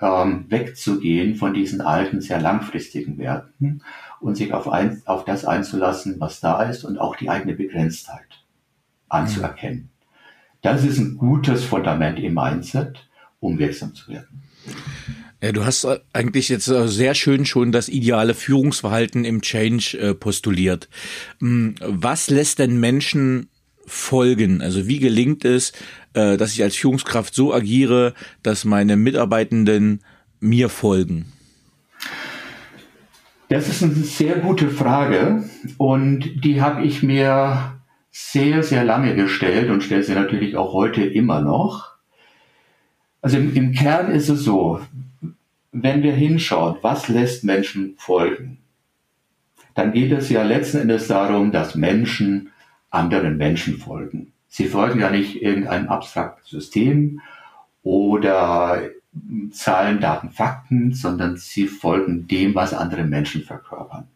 ähm, 0.00 0.46
wegzugehen 0.48 1.34
von 1.34 1.52
diesen 1.54 1.80
alten, 1.80 2.20
sehr 2.20 2.40
langfristigen 2.40 3.18
Werten 3.18 3.82
und 4.20 4.36
sich 4.36 4.52
auf, 4.52 4.68
ein, 4.68 5.02
auf 5.06 5.24
das 5.24 5.44
einzulassen, 5.44 6.20
was 6.20 6.38
da 6.38 6.62
ist 6.62 6.84
und 6.84 6.98
auch 6.98 7.16
die 7.16 7.28
eigene 7.28 7.54
Begrenztheit 7.54 8.44
anzuerkennen. 9.08 9.90
Das 10.62 10.84
ist 10.84 10.98
ein 10.98 11.16
gutes 11.16 11.64
Fundament 11.64 12.18
im 12.18 12.34
Mindset, 12.34 13.08
um 13.40 13.58
wirksam 13.58 13.94
zu 13.94 14.12
werden. 14.12 14.42
Ja, 15.40 15.52
du 15.52 15.64
hast 15.64 15.86
eigentlich 16.12 16.48
jetzt 16.48 16.66
äh, 16.66 16.88
sehr 16.88 17.14
schön 17.14 17.46
schon 17.46 17.70
das 17.70 17.88
ideale 17.88 18.34
Führungsverhalten 18.34 19.24
im 19.24 19.40
Change 19.40 19.96
äh, 19.98 20.14
postuliert. 20.14 20.88
Hm, 21.40 21.76
was 21.80 22.28
lässt 22.28 22.58
denn 22.58 22.80
Menschen 22.80 23.48
folgen? 23.86 24.60
Also 24.62 24.88
wie 24.88 24.98
gelingt 24.98 25.44
es, 25.44 25.72
äh, 26.14 26.36
dass 26.36 26.54
ich 26.54 26.62
als 26.62 26.74
Führungskraft 26.74 27.34
so 27.34 27.54
agiere, 27.54 28.14
dass 28.42 28.64
meine 28.64 28.96
Mitarbeitenden 28.96 30.00
mir 30.40 30.68
folgen? 30.68 31.32
Das 33.48 33.68
ist 33.68 33.82
eine 33.82 33.94
sehr 33.94 34.36
gute 34.36 34.68
Frage 34.68 35.44
und 35.78 36.44
die 36.44 36.60
habe 36.60 36.84
ich 36.84 37.02
mir 37.02 37.80
sehr, 38.10 38.62
sehr 38.62 38.84
lange 38.84 39.14
gestellt 39.14 39.70
und 39.70 39.82
stelle 39.82 40.02
sie 40.02 40.14
natürlich 40.14 40.56
auch 40.56 40.72
heute 40.72 41.02
immer 41.02 41.40
noch. 41.40 41.97
Also 43.20 43.38
im, 43.38 43.54
im 43.54 43.72
Kern 43.72 44.10
ist 44.10 44.28
es 44.28 44.44
so, 44.44 44.80
wenn 45.72 46.02
wir 46.02 46.14
hinschauen, 46.14 46.76
was 46.82 47.08
lässt 47.08 47.44
Menschen 47.44 47.94
folgen, 47.96 48.58
dann 49.74 49.92
geht 49.92 50.12
es 50.12 50.28
ja 50.28 50.42
letzten 50.42 50.78
Endes 50.78 51.08
darum, 51.08 51.52
dass 51.52 51.74
Menschen 51.74 52.50
anderen 52.90 53.36
Menschen 53.36 53.78
folgen. 53.78 54.32
Sie 54.48 54.66
folgen 54.66 55.00
ja 55.00 55.10
nicht 55.10 55.42
irgendeinem 55.42 55.88
abstrakten 55.88 56.44
System 56.46 57.20
oder 57.82 58.82
Zahlen, 59.50 60.00
Daten, 60.00 60.30
Fakten, 60.30 60.94
sondern 60.94 61.36
sie 61.36 61.66
folgen 61.66 62.26
dem, 62.28 62.54
was 62.54 62.72
andere 62.72 63.04
Menschen 63.04 63.42
verkörpern. 63.42 64.08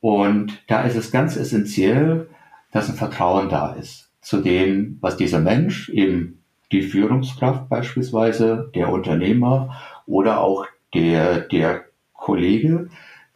Und 0.00 0.62
da 0.66 0.82
ist 0.82 0.96
es 0.96 1.10
ganz 1.10 1.36
essentiell, 1.36 2.28
dass 2.70 2.88
ein 2.88 2.96
Vertrauen 2.96 3.48
da 3.48 3.72
ist 3.72 4.10
zu 4.20 4.40
dem, 4.40 4.98
was 5.00 5.16
dieser 5.16 5.40
Mensch, 5.40 5.88
eben 5.90 6.41
die 6.72 6.82
Führungskraft 6.82 7.68
beispielsweise, 7.68 8.70
der 8.74 8.88
Unternehmer 8.90 9.80
oder 10.06 10.40
auch 10.40 10.66
der, 10.94 11.40
der 11.40 11.84
Kollege 12.14 12.88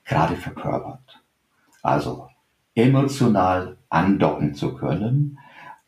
gerade 0.05 0.37
verkörpert. 0.37 1.22
Also 1.83 2.29
emotional 2.75 3.77
andocken 3.88 4.55
zu 4.55 4.75
können 4.75 5.38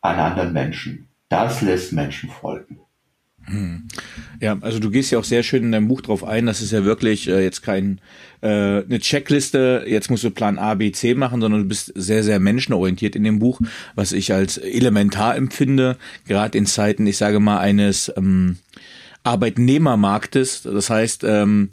an 0.01 0.19
anderen 0.19 0.53
Menschen. 0.53 1.09
Das 1.29 1.61
lässt 1.63 1.93
Menschen 1.93 2.31
folgen. 2.31 2.81
Ja, 4.41 4.57
also 4.61 4.79
du 4.79 4.91
gehst 4.91 5.11
ja 5.11 5.19
auch 5.19 5.25
sehr 5.25 5.43
schön 5.43 5.65
in 5.65 5.73
deinem 5.73 5.89
Buch 5.89 6.01
drauf 6.01 6.25
ein, 6.25 6.47
das 6.47 6.61
ist 6.61 6.73
ja 6.73 6.85
wirklich 6.85 7.29
äh, 7.29 7.43
jetzt 7.43 7.63
kein 7.63 8.01
äh, 8.41 8.47
eine 8.83 9.01
Checkliste, 9.01 9.85
jetzt 9.87 10.11
musst 10.11 10.25
du 10.25 10.31
Plan 10.31 10.59
A, 10.59 10.75
B, 10.75 10.93
C 10.93 11.15
machen, 11.15 11.41
sondern 11.41 11.63
du 11.63 11.69
bist 11.69 11.93
sehr, 11.95 12.23
sehr 12.23 12.39
menschenorientiert 12.39 13.17
in 13.17 13.25
dem 13.25 13.39
Buch, 13.39 13.61
was 13.95 14.13
ich 14.13 14.33
als 14.33 14.59
elementar 14.59 15.37
empfinde, 15.37 15.97
gerade 16.27 16.57
in 16.57 16.67
Zeiten, 16.67 17.07
ich 17.07 17.17
sage 17.17 17.41
mal, 17.41 17.59
eines 17.59 18.13
ähm, 18.17 18.59
Arbeitnehmermarktes. 19.25 20.63
Das 20.63 20.91
heißt, 20.91 21.25
ähm, 21.25 21.71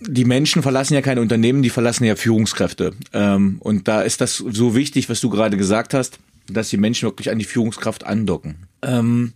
die 0.00 0.24
Menschen 0.24 0.62
verlassen 0.62 0.94
ja 0.94 1.02
keine 1.02 1.20
Unternehmen, 1.20 1.62
die 1.62 1.70
verlassen 1.70 2.04
ja 2.04 2.14
Führungskräfte. 2.14 2.92
Ähm, 3.12 3.56
und 3.60 3.88
da 3.88 4.02
ist 4.02 4.20
das 4.20 4.36
so 4.36 4.74
wichtig, 4.74 5.08
was 5.08 5.20
du 5.20 5.28
gerade 5.28 5.56
gesagt 5.56 5.94
hast, 5.94 6.20
dass 6.48 6.70
die 6.70 6.76
Menschen 6.76 7.06
wirklich 7.06 7.30
an 7.30 7.38
die 7.38 7.44
Führungskraft 7.44 8.06
andocken. 8.06 8.66
Ähm, 8.82 9.32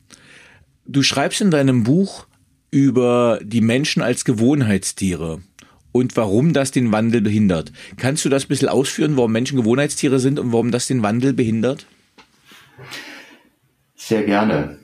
Du 0.84 1.02
schreibst 1.02 1.40
in 1.40 1.50
deinem 1.50 1.84
Buch 1.84 2.26
über 2.70 3.38
die 3.42 3.60
Menschen 3.60 4.02
als 4.02 4.24
Gewohnheitstiere 4.24 5.40
und 5.92 6.16
warum 6.16 6.52
das 6.52 6.72
den 6.72 6.90
Wandel 6.90 7.20
behindert. 7.20 7.72
Kannst 7.96 8.24
du 8.24 8.28
das 8.28 8.46
ein 8.46 8.48
bisschen 8.48 8.68
ausführen, 8.68 9.16
warum 9.16 9.32
Menschen 9.32 9.58
Gewohnheitstiere 9.58 10.18
sind 10.18 10.40
und 10.40 10.52
warum 10.52 10.70
das 10.70 10.88
den 10.88 11.02
Wandel 11.02 11.34
behindert? 11.34 11.86
Sehr 13.94 14.24
gerne. 14.24 14.78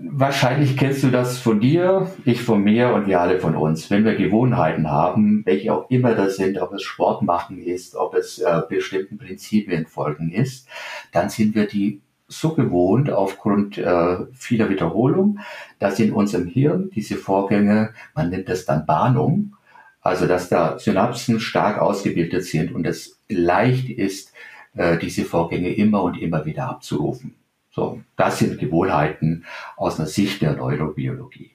Wahrscheinlich 0.00 0.76
kennst 0.76 1.02
du 1.02 1.08
das 1.08 1.38
von 1.38 1.60
dir, 1.60 2.10
ich 2.24 2.42
von 2.42 2.62
mir 2.62 2.92
und 2.92 3.06
wir 3.06 3.20
alle 3.20 3.40
von 3.40 3.56
uns. 3.56 3.90
Wenn 3.90 4.04
wir 4.04 4.14
Gewohnheiten 4.16 4.90
haben, 4.90 5.42
welche 5.46 5.72
auch 5.72 5.88
immer 5.90 6.14
das 6.14 6.36
sind, 6.36 6.58
ob 6.58 6.72
es 6.74 6.82
Sport 6.82 7.22
machen 7.22 7.58
ist, 7.58 7.96
ob 7.96 8.14
es 8.14 8.38
äh, 8.38 8.60
bestimmten 8.68 9.16
Prinzipien 9.16 9.86
folgen 9.86 10.30
ist, 10.30 10.68
dann 11.12 11.30
sind 11.30 11.54
wir 11.54 11.66
die 11.66 12.02
so 12.28 12.54
gewohnt 12.54 13.10
aufgrund 13.10 13.78
äh, 13.78 14.18
vieler 14.34 14.68
Wiederholung, 14.68 15.40
dass 15.78 15.98
in 15.98 16.12
unserem 16.12 16.46
Hirn 16.46 16.90
diese 16.94 17.16
Vorgänge, 17.16 17.94
man 18.14 18.28
nennt 18.28 18.48
das 18.48 18.66
dann 18.66 18.86
Bahnung, 18.86 19.56
also 20.02 20.26
dass 20.26 20.48
da 20.48 20.78
Synapsen 20.78 21.40
stark 21.40 21.78
ausgebildet 21.78 22.44
sind 22.44 22.72
und 22.74 22.86
es 22.86 23.18
leicht 23.28 23.88
ist, 23.88 24.32
äh, 24.76 24.98
diese 24.98 25.24
Vorgänge 25.24 25.74
immer 25.74 26.02
und 26.02 26.20
immer 26.20 26.44
wieder 26.44 26.68
abzurufen. 26.68 27.34
So, 27.70 28.00
das 28.16 28.38
sind 28.38 28.58
Gewohnheiten 28.58 29.44
aus 29.76 29.98
einer 29.98 30.08
Sicht 30.08 30.42
der 30.42 30.54
Neurobiologie. 30.54 31.52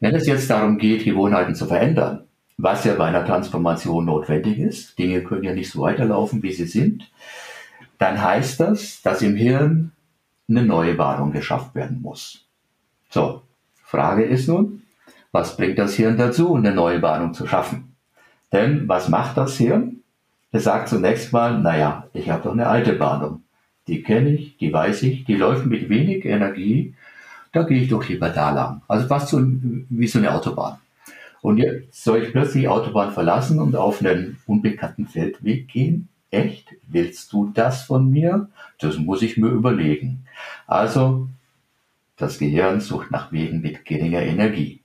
Wenn 0.00 0.14
es 0.14 0.26
jetzt 0.26 0.48
darum 0.48 0.78
geht, 0.78 1.04
Gewohnheiten 1.04 1.54
zu 1.54 1.66
verändern, 1.66 2.24
was 2.56 2.84
ja 2.84 2.94
bei 2.94 3.06
einer 3.06 3.24
Transformation 3.24 4.06
notwendig 4.06 4.58
ist, 4.58 4.98
Dinge 4.98 5.22
können 5.22 5.44
ja 5.44 5.54
nicht 5.54 5.70
so 5.70 5.80
weiterlaufen, 5.80 6.42
wie 6.42 6.52
sie 6.52 6.66
sind, 6.66 7.10
dann 8.00 8.20
heißt 8.20 8.58
das, 8.60 9.02
dass 9.02 9.20
im 9.20 9.36
Hirn 9.36 9.92
eine 10.48 10.64
neue 10.64 10.96
Warnung 10.96 11.32
geschafft 11.32 11.74
werden 11.74 12.00
muss. 12.00 12.46
So, 13.10 13.42
Frage 13.84 14.24
ist 14.24 14.48
nun, 14.48 14.82
was 15.32 15.56
bringt 15.56 15.78
das 15.78 15.94
Hirn 15.94 16.16
dazu, 16.16 16.54
eine 16.54 16.72
neue 16.72 17.02
Warnung 17.02 17.34
zu 17.34 17.46
schaffen? 17.46 17.94
Denn 18.52 18.88
was 18.88 19.10
macht 19.10 19.36
das 19.36 19.58
Hirn? 19.58 20.00
Es 20.50 20.64
sagt 20.64 20.88
zunächst 20.88 21.32
mal, 21.34 21.60
naja, 21.60 22.06
ich 22.14 22.30
habe 22.30 22.42
doch 22.42 22.52
eine 22.52 22.66
alte 22.66 22.98
Warnung. 22.98 23.42
Die 23.86 24.02
kenne 24.02 24.30
ich, 24.30 24.56
die 24.56 24.72
weiß 24.72 25.02
ich, 25.02 25.24
die 25.24 25.36
läuft 25.36 25.66
mit 25.66 25.90
wenig 25.90 26.24
Energie, 26.24 26.94
da 27.52 27.64
gehe 27.64 27.82
ich 27.82 27.90
doch 27.90 28.08
lieber 28.08 28.30
da 28.30 28.50
lang. 28.50 28.80
Also 28.88 29.08
fast 29.08 29.28
so 29.28 29.40
wie 29.42 30.06
so 30.06 30.18
eine 30.18 30.34
Autobahn. 30.34 30.78
Und 31.42 31.58
jetzt 31.58 32.02
soll 32.02 32.22
ich 32.22 32.32
plötzlich 32.32 32.62
die 32.62 32.68
Autobahn 32.68 33.12
verlassen 33.12 33.60
und 33.60 33.76
auf 33.76 34.00
einen 34.00 34.38
unbekannten 34.46 35.06
Feldweg 35.06 35.68
gehen? 35.68 36.08
Echt? 36.30 36.74
Willst 36.86 37.32
du 37.32 37.50
das 37.52 37.82
von 37.82 38.10
mir? 38.10 38.48
Das 38.78 38.98
muss 38.98 39.22
ich 39.22 39.36
mir 39.36 39.48
überlegen. 39.48 40.26
Also, 40.66 41.28
das 42.16 42.38
Gehirn 42.38 42.80
sucht 42.80 43.10
nach 43.10 43.32
Wegen 43.32 43.60
mit 43.60 43.84
geringer 43.84 44.22
Energie. 44.22 44.82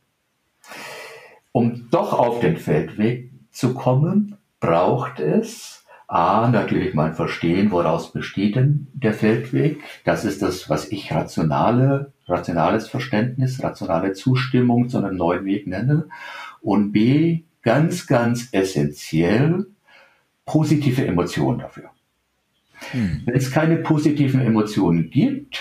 Um 1.52 1.90
doch 1.92 2.14
auf 2.14 2.40
den 2.40 2.58
Feldweg 2.58 3.32
zu 3.52 3.74
kommen, 3.74 4.38
braucht 4.60 5.20
es 5.20 5.86
A, 6.08 6.50
natürlich 6.50 6.94
mein 6.94 7.16
Verstehen, 7.16 7.72
woraus 7.72 8.12
besteht 8.12 8.56
denn 8.56 8.88
der 8.94 9.14
Feldweg? 9.14 9.82
Das 10.04 10.24
ist 10.24 10.42
das, 10.42 10.70
was 10.70 10.92
ich 10.92 11.12
rationale, 11.12 12.14
rationales 12.28 12.88
Verständnis, 12.88 13.64
rationale 13.64 14.14
Zustimmung 14.14 14.88
zu 14.88 15.00
einem 15.00 15.18
neuen 15.18 15.46
Weg 15.46 15.66
nenne. 15.66 16.08
Und 16.62 16.92
B, 16.92 17.44
ganz, 17.64 18.06
ganz 18.06 18.50
essentiell, 18.52 19.66
positive 20.46 21.06
Emotionen 21.06 21.60
dafür. 21.60 21.90
Hm. 22.92 23.24
Wenn 23.26 23.36
es 23.36 23.52
keine 23.52 23.78
positiven 23.78 24.42
Emotionen 24.42 25.10
gibt, 25.10 25.60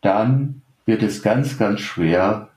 dann 0.00 0.62
wird 0.84 1.02
es 1.02 1.22
ganz, 1.22 1.58
ganz 1.58 1.80
schwer 1.80 2.50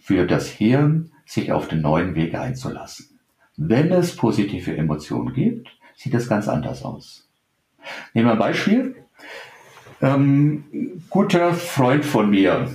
für 0.00 0.26
das 0.26 0.48
Hirn, 0.48 1.10
sich 1.26 1.50
auf 1.52 1.68
den 1.68 1.80
neuen 1.80 2.14
Weg 2.14 2.34
einzulassen. 2.34 3.18
Wenn 3.56 3.90
es 3.92 4.16
positive 4.16 4.76
Emotionen 4.76 5.32
gibt, 5.32 5.70
sieht 5.94 6.12
das 6.12 6.28
ganz 6.28 6.48
anders 6.48 6.84
aus. 6.84 7.26
Nehmen 8.12 8.28
wir 8.28 8.32
ein 8.32 8.38
Beispiel. 8.38 8.96
Ähm, 10.02 10.64
guter 11.08 11.54
Freund 11.54 12.04
von 12.04 12.28
mir 12.28 12.68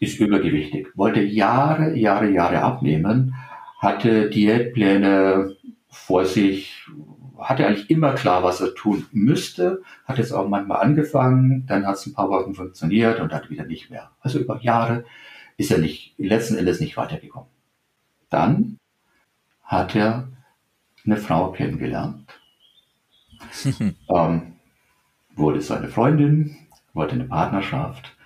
ist 0.00 0.18
übergewichtig, 0.18 0.88
wollte 0.94 1.20
Jahre, 1.20 1.96
Jahre, 1.96 2.30
Jahre 2.30 2.62
abnehmen, 2.62 3.34
hatte 3.78 4.28
Diätpläne 4.28 5.53
vor 5.94 6.26
sich, 6.26 6.86
hatte 7.38 7.66
eigentlich 7.66 7.88
immer 7.88 8.14
klar, 8.14 8.42
was 8.42 8.60
er 8.60 8.74
tun 8.74 9.06
müsste, 9.12 9.82
hat 10.04 10.18
jetzt 10.18 10.32
auch 10.32 10.48
manchmal 10.48 10.82
angefangen, 10.82 11.66
dann 11.66 11.86
hat 11.86 11.96
es 11.96 12.06
ein 12.06 12.14
paar 12.14 12.28
Wochen 12.28 12.54
funktioniert 12.54 13.20
und 13.20 13.32
dann 13.32 13.48
wieder 13.48 13.64
nicht 13.64 13.90
mehr. 13.90 14.10
Also 14.20 14.38
über 14.40 14.60
Jahre 14.60 15.04
ist 15.56 15.70
er 15.70 15.78
nicht, 15.78 16.14
letzten 16.18 16.56
Endes 16.56 16.80
nicht 16.80 16.96
weitergekommen. 16.96 17.48
Dann 18.28 18.78
hat 19.62 19.94
er 19.94 20.28
eine 21.06 21.16
Frau 21.16 21.52
kennengelernt, 21.52 22.28
ähm, 24.08 24.54
wurde 25.34 25.60
seine 25.60 25.88
Freundin, 25.88 26.56
wollte 26.92 27.14
eine 27.14 27.24
Partnerschaft 27.24 28.16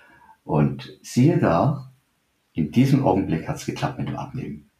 und 0.44 0.98
siehe 1.02 1.38
da, 1.38 1.92
in 2.52 2.72
diesem 2.72 3.04
Augenblick 3.04 3.46
hat 3.46 3.56
es 3.56 3.66
geklappt 3.66 3.98
mit 3.98 4.08
dem 4.08 4.16
Abnehmen. 4.16 4.70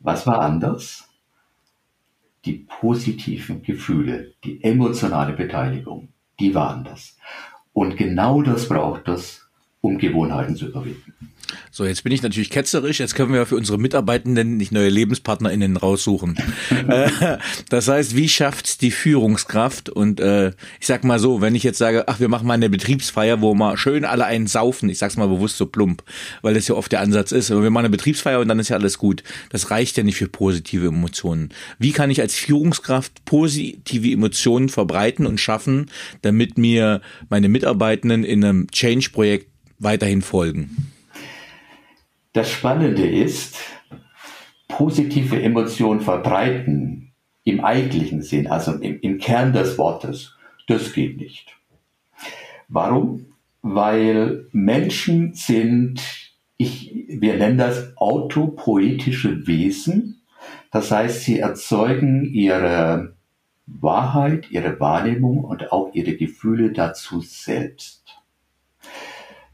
Was 0.00 0.26
war 0.26 0.40
anders? 0.40 1.07
Die 2.48 2.66
positiven 2.80 3.62
Gefühle, 3.62 4.32
die 4.42 4.64
emotionale 4.64 5.34
Beteiligung, 5.34 6.08
die 6.40 6.54
waren 6.54 6.82
das. 6.82 7.18
Und 7.74 7.98
genau 7.98 8.40
das 8.40 8.70
braucht 8.70 9.06
es, 9.08 9.46
um 9.82 9.98
Gewohnheiten 9.98 10.56
zu 10.56 10.68
überwinden. 10.68 11.12
So, 11.70 11.84
jetzt 11.84 12.04
bin 12.04 12.12
ich 12.12 12.22
natürlich 12.22 12.50
ketzerisch. 12.50 13.00
Jetzt 13.00 13.14
können 13.14 13.32
wir 13.32 13.46
für 13.46 13.56
unsere 13.56 13.78
Mitarbeitenden 13.78 14.56
nicht 14.56 14.72
neue 14.72 14.88
LebenspartnerInnen 14.88 15.76
raussuchen. 15.76 16.36
äh, 16.88 17.38
das 17.68 17.88
heißt, 17.88 18.16
wie 18.16 18.28
schafft's 18.28 18.78
die 18.78 18.90
Führungskraft? 18.90 19.88
Und 19.88 20.20
äh, 20.20 20.48
ich 20.80 20.86
sag 20.86 21.04
mal 21.04 21.18
so, 21.18 21.40
wenn 21.40 21.54
ich 21.54 21.62
jetzt 21.62 21.78
sage, 21.78 22.08
ach, 22.08 22.20
wir 22.20 22.28
machen 22.28 22.46
mal 22.46 22.54
eine 22.54 22.70
Betriebsfeier, 22.70 23.40
wo 23.40 23.54
wir 23.54 23.76
schön 23.76 24.04
alle 24.04 24.24
einen 24.24 24.46
saufen, 24.46 24.88
ich 24.88 24.98
sag's 24.98 25.16
mal 25.16 25.28
bewusst 25.28 25.56
so 25.56 25.66
plump, 25.66 26.02
weil 26.42 26.54
das 26.54 26.68
ja 26.68 26.74
oft 26.74 26.92
der 26.92 27.00
Ansatz 27.00 27.32
ist. 27.32 27.50
Aber 27.50 27.62
wir 27.62 27.70
machen 27.70 27.86
eine 27.86 27.90
Betriebsfeier 27.90 28.40
und 28.40 28.48
dann 28.48 28.58
ist 28.58 28.68
ja 28.68 28.76
alles 28.76 28.98
gut. 28.98 29.22
Das 29.50 29.70
reicht 29.70 29.96
ja 29.96 30.02
nicht 30.02 30.16
für 30.16 30.28
positive 30.28 30.88
Emotionen. 30.88 31.50
Wie 31.78 31.92
kann 31.92 32.10
ich 32.10 32.20
als 32.20 32.34
Führungskraft 32.34 33.24
positive 33.24 34.10
Emotionen 34.10 34.68
verbreiten 34.68 35.26
und 35.26 35.38
schaffen, 35.38 35.90
damit 36.22 36.58
mir 36.58 37.00
meine 37.28 37.48
Mitarbeitenden 37.48 38.24
in 38.24 38.44
einem 38.44 38.70
Change-Projekt 38.70 39.48
weiterhin 39.78 40.22
folgen? 40.22 40.92
Das 42.38 42.52
Spannende 42.52 43.04
ist, 43.04 43.56
positive 44.68 45.42
Emotionen 45.42 46.00
verbreiten 46.00 47.10
im 47.42 47.64
eigentlichen 47.64 48.22
Sinn, 48.22 48.46
also 48.46 48.74
im, 48.74 49.00
im 49.00 49.18
Kern 49.18 49.52
des 49.52 49.76
Wortes, 49.76 50.36
das 50.68 50.92
geht 50.92 51.16
nicht. 51.16 51.56
Warum? 52.68 53.32
Weil 53.62 54.46
Menschen 54.52 55.34
sind, 55.34 56.00
ich, 56.58 56.94
wir 57.08 57.38
nennen 57.38 57.58
das 57.58 57.96
autopoetische 57.96 59.48
Wesen. 59.48 60.22
Das 60.70 60.92
heißt, 60.92 61.24
sie 61.24 61.40
erzeugen 61.40 62.24
ihre 62.24 63.16
Wahrheit, 63.66 64.48
ihre 64.52 64.78
Wahrnehmung 64.78 65.42
und 65.42 65.72
auch 65.72 65.92
ihre 65.92 66.14
Gefühle 66.14 66.70
dazu 66.70 67.20
selbst. 67.20 68.04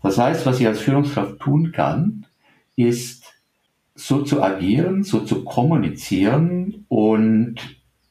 Das 0.03 0.19
heißt, 0.19 0.45
was 0.45 0.61
ich 0.61 0.67
als 0.67 0.81
Führungskraft 0.81 1.39
tun 1.39 1.73
kann, 1.73 2.27
ist 2.77 3.25
so 3.95 4.23
zu 4.23 4.43
agieren, 4.43 5.05
so 5.05 5.21
zu 5.21 5.45
kommunizieren 5.45 6.85
und 6.89 7.57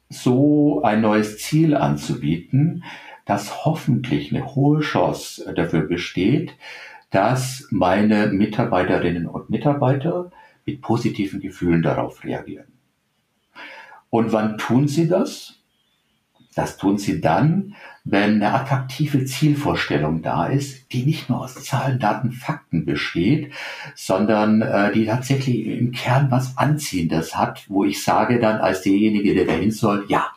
so 0.09 0.81
ein 0.83 1.01
neues 1.01 1.39
Ziel 1.39 1.75
anzubieten, 1.75 2.83
das 3.25 3.65
hoffentlich 3.65 4.33
eine 4.33 4.55
hohe 4.55 4.81
Chance 4.81 5.53
dafür 5.53 5.81
besteht, 5.81 6.55
dass 7.09 7.67
meine 7.69 8.27
Mitarbeiterinnen 8.27 9.27
und 9.27 9.49
Mitarbeiter 9.49 10.31
mit 10.65 10.81
positiven 10.81 11.39
Gefühlen 11.39 11.81
darauf 11.81 12.23
reagieren. 12.23 12.67
Und 14.09 14.31
wann 14.31 14.57
tun 14.57 14.87
sie 14.87 15.07
das? 15.07 15.59
Das 16.55 16.77
tun 16.77 16.97
sie 16.97 17.19
dann, 17.19 17.75
wenn 18.05 18.35
eine 18.35 18.53
attraktive 18.53 19.23
Zielvorstellung 19.23 20.21
da 20.21 20.47
ist, 20.47 20.91
die 20.91 21.05
nicht 21.05 21.29
nur 21.29 21.41
aus 21.41 21.55
Zahlen, 21.63 21.99
Daten, 21.99 22.31
Fakten 22.31 22.85
besteht, 22.85 23.53
sondern 23.95 24.61
äh, 24.61 24.91
die 24.91 25.05
tatsächlich 25.05 25.67
im 25.67 25.91
Kern 25.91 26.29
was 26.29 26.57
Anziehendes 26.57 27.37
hat, 27.37 27.65
wo 27.69 27.85
ich 27.85 28.03
sage 28.03 28.39
dann 28.39 28.59
als 28.59 28.81
derjenige, 28.81 29.33
der 29.33 29.45
dahin 29.45 29.71
soll, 29.71 30.05
ja, 30.09 30.27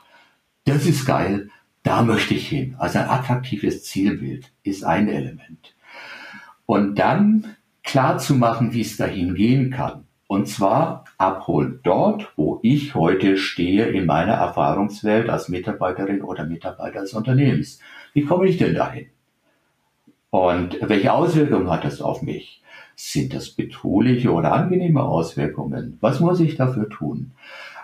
das 0.64 0.86
ist 0.86 1.06
geil, 1.06 1.50
da 1.82 2.02
möchte 2.02 2.34
ich 2.34 2.48
hin. 2.48 2.76
Also 2.78 2.98
ein 2.98 3.08
attraktives 3.08 3.84
Zielbild 3.84 4.52
ist 4.62 4.84
ein 4.84 5.08
Element. 5.08 5.74
Und 6.66 6.96
dann 6.96 7.56
klar 7.82 8.18
zu 8.18 8.34
machen, 8.34 8.72
wie 8.72 8.80
es 8.80 8.96
dahin 8.96 9.34
gehen 9.34 9.70
kann. 9.70 10.05
Und 10.28 10.48
zwar 10.48 11.04
abholen 11.18 11.80
dort, 11.84 12.32
wo 12.36 12.58
ich 12.62 12.94
heute 12.94 13.36
stehe 13.36 13.86
in 13.86 14.06
meiner 14.06 14.32
Erfahrungswelt 14.32 15.30
als 15.30 15.48
Mitarbeiterin 15.48 16.22
oder 16.22 16.44
Mitarbeiter 16.44 17.00
des 17.00 17.14
Unternehmens. 17.14 17.78
Wie 18.12 18.24
komme 18.24 18.48
ich 18.48 18.56
denn 18.56 18.74
dahin? 18.74 19.06
Und 20.30 20.78
welche 20.80 21.12
Auswirkungen 21.12 21.70
hat 21.70 21.84
das 21.84 22.02
auf 22.02 22.22
mich? 22.22 22.62
Sind 22.96 23.34
das 23.34 23.50
betuliche 23.50 24.32
oder 24.32 24.52
angenehme 24.52 25.02
Auswirkungen? 25.02 25.98
Was 26.00 26.18
muss 26.18 26.40
ich 26.40 26.56
dafür 26.56 26.88
tun? 26.88 27.32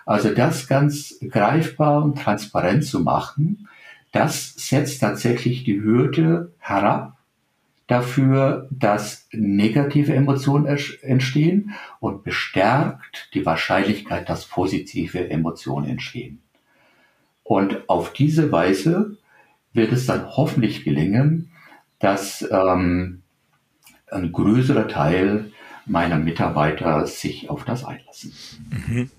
Also 0.05 0.35
das 0.35 0.67
ganz 0.67 1.21
greifbar 1.21 2.03
und 2.03 2.19
transparent 2.19 2.85
zu 2.85 3.01
machen, 3.01 3.69
das 4.11 4.55
setzt 4.57 5.01
tatsächlich 5.01 5.65
die 5.65 5.81
Hürde 5.81 6.53
herab 6.59 7.17
dafür, 7.93 8.69
dass 8.71 9.29
negative 9.33 10.15
Emotionen 10.15 10.67
entstehen 11.03 11.75
und 12.01 12.25
bestärkt 12.25 13.29
die 13.35 13.45
Wahrscheinlichkeit, 13.45 14.31
dass 14.31 14.47
positive 14.47 15.29
Emotionen 15.29 15.91
entstehen. 15.91 16.41
Und 17.45 17.89
auf 17.91 18.15
diese 18.15 18.51
Weise 18.51 19.19
wird 19.75 19.93
es 19.93 20.07
dann 20.07 20.27
hoffentlich 20.27 20.85
gelingen, 20.85 21.51
dass 21.99 22.49
ähm, 22.51 23.23
ein 24.11 24.33
größerer 24.33 24.89
Teil 24.89 25.53
meiner 25.85 26.19
Mitarbeiter 26.19 27.07
sich 27.07 27.51
auf 27.51 27.65
das 27.65 27.85
einlassen. 27.85 28.33
Mhm 28.71 29.11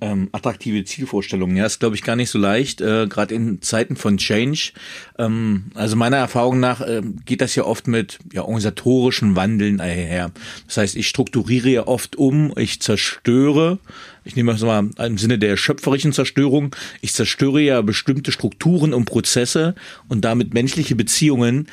ähm, 0.00 0.28
attraktive 0.32 0.84
Zielvorstellungen. 0.84 1.56
Ja, 1.56 1.66
ist 1.66 1.80
glaube 1.80 1.96
ich 1.96 2.02
gar 2.02 2.16
nicht 2.16 2.30
so 2.30 2.38
leicht, 2.38 2.80
äh, 2.80 3.06
gerade 3.08 3.34
in 3.34 3.62
Zeiten 3.62 3.96
von 3.96 4.16
Change. 4.18 4.72
Ähm, 5.18 5.64
also 5.74 5.96
meiner 5.96 6.18
Erfahrung 6.18 6.60
nach 6.60 6.80
äh, 6.80 7.02
geht 7.24 7.40
das 7.40 7.54
ja 7.54 7.64
oft 7.64 7.88
mit 7.88 8.18
ja, 8.32 8.42
organisatorischen 8.42 9.36
Wandeln 9.36 9.80
einher. 9.80 10.30
Das 10.66 10.76
heißt, 10.76 10.96
ich 10.96 11.08
strukturiere 11.08 11.68
ja 11.68 11.86
oft 11.86 12.16
um, 12.16 12.52
ich 12.56 12.80
zerstöre. 12.80 13.78
Ich 14.24 14.36
nehme 14.36 14.52
das 14.52 14.62
mal 14.62 14.90
im 14.98 15.16
Sinne 15.16 15.38
der 15.38 15.56
schöpferischen 15.56 16.12
Zerstörung. 16.12 16.76
Ich 17.00 17.14
zerstöre 17.14 17.60
ja 17.60 17.80
bestimmte 17.80 18.30
Strukturen 18.30 18.92
und 18.92 19.06
Prozesse 19.06 19.74
und 20.08 20.24
damit 20.24 20.52
menschliche 20.52 20.94
Beziehungen 20.94 21.68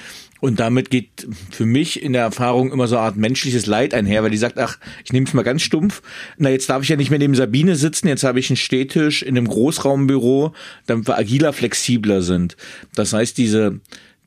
und 0.45 0.59
damit 0.59 0.91
geht 0.91 1.27
für 1.49 1.65
mich 1.65 2.03
in 2.03 2.13
der 2.13 2.21
Erfahrung 2.21 2.71
immer 2.71 2.87
so 2.87 2.97
eine 2.97 3.05
Art 3.05 3.15
menschliches 3.15 3.65
Leid 3.65 3.95
einher, 3.95 4.21
weil 4.21 4.29
die 4.29 4.37
sagt, 4.37 4.59
ach, 4.59 4.77
ich 5.03 5.11
nehme 5.11 5.25
es 5.25 5.33
mal 5.33 5.41
ganz 5.41 5.63
stumpf. 5.63 6.03
Na, 6.37 6.51
jetzt 6.51 6.69
darf 6.69 6.83
ich 6.83 6.89
ja 6.89 6.97
nicht 6.97 7.09
mehr 7.09 7.17
neben 7.17 7.33
Sabine 7.33 7.75
sitzen, 7.75 8.07
jetzt 8.07 8.23
habe 8.23 8.39
ich 8.39 8.51
einen 8.51 8.57
Stehtisch 8.57 9.23
in 9.23 9.35
einem 9.35 9.47
Großraumbüro, 9.47 10.53
damit 10.85 11.07
wir 11.07 11.17
agiler, 11.17 11.51
flexibler 11.51 12.21
sind. 12.21 12.57
Das 12.93 13.11
heißt, 13.11 13.39
diese, 13.39 13.79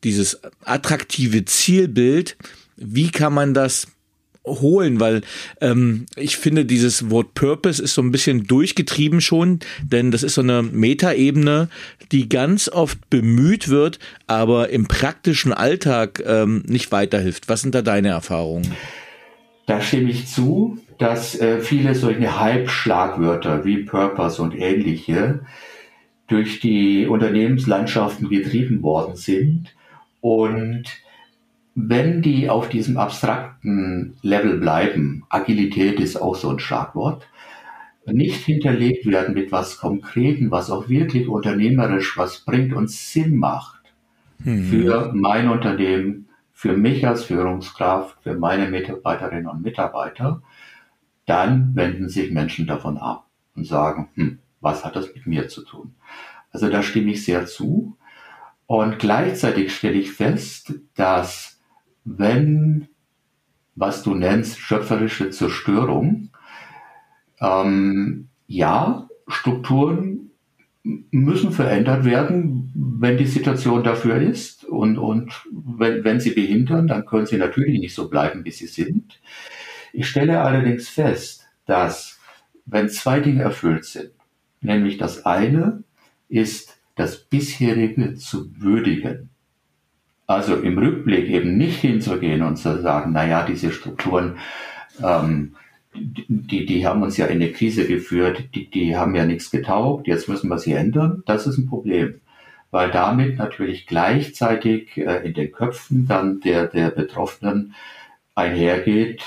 dieses 0.03 0.41
attraktive 0.65 1.45
Zielbild, 1.45 2.37
wie 2.77 3.13
kann 3.13 3.33
man 3.33 3.55
das 3.55 3.87
holen, 4.49 5.01
weil 5.01 5.23
ähm, 5.61 6.07
ich 6.17 6.37
finde, 6.37 6.65
dieses 6.65 7.11
Wort 7.11 7.35
Purpose 7.35 7.83
ist 7.83 7.95
so 7.95 8.03
ein 8.03 8.11
bisschen 8.11 8.47
durchgetrieben 8.47 9.21
schon, 9.21 9.61
denn 9.83 10.11
das 10.11 10.23
ist 10.23 10.35
so 10.35 10.41
eine 10.41 10.63
Metaebene, 10.63 11.69
die 12.13 12.29
ganz 12.29 12.69
oft 12.69 13.11
bemüht 13.11 13.69
wird, 13.69 13.99
aber 14.27 14.71
im 14.71 14.89
praktischen 14.89 15.53
Alltag 15.53 16.23
ähm, 16.27 16.63
nicht 16.67 16.93
weiterhilft. 16.93 17.49
Was 17.49 17.63
sind 17.63 17.75
da 17.75 17.83
deine 17.83 18.09
Erfahrungen? 18.09 18.73
Da 19.67 19.81
stimme 19.81 20.11
ich 20.11 20.27
zu, 20.27 20.79
dass 20.99 21.39
äh, 21.39 21.61
viele 21.61 21.95
solche 21.95 22.41
Halbschlagwörter 22.41 23.65
wie 23.65 23.85
Purpose 23.85 24.43
und 24.43 24.55
ähnliche 24.55 25.41
durch 26.27 26.61
die 26.61 27.07
Unternehmenslandschaften 27.07 28.29
getrieben 28.29 28.83
worden 28.83 29.17
sind 29.17 29.75
und 30.21 30.85
wenn 31.81 32.23
die 32.23 32.51
auf 32.51 32.69
diesem 32.69 32.97
abstrakten 32.97 34.17
Level 34.23 34.59
bleiben, 34.59 35.25
Agilität 35.29 36.01
ist 36.01 36.21
auch 36.21 36.35
so 36.35 36.51
ein 36.51 36.59
Schlagwort, 36.59 37.29
nicht 38.05 38.45
hinterlegt 38.45 39.07
werden 39.07 39.35
mit 39.35 39.53
was 39.53 39.79
Konkreten, 39.79 40.51
was 40.51 40.71
auch 40.71 40.89
wirklich 40.89 41.29
unternehmerisch 41.29 42.19
was 42.19 42.41
bringt 42.41 42.73
und 42.73 42.91
Sinn 42.91 43.37
macht 43.37 43.83
mhm. 44.39 44.65
für 44.65 45.13
mein 45.15 45.49
Unternehmen, 45.49 46.29
für 46.53 46.77
mich 46.77 47.07
als 47.07 47.23
Führungskraft, 47.25 48.17
für 48.25 48.35
meine 48.35 48.69
Mitarbeiterinnen 48.69 49.47
und 49.47 49.63
Mitarbeiter, 49.63 50.43
dann 51.27 51.77
wenden 51.77 52.09
sich 52.09 52.33
Menschen 52.33 52.67
davon 52.67 52.99
ab 52.99 53.27
und 53.55 53.67
sagen, 53.67 54.09
hm, 54.15 54.39
was 54.61 54.85
hat 54.85 54.97
das 54.97 55.15
mit 55.15 55.29
mir 55.29 55.47
zu 55.47 55.63
tun? 55.63 55.95
Also 56.51 56.69
da 56.71 56.83
stimme 56.83 57.13
ich 57.13 57.25
sehr 57.25 57.47
zu. 57.47 57.97
Und 58.67 58.99
gleichzeitig 58.99 59.73
stelle 59.73 59.95
ich 59.95 60.11
fest, 60.11 60.75
dass 60.97 61.58
wenn, 62.17 62.89
was 63.75 64.03
du 64.03 64.15
nennst, 64.15 64.59
schöpferische 64.59 65.31
Zerstörung, 65.31 66.31
ähm, 67.41 68.29
ja, 68.47 69.09
Strukturen 69.27 70.31
müssen 71.11 71.53
verändert 71.53 72.05
werden, 72.05 72.73
wenn 72.75 73.19
die 73.19 73.27
Situation 73.27 73.85
dafür 73.85 74.17
ist. 74.17 74.65
Und, 74.65 74.99
und 74.99 75.33
wenn, 75.51 76.03
wenn 76.05 76.21
sie 76.21 76.31
behindern, 76.31 76.87
dann 76.87 77.05
können 77.05 77.27
sie 77.27 77.37
natürlich 77.37 77.79
nicht 77.79 77.95
so 77.95 78.09
bleiben, 78.09 78.45
wie 78.45 78.51
sie 78.51 78.67
sind. 78.67 79.21
Ich 79.93 80.09
stelle 80.09 80.41
allerdings 80.41 80.89
fest, 80.89 81.47
dass 81.67 82.19
wenn 82.65 82.89
zwei 82.89 83.21
Dinge 83.21 83.43
erfüllt 83.43 83.85
sind, 83.85 84.13
nämlich 84.61 84.97
das 84.99 85.25
eine 85.27 85.83
ist, 86.29 86.79
das 86.97 87.19
bisherige 87.25 88.15
zu 88.15 88.51
würdigen, 88.61 89.31
also 90.29 90.57
im 90.57 90.79
Rückblick 90.79 91.29
eben 91.31 91.57
nicht 91.57 91.81
hinzugehen 91.81 92.43
und 92.43 92.57
zu 92.57 92.81
sagen, 92.81 93.13
naja, 93.13 93.45
diese 93.45 93.73
Strukturen, 93.73 94.37
ähm, 95.03 95.57
die, 95.95 96.67
die 96.67 96.87
haben 96.87 97.03
uns 97.03 97.17
ja 97.17 97.27
in 97.27 97.43
eine 97.43 97.51
Krise 97.51 97.87
geführt, 97.87 98.51
die, 98.55 98.71
die 98.71 98.95
haben 98.95 99.15
ja 99.15 99.25
nichts 99.25 99.51
getaugt, 99.51 100.07
jetzt 100.07 100.29
müssen 100.29 100.49
wir 100.49 100.59
sie 100.59 100.75
ändern, 100.75 101.23
das 101.27 101.47
ist 101.47 101.57
ein 101.57 101.67
Problem. 101.67 102.21
Weil 102.71 102.91
damit 102.91 103.39
natürlich 103.39 103.87
gleichzeitig 103.87 104.99
äh, 104.99 105.27
in 105.27 105.33
den 105.33 105.51
Köpfen 105.51 106.07
dann 106.07 106.41
der, 106.41 106.67
der 106.67 106.91
Betroffenen 106.91 107.75
einhergeht, 108.35 109.23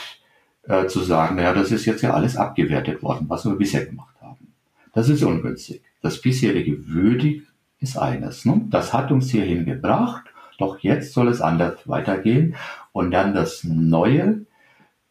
äh, 0.68 0.86
zu 0.86 1.00
sagen, 1.00 1.38
naja, 1.38 1.56
das 1.56 1.72
ist 1.72 1.86
jetzt 1.86 2.04
ja 2.04 2.14
alles 2.14 2.38
abgewertet 2.38 3.02
worden, 3.02 3.26
was 3.28 3.44
wir 3.44 3.56
bisher 3.56 3.88
gemacht 3.88 4.16
haben. 4.22 4.54
Das 4.94 5.10
ist 5.10 5.24
ungünstig. 5.24 5.82
Das 6.04 6.22
bisherige 6.22 6.88
würdig 6.88 7.42
ist 7.80 7.98
eines. 7.98 8.46
Ne? 8.46 8.62
Das 8.70 8.94
hat 8.94 9.12
uns 9.12 9.32
hierhin 9.32 9.66
gebracht 9.66 10.31
doch 10.62 10.80
jetzt 10.80 11.13
soll 11.13 11.28
es 11.28 11.41
anders 11.41 11.88
weitergehen 11.88 12.56
und 12.93 13.12
dann 13.12 13.34
das 13.34 13.63
Neue 13.63 14.45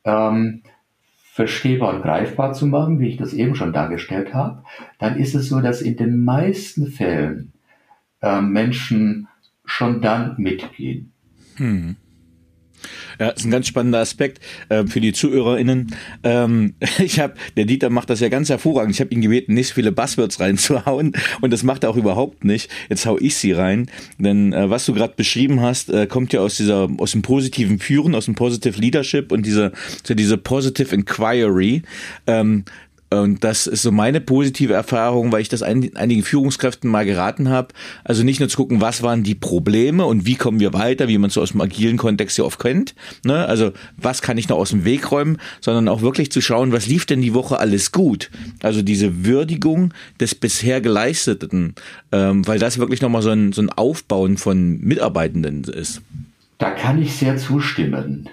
ähm, 0.04 0.62
verstehbar 1.32 1.94
und 1.94 2.02
greifbar 2.02 2.52
zu 2.52 2.66
machen, 2.66 2.98
wie 2.98 3.08
ich 3.08 3.16
das 3.16 3.32
eben 3.32 3.54
schon 3.54 3.72
dargestellt 3.72 4.34
habe, 4.34 4.62
dann 4.98 5.16
ist 5.16 5.34
es 5.34 5.48
so, 5.48 5.60
dass 5.60 5.80
in 5.80 5.96
den 5.96 6.24
meisten 6.24 6.88
Fällen 6.88 7.52
äh, 8.20 8.40
Menschen 8.40 9.28
schon 9.64 10.00
dann 10.00 10.34
mitgehen. 10.38 11.12
Hm. 11.56 11.96
Ja, 13.20 13.28
ist 13.28 13.44
ein 13.44 13.50
ganz 13.50 13.66
spannender 13.66 13.98
Aspekt 13.98 14.40
äh, 14.70 14.86
für 14.86 15.02
die 15.02 15.12
ZuhörerInnen. 15.12 15.94
Ähm, 16.24 16.72
ich 16.98 17.20
habe, 17.20 17.34
der 17.54 17.66
Dieter 17.66 17.90
macht 17.90 18.08
das 18.08 18.20
ja 18.20 18.30
ganz 18.30 18.48
hervorragend. 18.48 18.94
Ich 18.94 19.00
habe 19.00 19.12
ihn 19.12 19.20
gebeten, 19.20 19.52
nicht 19.52 19.68
so 19.68 19.74
viele 19.74 19.92
Buzzwords 19.92 20.40
reinzuhauen 20.40 21.12
und 21.42 21.52
das 21.52 21.62
macht 21.62 21.84
er 21.84 21.90
auch 21.90 21.96
überhaupt 21.96 22.44
nicht. 22.44 22.70
Jetzt 22.88 23.04
hau 23.04 23.18
ich 23.18 23.36
sie 23.36 23.52
rein, 23.52 23.90
denn 24.18 24.54
äh, 24.54 24.70
was 24.70 24.86
du 24.86 24.94
gerade 24.94 25.12
beschrieben 25.16 25.60
hast, 25.60 25.90
äh, 25.90 26.06
kommt 26.06 26.32
ja 26.32 26.40
aus 26.40 26.56
dieser, 26.56 26.88
aus 26.96 27.12
dem 27.12 27.20
positiven 27.20 27.78
Führen, 27.78 28.14
aus 28.14 28.24
dem 28.24 28.34
Positive 28.34 28.80
Leadership 28.80 29.32
und 29.32 29.44
diese, 29.44 29.72
so 30.02 30.14
diese 30.14 30.38
Positive 30.38 30.94
Inquiry. 30.94 31.82
Ähm, 32.26 32.64
Und 33.12 33.42
das 33.42 33.66
ist 33.66 33.82
so 33.82 33.90
meine 33.90 34.20
positive 34.20 34.72
Erfahrung, 34.72 35.32
weil 35.32 35.40
ich 35.40 35.48
das 35.48 35.62
ein, 35.62 35.96
einigen 35.96 36.22
Führungskräften 36.22 36.88
mal 36.88 37.04
geraten 37.04 37.48
habe. 37.48 37.68
Also 38.04 38.22
nicht 38.22 38.38
nur 38.38 38.48
zu 38.48 38.56
gucken, 38.56 38.80
was 38.80 39.02
waren 39.02 39.24
die 39.24 39.34
Probleme 39.34 40.04
und 40.04 40.26
wie 40.26 40.36
kommen 40.36 40.60
wir 40.60 40.72
weiter, 40.72 41.08
wie 41.08 41.18
man 41.18 41.28
so 41.28 41.42
aus 41.42 41.50
dem 41.50 41.60
agilen 41.60 41.96
Kontext 41.96 42.38
ja 42.38 42.44
oft 42.44 42.60
kennt. 42.60 42.94
Ne? 43.24 43.44
Also 43.46 43.72
was 43.96 44.22
kann 44.22 44.38
ich 44.38 44.48
noch 44.48 44.58
aus 44.58 44.70
dem 44.70 44.84
Weg 44.84 45.10
räumen, 45.10 45.38
sondern 45.60 45.88
auch 45.88 46.02
wirklich 46.02 46.30
zu 46.30 46.40
schauen, 46.40 46.70
was 46.70 46.86
lief 46.86 47.04
denn 47.04 47.20
die 47.20 47.34
Woche 47.34 47.58
alles 47.58 47.90
gut. 47.90 48.30
Also 48.62 48.80
diese 48.80 49.24
Würdigung 49.24 49.92
des 50.20 50.36
bisher 50.36 50.80
Geleisteten, 50.80 51.74
ähm, 52.12 52.46
weil 52.46 52.60
das 52.60 52.78
wirklich 52.78 53.02
nochmal 53.02 53.22
so 53.22 53.30
ein, 53.30 53.52
so 53.52 53.60
ein 53.60 53.70
Aufbauen 53.70 54.36
von 54.36 54.78
Mitarbeitenden 54.78 55.64
ist. 55.64 56.00
Da 56.58 56.70
kann 56.70 57.02
ich 57.02 57.16
sehr 57.16 57.36
zustimmen. 57.38 58.28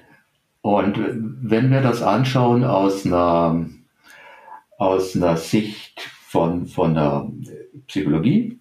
Und 0.62 1.00
wenn 1.42 1.72
wir 1.72 1.82
das 1.82 2.04
anschauen 2.04 2.64
aus 2.64 3.06
einer 3.06 3.66
aus 4.78 5.16
einer 5.16 5.38
Sicht 5.38 6.02
von, 6.02 6.68
von 6.68 6.94
der 6.94 7.32
Psychologie, 7.88 8.60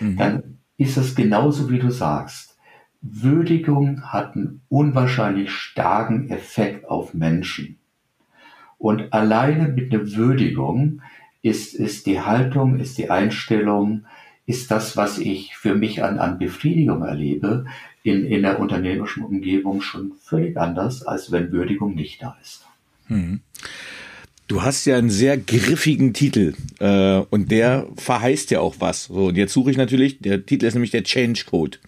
mhm. 0.00 0.16
dann 0.16 0.58
ist 0.76 0.96
es 0.96 1.14
genauso, 1.14 1.70
wie 1.70 1.78
du 1.78 1.90
sagst. 1.90 2.56
Würdigung 3.00 4.02
hat 4.02 4.34
einen 4.34 4.62
unwahrscheinlich 4.68 5.50
starken 5.50 6.30
Effekt 6.30 6.88
auf 6.88 7.14
Menschen. 7.14 7.78
Und 8.78 9.12
alleine 9.12 9.68
mit 9.68 9.92
einer 9.92 10.10
Würdigung 10.12 11.02
ist, 11.42 11.74
ist 11.74 12.06
die 12.06 12.20
Haltung, 12.20 12.80
ist 12.80 12.98
die 12.98 13.10
Einstellung, 13.10 14.06
ist 14.46 14.70
das, 14.70 14.96
was 14.96 15.18
ich 15.18 15.56
für 15.56 15.74
mich 15.74 16.02
an, 16.02 16.18
an 16.18 16.38
Befriedigung 16.38 17.02
erlebe, 17.02 17.66
in, 18.02 18.24
in 18.24 18.42
der 18.42 18.60
unternehmerischen 18.60 19.24
Umgebung 19.24 19.80
schon 19.80 20.12
völlig 20.20 20.56
anders, 20.56 21.06
als 21.06 21.32
wenn 21.32 21.52
Würdigung 21.52 21.94
nicht 21.94 22.22
da 22.22 22.36
ist. 22.42 22.66
Mhm. 23.08 23.40
Du 24.46 24.62
hast 24.62 24.84
ja 24.84 24.98
einen 24.98 25.08
sehr 25.08 25.38
griffigen 25.38 26.12
Titel 26.12 26.54
äh, 26.78 27.16
und 27.30 27.50
der 27.50 27.86
verheißt 27.96 28.50
ja 28.50 28.60
auch 28.60 28.76
was. 28.78 29.04
So, 29.04 29.28
und 29.28 29.36
jetzt 29.36 29.54
suche 29.54 29.70
ich 29.70 29.78
natürlich, 29.78 30.18
der 30.18 30.44
Titel 30.44 30.66
ist 30.66 30.74
nämlich 30.74 30.90
der 30.90 31.02
Change 31.02 31.44
Code. 31.46 31.78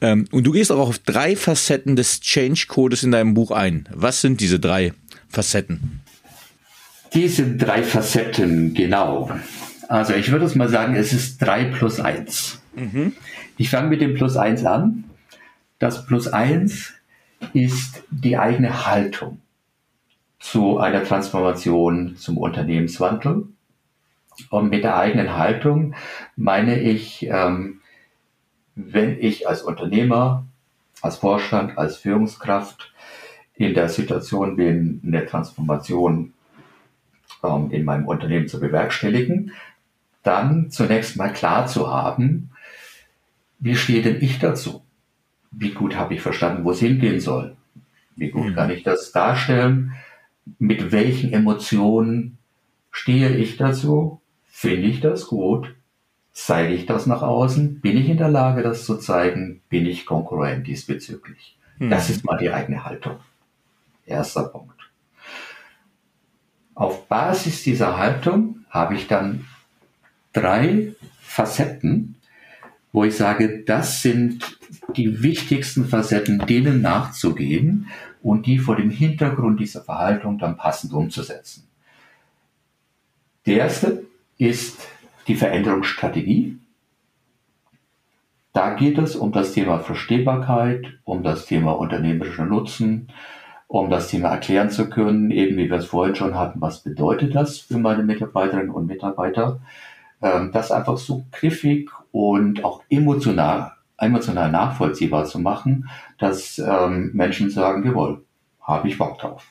Ähm, 0.00 0.24
und 0.32 0.44
du 0.44 0.50
gehst 0.50 0.72
auch 0.72 0.88
auf 0.88 0.98
drei 0.98 1.36
Facetten 1.36 1.94
des 1.94 2.20
Change 2.20 2.64
Codes 2.66 3.04
in 3.04 3.12
deinem 3.12 3.34
Buch 3.34 3.52
ein. 3.52 3.88
Was 3.94 4.20
sind 4.20 4.40
diese 4.40 4.58
drei 4.58 4.92
Facetten? 5.28 6.00
Diese 7.14 7.56
drei 7.56 7.84
Facetten, 7.84 8.74
genau. 8.74 9.30
Also 9.88 10.14
ich 10.14 10.32
würde 10.32 10.46
es 10.46 10.56
mal 10.56 10.68
sagen, 10.68 10.96
es 10.96 11.12
ist 11.12 11.40
drei 11.40 11.66
plus 11.66 12.00
eins. 12.00 12.60
Mhm. 12.74 13.12
Ich 13.58 13.70
fange 13.70 13.88
mit 13.88 14.00
dem 14.00 14.14
plus 14.14 14.36
eins 14.36 14.64
an. 14.64 15.04
Das 15.78 16.04
plus 16.06 16.26
eins 16.26 16.94
ist 17.52 18.02
die 18.10 18.38
eigene 18.38 18.86
Haltung 18.86 19.38
zu 20.42 20.78
einer 20.78 21.04
Transformation 21.04 22.16
zum 22.16 22.36
Unternehmenswandel. 22.36 23.46
Und 24.50 24.70
mit 24.70 24.82
der 24.82 24.96
eigenen 24.96 25.36
Haltung 25.36 25.94
meine 26.34 26.80
ich, 26.80 27.24
ähm, 27.30 27.80
wenn 28.74 29.20
ich 29.20 29.48
als 29.48 29.62
Unternehmer, 29.62 30.44
als 31.00 31.16
Vorstand, 31.18 31.78
als 31.78 31.96
Führungskraft 31.96 32.92
in 33.54 33.72
der 33.74 33.88
Situation 33.88 34.56
bin, 34.56 35.00
eine 35.06 35.24
Transformation 35.26 36.32
ähm, 37.44 37.70
in 37.70 37.84
meinem 37.84 38.08
Unternehmen 38.08 38.48
zu 38.48 38.58
bewerkstelligen, 38.58 39.52
dann 40.24 40.70
zunächst 40.70 41.16
mal 41.16 41.32
klar 41.32 41.68
zu 41.68 41.88
haben, 41.88 42.50
wie 43.60 43.76
stehe 43.76 44.02
denn 44.02 44.20
ich 44.20 44.40
dazu? 44.40 44.82
Wie 45.52 45.70
gut 45.70 45.94
habe 45.94 46.14
ich 46.14 46.20
verstanden, 46.20 46.64
wo 46.64 46.72
es 46.72 46.80
hingehen 46.80 47.20
soll? 47.20 47.56
Wie 48.16 48.30
gut 48.30 48.46
mhm. 48.46 48.54
kann 48.56 48.70
ich 48.70 48.82
das 48.82 49.12
darstellen? 49.12 49.92
Mit 50.58 50.92
welchen 50.92 51.32
Emotionen 51.32 52.38
stehe 52.90 53.36
ich 53.36 53.56
dazu? 53.56 54.20
Finde 54.44 54.88
ich 54.88 55.00
das 55.00 55.26
gut? 55.26 55.74
Zeige 56.32 56.74
ich 56.74 56.86
das 56.86 57.06
nach 57.06 57.22
außen? 57.22 57.80
Bin 57.80 57.96
ich 57.96 58.08
in 58.08 58.16
der 58.16 58.30
Lage, 58.30 58.62
das 58.62 58.84
zu 58.84 58.96
zeigen? 58.96 59.62
Bin 59.68 59.86
ich 59.86 60.06
konkurrent 60.06 60.66
diesbezüglich? 60.66 61.58
Hm. 61.78 61.90
Das 61.90 62.10
ist 62.10 62.24
mal 62.24 62.38
die 62.38 62.50
eigene 62.50 62.84
Haltung. 62.84 63.16
Erster 64.06 64.44
Punkt. 64.44 64.72
Auf 66.74 67.06
Basis 67.06 67.62
dieser 67.62 67.98
Haltung 67.98 68.64
habe 68.70 68.94
ich 68.94 69.06
dann 69.06 69.46
drei 70.32 70.94
Facetten, 71.20 72.16
wo 72.92 73.04
ich 73.04 73.16
sage, 73.16 73.62
das 73.64 74.02
sind 74.02 74.58
die 74.96 75.22
wichtigsten 75.22 75.86
Facetten, 75.86 76.46
denen 76.46 76.80
nachzugehen 76.80 77.88
und 78.22 78.46
die 78.46 78.58
vor 78.58 78.76
dem 78.76 78.90
Hintergrund 78.90 79.60
dieser 79.60 79.82
Verhaltung 79.82 80.38
dann 80.38 80.56
passend 80.56 80.92
umzusetzen. 80.92 81.68
Der 83.46 83.56
erste 83.56 84.04
ist 84.38 84.86
die 85.26 85.34
Veränderungsstrategie. 85.34 86.58
Da 88.52 88.74
geht 88.74 88.98
es 88.98 89.16
um 89.16 89.32
das 89.32 89.52
Thema 89.52 89.80
Verstehbarkeit, 89.80 90.86
um 91.04 91.22
das 91.22 91.46
Thema 91.46 91.72
unternehmerischer 91.72 92.44
Nutzen, 92.44 93.08
um 93.66 93.88
das 93.88 94.08
Thema 94.08 94.28
erklären 94.28 94.70
zu 94.70 94.90
können, 94.90 95.30
eben 95.30 95.56
wie 95.56 95.70
wir 95.70 95.78
es 95.78 95.86
vorhin 95.86 96.14
schon 96.14 96.36
hatten, 96.36 96.60
was 96.60 96.80
bedeutet 96.80 97.34
das 97.34 97.58
für 97.58 97.78
meine 97.78 98.02
Mitarbeiterinnen 98.02 98.70
und 98.70 98.86
Mitarbeiter, 98.86 99.60
ähm, 100.20 100.50
das 100.52 100.70
einfach 100.70 100.98
so 100.98 101.24
griffig 101.32 101.90
und 102.12 102.64
auch 102.64 102.82
emotional 102.90 103.72
emotional 104.02 104.50
nachvollziehbar 104.50 105.24
zu 105.24 105.38
machen, 105.38 105.88
dass 106.18 106.58
ähm, 106.58 107.10
Menschen 107.14 107.50
sagen, 107.50 107.84
jawohl, 107.84 108.24
habe 108.60 108.88
ich 108.88 108.98
Bock 108.98 109.18
drauf. 109.18 109.46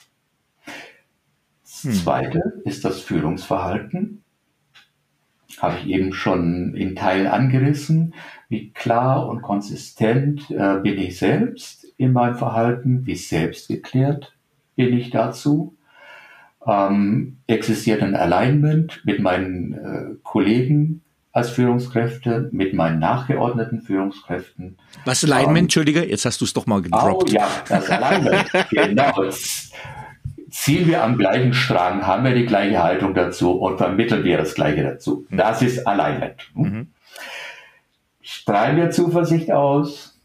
Das 1.61 1.83
hm. 1.83 1.93
zweite 1.93 2.61
ist 2.65 2.85
das 2.85 3.01
Führungsverhalten. 3.01 4.23
Habe 5.59 5.77
ich 5.79 5.87
eben 5.87 6.13
schon 6.13 6.75
in 6.75 6.95
Teilen 6.95 7.27
angerissen. 7.27 8.13
Wie 8.49 8.71
klar 8.71 9.27
und 9.27 9.41
konsistent 9.41 10.49
äh, 10.51 10.79
bin 10.81 10.97
ich 10.97 11.17
selbst 11.17 11.85
in 11.97 12.13
meinem 12.13 12.35
Verhalten? 12.35 13.05
Wie 13.05 13.15
selbstgeklärt 13.15 14.33
bin 14.75 14.97
ich 14.97 15.09
dazu? 15.09 15.75
Ähm, 16.65 17.37
existiert 17.47 18.01
ein 18.01 18.15
Alignment 18.15 19.01
mit 19.05 19.19
meinen 19.19 19.73
äh, 19.73 20.15
Kollegen, 20.23 21.01
als 21.33 21.49
Führungskräfte 21.49 22.49
mit 22.51 22.73
meinen 22.73 22.99
nachgeordneten 22.99 23.81
Führungskräften. 23.81 24.77
Was 25.05 25.23
Alignment, 25.23 25.57
ähm, 25.57 25.63
Entschuldige, 25.65 26.03
jetzt 26.09 26.25
hast 26.25 26.41
du 26.41 26.45
es 26.45 26.53
doch 26.53 26.65
mal 26.65 26.81
gedroppt. 26.81 27.29
Oh 27.29 27.33
ja, 27.33 27.47
das 27.67 27.89
Alignment, 27.89 28.51
genau. 28.69 29.29
Ziehen 30.49 30.87
wir 30.87 31.03
am 31.03 31.17
gleichen 31.17 31.53
Strang, 31.53 32.05
haben 32.05 32.25
wir 32.25 32.33
die 32.35 32.45
gleiche 32.45 32.83
Haltung 32.83 33.13
dazu 33.13 33.51
und 33.51 33.77
vermitteln 33.77 34.25
wir 34.25 34.37
das 34.37 34.53
Gleiche 34.53 34.83
dazu. 34.83 35.25
Mhm. 35.29 35.37
Das 35.37 35.61
ist 35.61 35.87
Alignment. 35.87 36.51
Mhm. 36.53 36.87
Strahlen 38.21 38.75
wir 38.75 38.91
Zuversicht 38.91 39.51
aus. 39.51 40.19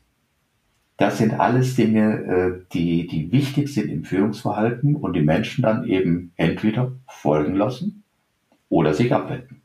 Das 0.97 1.19
sind 1.19 1.38
alles 1.38 1.77
Dinge, 1.77 2.14
äh, 2.25 2.64
die, 2.73 3.07
die 3.07 3.31
wichtig 3.31 3.73
sind 3.73 3.90
im 3.90 4.05
Führungsverhalten 4.05 4.97
und 4.97 5.12
die 5.12 5.23
Menschen 5.23 5.62
dann 5.62 5.85
eben 5.85 6.33
entweder 6.37 6.92
folgen 7.07 7.55
lassen 7.55 8.03
oder 8.69 8.95
sich 8.95 9.12
abwenden. 9.12 9.62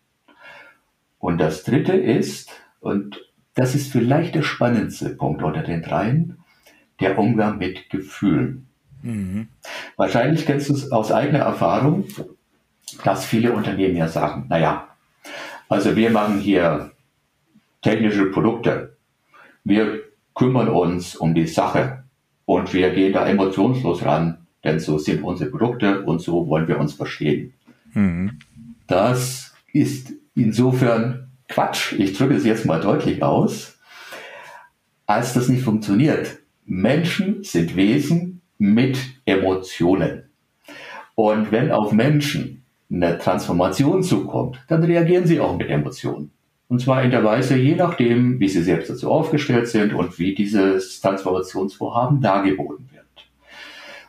Und 1.22 1.38
das 1.38 1.64
dritte 1.64 1.94
ist, 1.94 2.50
und 2.80 3.22
das 3.54 3.76
ist 3.76 3.92
vielleicht 3.92 4.36
der 4.36 4.42
spannendste 4.42 5.12
Punkt 5.12 5.44
unter 5.44 5.62
den 5.62 5.84
dreien, 5.84 6.40
der 7.00 7.18
Umgang 7.18 7.60
mit 7.60 7.90
Gefühlen. 7.90 8.68
Mhm. 9.04 9.48
Wahrscheinlich 9.98 10.46
kennst 10.46 10.70
du 10.70 10.74
es 10.74 10.92
aus 10.92 11.12
eigener 11.12 11.40
Erfahrung, 11.40 12.06
dass 13.04 13.24
viele 13.24 13.54
Unternehmen 13.54 13.96
ja 13.96 14.08
sagen, 14.08 14.48
naja, 14.50 14.88
also 15.70 15.96
wir 15.96 16.10
machen 16.10 16.40
hier 16.40 16.92
technische 17.82 18.26
Produkte, 18.26 18.98
wir 19.64 20.00
kümmern 20.34 20.70
uns 20.70 21.16
um 21.16 21.36
die 21.36 21.48
Sache 21.48 22.04
und 22.46 22.74
wir 22.74 22.90
gehen 22.92 23.14
da 23.14 23.28
emotionslos 23.28 24.04
ran, 24.04 24.48
denn 24.64 24.80
so 24.80 24.98
sind 24.98 25.24
unsere 25.24 25.52
Produkte 25.52 26.02
und 26.02 26.20
so 26.20 26.48
wollen 26.48 26.68
wir 26.68 26.80
uns 26.80 26.94
verstehen. 26.94 27.54
Mhm. 27.94 28.40
Das 28.88 29.54
ist 29.72 30.14
insofern 30.36 31.32
Quatsch, 31.48 31.94
ich 31.94 32.18
drücke 32.18 32.36
es 32.36 32.46
jetzt 32.46 32.66
mal 32.66 32.80
deutlich 32.80 33.24
aus, 33.24 33.78
als 35.06 35.34
das 35.34 35.50
nicht 35.50 35.64
funktioniert. 35.64 36.40
Menschen 36.66 37.44
sind 37.44 37.76
Wesen 37.76 38.42
mit 38.58 38.98
Emotionen. 39.26 40.30
Und 41.16 41.52
wenn 41.52 41.72
auf 41.72 41.92
Menschen 41.92 42.64
eine 42.90 43.18
Transformation 43.18 44.04
zukommt, 44.04 44.64
dann 44.68 44.84
reagieren 44.84 45.26
sie 45.26 45.40
auch 45.40 45.58
mit 45.58 45.70
Emotionen. 45.70 46.32
Und 46.68 46.80
zwar 46.80 47.04
in 47.04 47.12
der 47.12 47.24
Weise, 47.24 47.58
je 47.58 47.76
nachdem, 47.76 48.40
wie 48.40 48.48
sie 48.48 48.64
selbst 48.64 48.90
dazu 48.90 49.12
aufgestellt 49.12 49.68
sind 49.68 49.94
und 49.94 50.18
wie 50.20 50.34
dieses 50.34 51.02
Transformationsvorhaben 51.02 52.22
dargeboten 52.22 52.90
wird. 52.94 53.06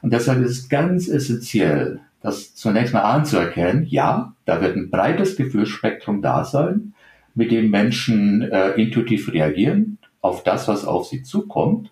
Und 0.01 0.13
deshalb 0.13 0.45
ist 0.45 0.51
es 0.51 0.69
ganz 0.69 1.09
essentiell, 1.09 2.01
das 2.23 2.55
zunächst 2.55 2.95
mal 2.95 3.01
anzuerkennen, 3.01 3.85
ja, 3.85 4.35
da 4.45 4.61
wird 4.61 4.77
ein 4.77 4.91
breites 4.91 5.37
Gefühlsspektrum 5.37 6.23
da 6.23 6.45
sein, 6.45 6.95
mit 7.35 7.51
dem 7.51 7.71
Menschen 7.71 8.43
äh, 8.43 8.71
intuitiv 8.73 9.33
reagieren 9.33 9.99
auf 10.21 10.45
das, 10.45 10.69
was 10.69 10.85
auf 10.85 11.07
sie 11.07 11.23
zukommt. 11.23 11.91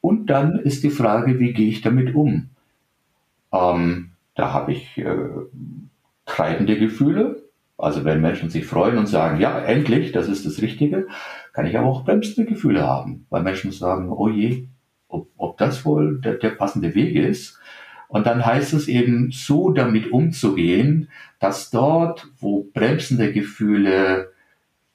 Und 0.00 0.26
dann 0.26 0.58
ist 0.58 0.82
die 0.82 0.90
Frage, 0.90 1.38
wie 1.38 1.52
gehe 1.52 1.68
ich 1.68 1.80
damit 1.80 2.14
um? 2.14 2.50
Ähm, 3.52 4.10
da 4.34 4.52
habe 4.52 4.72
ich 4.72 4.98
äh, 4.98 5.16
treibende 6.26 6.78
Gefühle. 6.78 7.42
Also 7.76 8.04
wenn 8.04 8.20
Menschen 8.20 8.50
sich 8.50 8.66
freuen 8.66 8.98
und 8.98 9.06
sagen, 9.06 9.40
ja, 9.40 9.58
endlich, 9.60 10.10
das 10.12 10.28
ist 10.28 10.44
das 10.44 10.60
Richtige, 10.60 11.06
kann 11.52 11.66
ich 11.66 11.78
aber 11.78 11.86
auch 11.86 12.04
bremsende 12.04 12.50
Gefühle 12.50 12.84
haben, 12.84 13.26
weil 13.30 13.42
Menschen 13.42 13.70
sagen, 13.70 14.10
oh 14.10 14.28
je, 14.28 14.66
ob, 15.08 15.28
ob 15.36 15.58
das 15.58 15.84
wohl 15.84 16.20
der, 16.20 16.34
der 16.34 16.50
passende 16.50 16.94
Weg 16.94 17.14
ist. 17.14 17.58
Und 18.08 18.26
dann 18.26 18.44
heißt 18.44 18.72
es 18.72 18.88
eben, 18.88 19.30
so 19.30 19.70
damit 19.70 20.10
umzugehen, 20.10 21.08
dass 21.40 21.70
dort, 21.70 22.26
wo 22.40 22.64
bremsende 22.72 23.32
Gefühle 23.32 24.32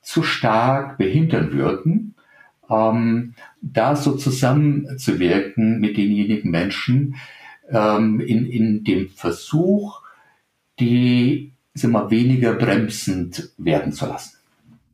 zu 0.02 0.24
stark 0.24 0.98
behindern 0.98 1.54
würden, 1.54 2.16
ähm, 2.70 3.36
da 3.62 3.96
so 3.96 4.16
zusammenzuwirken 4.16 5.80
mit 5.80 5.98
denjenigen 5.98 6.52
Menschen 6.52 7.16
ähm, 7.70 8.20
in, 8.20 8.46
in 8.46 8.84
dem 8.84 9.10
Versuch, 9.10 10.02
die 10.80 11.54
sagen 11.74 11.94
wir, 11.94 12.12
weniger 12.12 12.54
bremsend 12.54 13.52
werden 13.58 13.94
zu 13.94 14.06
lassen. 14.06 14.38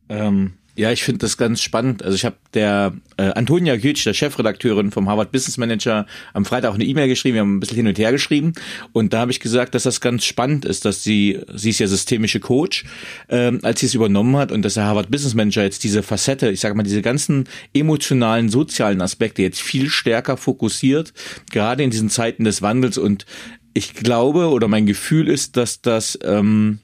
Ähm, 0.10 0.54
ja, 0.80 0.94
ich 0.94 1.04
finde 1.04 1.20
das 1.20 1.36
ganz 1.36 1.62
spannend. 1.62 2.04
Also 2.04 2.16
ich 2.16 2.24
habe 2.24 2.38
der 2.54 2.94
äh, 3.18 3.34
Antonia 3.34 3.76
Gütsch, 3.76 4.06
der 4.06 4.14
Chefredakteurin 4.14 4.92
vom 4.92 5.10
Harvard 5.10 5.30
Business 5.34 5.58
Manager, 5.58 6.06
am 6.34 6.46
Freitag 6.46 6.72
auch 6.72 6.76
eine 6.76 6.86
E-Mail 6.86 7.10
geschrieben. 7.10 7.34
Wir 7.34 7.42
haben 7.42 7.58
ein 7.58 7.60
bisschen 7.60 7.76
hin 7.76 7.88
und 7.88 8.00
her 8.00 8.14
geschrieben. 8.14 8.54
Und 8.94 9.12
da 9.12 9.20
habe 9.20 9.32
ich 9.32 9.42
gesagt, 9.42 9.76
dass 9.76 9.84
das 9.84 10.00
ganz 10.00 10.24
spannend 10.24 10.64
ist, 10.64 10.86
dass 10.86 11.04
sie, 11.04 11.42
sie 11.54 11.72
ist 11.72 11.80
ja 11.80 11.88
systemische 11.88 12.40
Coach, 12.40 12.86
ähm, 13.28 13.60
als 13.62 13.82
sie 13.82 13.88
es 13.88 13.94
übernommen 13.94 14.38
hat 14.38 14.54
und 14.54 14.62
dass 14.62 14.76
der 14.76 14.86
Harvard 14.86 15.12
Business 15.12 15.34
Manager 15.34 15.64
jetzt 15.64 15.84
diese 15.84 16.02
Facette, 16.02 16.50
ich 16.50 16.62
sage 16.62 16.76
mal, 16.76 16.84
diese 16.84 17.02
ganzen 17.02 17.50
emotionalen, 17.74 18.48
sozialen 18.48 19.02
Aspekte 19.02 19.42
jetzt 19.42 19.62
viel 19.62 19.90
stärker 19.90 20.38
fokussiert, 20.38 21.12
gerade 21.52 21.84
in 21.84 21.90
diesen 21.90 22.10
Zeiten 22.10 22.46
des 22.46 22.62
Wandels. 22.62 22.98
Und 22.98 23.26
ich 23.74 23.96
glaube 23.96 24.48
oder 24.48 24.70
mein 24.70 24.86
Gefühl 24.86 25.28
ist, 25.28 25.58
dass 25.58 25.82
das 25.82 26.18
ähm, 26.24 26.80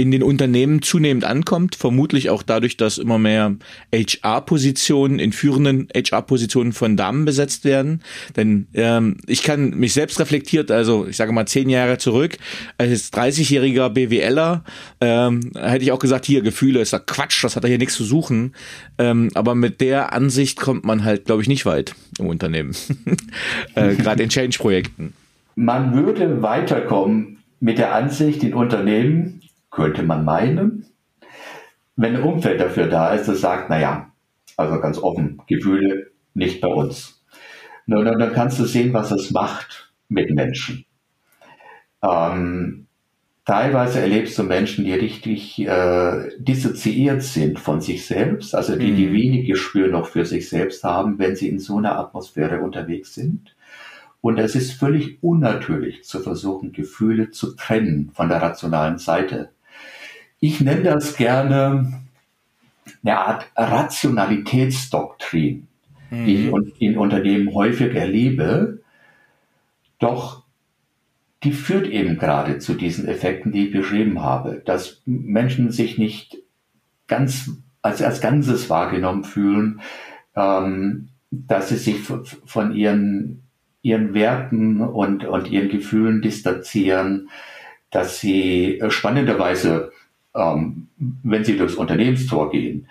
in 0.00 0.10
den 0.10 0.22
Unternehmen 0.22 0.80
zunehmend 0.80 1.26
ankommt, 1.26 1.74
vermutlich 1.74 2.30
auch 2.30 2.42
dadurch, 2.42 2.78
dass 2.78 2.96
immer 2.96 3.18
mehr 3.18 3.56
HR-Positionen 3.94 5.18
in 5.18 5.32
führenden 5.32 5.88
HR-Positionen 5.94 6.72
von 6.72 6.96
Damen 6.96 7.26
besetzt 7.26 7.66
werden. 7.66 8.00
Denn 8.34 8.66
ähm, 8.72 9.18
ich 9.26 9.42
kann 9.42 9.78
mich 9.78 9.92
selbst 9.92 10.18
reflektiert, 10.18 10.70
also 10.70 11.06
ich 11.06 11.18
sage 11.18 11.32
mal 11.32 11.44
zehn 11.44 11.68
Jahre 11.68 11.98
zurück, 11.98 12.38
als 12.78 13.12
30-jähriger 13.12 13.90
BWLer 13.90 14.64
ähm, 15.02 15.52
hätte 15.54 15.84
ich 15.84 15.92
auch 15.92 15.98
gesagt, 15.98 16.24
hier 16.24 16.40
Gefühle 16.40 16.80
ist 16.80 16.94
ja 16.94 16.98
Quatsch, 16.98 17.44
das 17.44 17.54
hat 17.54 17.64
er 17.64 17.68
hier 17.68 17.76
nichts 17.76 17.94
zu 17.94 18.04
suchen. 18.04 18.54
Ähm, 18.96 19.28
aber 19.34 19.54
mit 19.54 19.82
der 19.82 20.14
Ansicht 20.14 20.58
kommt 20.58 20.82
man 20.82 21.04
halt, 21.04 21.26
glaube 21.26 21.42
ich, 21.42 21.48
nicht 21.48 21.66
weit 21.66 21.94
im 22.18 22.26
Unternehmen, 22.26 22.74
äh, 23.74 23.96
gerade 23.96 24.22
in 24.22 24.28
Change-Projekten. 24.30 25.12
Man 25.56 25.92
würde 25.92 26.40
weiterkommen 26.40 27.36
mit 27.60 27.76
der 27.76 27.94
Ansicht 27.94 28.42
in 28.42 28.54
Unternehmen, 28.54 29.39
könnte 29.70 30.02
man 30.02 30.24
meinen. 30.24 30.86
Wenn 31.96 32.16
ein 32.16 32.22
Umfeld 32.22 32.60
dafür 32.60 32.86
da 32.86 33.12
ist, 33.12 33.28
das 33.28 33.40
sagt, 33.40 33.70
naja, 33.70 34.10
also 34.56 34.80
ganz 34.80 34.98
offen, 34.98 35.40
Gefühle 35.46 36.10
nicht 36.34 36.60
bei 36.60 36.68
uns. 36.68 37.22
Nur 37.86 38.04
dann, 38.04 38.18
dann 38.18 38.32
kannst 38.32 38.58
du 38.58 38.64
sehen, 38.64 38.92
was 38.92 39.10
es 39.10 39.30
macht 39.30 39.92
mit 40.08 40.30
Menschen. 40.30 40.84
Ähm, 42.02 42.86
teilweise 43.44 44.00
erlebst 44.00 44.38
du 44.38 44.42
Menschen, 44.44 44.84
die 44.84 44.94
richtig 44.94 45.58
äh, 45.66 46.30
dissoziiert 46.38 47.22
sind 47.22 47.58
von 47.58 47.80
sich 47.80 48.06
selbst, 48.06 48.54
also 48.54 48.76
die, 48.76 48.92
die 48.94 49.08
mhm. 49.08 49.12
wenig 49.12 49.46
Gespür 49.46 49.88
noch 49.88 50.06
für 50.06 50.24
sich 50.24 50.48
selbst 50.48 50.84
haben, 50.84 51.18
wenn 51.18 51.36
sie 51.36 51.48
in 51.48 51.58
so 51.58 51.78
einer 51.78 51.98
Atmosphäre 51.98 52.60
unterwegs 52.60 53.14
sind. 53.14 53.56
Und 54.20 54.38
es 54.38 54.54
ist 54.54 54.72
völlig 54.72 55.22
unnatürlich 55.22 56.04
zu 56.04 56.20
versuchen, 56.20 56.72
Gefühle 56.72 57.30
zu 57.30 57.56
trennen 57.56 58.10
von 58.12 58.28
der 58.28 58.42
rationalen 58.42 58.98
Seite. 58.98 59.50
Ich 60.40 60.60
nenne 60.60 60.82
das 60.82 61.16
gerne 61.16 62.00
eine 63.04 63.18
Art 63.18 63.46
Rationalitätsdoktrin, 63.56 65.68
mhm. 66.10 66.24
die 66.24 66.34
ich 66.34 66.50
mhm. 66.50 66.72
in 66.78 66.98
Unternehmen 66.98 67.54
häufig 67.54 67.94
erlebe. 67.94 68.80
Doch 69.98 70.40
die 71.42 71.52
führt 71.52 71.86
eben 71.86 72.18
gerade 72.18 72.58
zu 72.58 72.74
diesen 72.74 73.08
Effekten, 73.08 73.52
die 73.52 73.66
ich 73.66 73.72
beschrieben 73.72 74.22
habe, 74.22 74.62
dass 74.64 75.02
Menschen 75.06 75.70
sich 75.70 75.98
nicht 75.98 76.38
ganz 77.06 77.50
als, 77.82 78.02
als 78.02 78.20
Ganzes 78.20 78.68
wahrgenommen 78.68 79.24
fühlen, 79.24 79.80
ähm, 80.36 81.08
dass 81.30 81.70
sie 81.70 81.76
sich 81.76 81.96
von 82.00 82.74
ihren, 82.74 83.44
ihren 83.82 84.14
Werten 84.14 84.80
und, 84.80 85.24
und 85.24 85.50
ihren 85.50 85.68
Gefühlen 85.68 86.22
distanzieren, 86.22 87.28
dass 87.90 88.20
sie 88.20 88.82
spannenderweise 88.88 89.92
ähm, 90.34 90.88
wenn 90.96 91.44
sie 91.44 91.56
durchs 91.56 91.74
Unternehmenstor 91.74 92.50
gehen. 92.50 92.88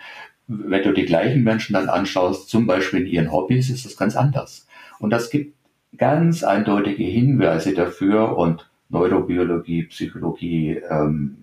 Wenn 0.47 0.83
du 0.83 0.93
die 0.93 1.05
gleichen 1.05 1.43
Menschen 1.43 1.73
dann 1.73 1.89
anschaust, 1.89 2.49
zum 2.49 2.65
Beispiel 2.65 3.01
in 3.01 3.07
ihren 3.07 3.31
Hobbys, 3.31 3.69
ist 3.69 3.85
das 3.85 3.97
ganz 3.97 4.15
anders. 4.15 4.67
Und 4.99 5.11
das 5.11 5.29
gibt 5.29 5.55
ganz 5.97 6.43
eindeutige 6.43 7.03
Hinweise 7.03 7.73
dafür 7.73 8.37
und 8.37 8.69
Neurobiologie, 8.89 9.83
Psychologie 9.83 10.81
ähm, 10.89 11.37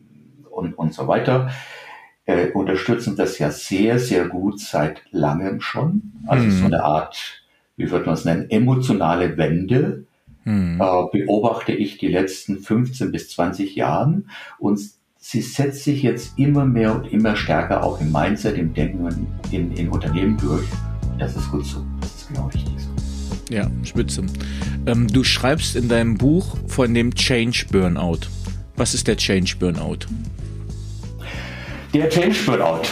und, 0.51 0.75
und 0.75 0.93
so 0.93 1.07
weiter 1.07 1.51
äh, 2.27 2.51
unterstützen 2.51 3.17
das 3.17 3.39
ja 3.39 3.51
sehr, 3.51 3.99
sehr 3.99 4.27
gut 4.27 4.61
seit 4.61 5.03
langem 5.11 5.61
schon. 5.61 6.13
Also 6.27 6.45
mhm. 6.45 6.51
so 6.51 6.65
eine 6.67 6.85
Art, 6.85 7.43
wie 7.77 7.91
würde 7.91 8.07
man 8.07 8.15
es 8.15 8.25
nennen, 8.25 8.51
emotionale 8.51 9.37
Wende 9.37 10.05
mhm. 10.45 10.81
äh, 10.81 11.05
beobachte 11.13 11.73
ich 11.73 11.99
die 11.99 12.09
letzten 12.09 12.59
15 12.59 13.13
bis 13.13 13.31
20 13.31 13.77
Jahren 13.77 14.29
und 14.59 14.81
sie 15.29 15.43
setzt 15.43 15.83
sich 15.83 16.03
jetzt 16.05 16.39
immer 16.39 16.65
mehr 16.65 16.95
und 16.95 17.13
immer 17.13 17.35
stärker 17.35 17.83
auch 17.83 18.01
im 18.01 18.13
Mindset, 18.13 18.57
im 18.57 18.73
Denken 18.73 19.27
in, 19.51 19.73
in 19.73 19.89
Unternehmen 19.89 20.37
durch. 20.37 20.67
Das 21.19 21.35
ist 21.35 21.51
gut 21.51 21.67
so. 21.67 21.85
Das 22.01 22.15
ist 22.15 22.29
genau 22.29 22.47
richtig 22.47 22.75
so. 22.79 23.53
Ja, 23.53 23.69
spitze. 23.83 24.25
Ähm, 24.87 25.09
du 25.09 25.25
schreibst 25.25 25.75
in 25.75 25.89
deinem 25.89 26.17
Buch 26.17 26.57
von 26.69 26.95
dem 26.95 27.13
Change 27.13 27.67
Burnout. 27.73 28.21
Was 28.77 28.95
ist 28.95 29.09
der 29.09 29.17
Change 29.17 29.57
Burnout? 29.59 30.07
Der 31.93 32.09
Change 32.09 32.37
Burnout. 32.47 32.83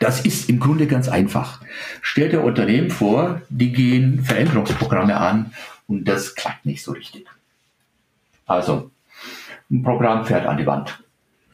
Das 0.00 0.20
ist 0.20 0.50
im 0.50 0.60
Grunde 0.60 0.86
ganz 0.86 1.08
einfach. 1.08 1.62
Stell 2.02 2.28
dir 2.28 2.42
Unternehmen 2.42 2.90
vor, 2.90 3.40
die 3.48 3.72
gehen 3.72 4.22
Veränderungsprogramme 4.22 5.16
an 5.16 5.52
und 5.86 6.04
das 6.04 6.34
klappt 6.34 6.66
nicht 6.66 6.82
so 6.82 6.92
richtig. 6.92 7.24
Also, 8.44 8.90
ein 9.70 9.82
Programm 9.82 10.26
fährt 10.26 10.44
an 10.44 10.58
die 10.58 10.66
Wand. 10.66 11.03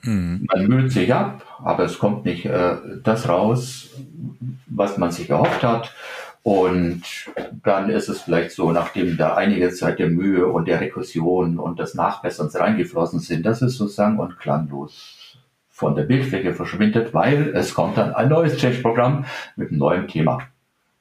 Mhm. 0.03 0.47
Man 0.53 0.67
müht 0.67 0.93
sich 0.93 1.13
ab, 1.13 1.45
aber 1.63 1.85
es 1.85 1.99
kommt 1.99 2.25
nicht 2.25 2.47
äh, 2.47 2.77
das 3.03 3.29
raus, 3.29 3.91
was 4.67 4.99
man 4.99 5.11
sich 5.11 5.31
erhofft 5.31 5.63
hat. 5.63 5.95
Und 6.43 7.03
dann 7.63 7.91
ist 7.91 8.09
es 8.09 8.23
vielleicht 8.23 8.53
so, 8.53 8.73
nachdem 8.73 9.19
da 9.19 9.35
einige 9.35 9.71
Zeit 9.73 9.99
der 9.99 10.09
Mühe 10.09 10.47
und 10.47 10.69
der 10.69 10.81
Rekursion 10.81 11.59
und 11.59 11.79
des 11.79 11.95
Nachbesserns 11.95 12.59
reingeflossen 12.59 13.21
sind, 13.21 13.45
dass 13.45 13.61
es 13.61 13.77
so 13.77 13.87
sang- 13.87 14.19
und 14.19 14.39
klanglos 14.39 15.39
von 15.69 15.95
der 15.95 16.05
Bildfläche 16.05 16.55
verschwindet, 16.55 17.13
weil 17.13 17.53
es 17.55 17.75
kommt 17.75 17.99
dann 17.99 18.15
ein 18.15 18.29
neues 18.29 18.57
Change-Programm 18.57 19.27
mit 19.57 19.69
einem 19.69 19.79
neuen 19.79 20.09
Thema. 20.09 20.39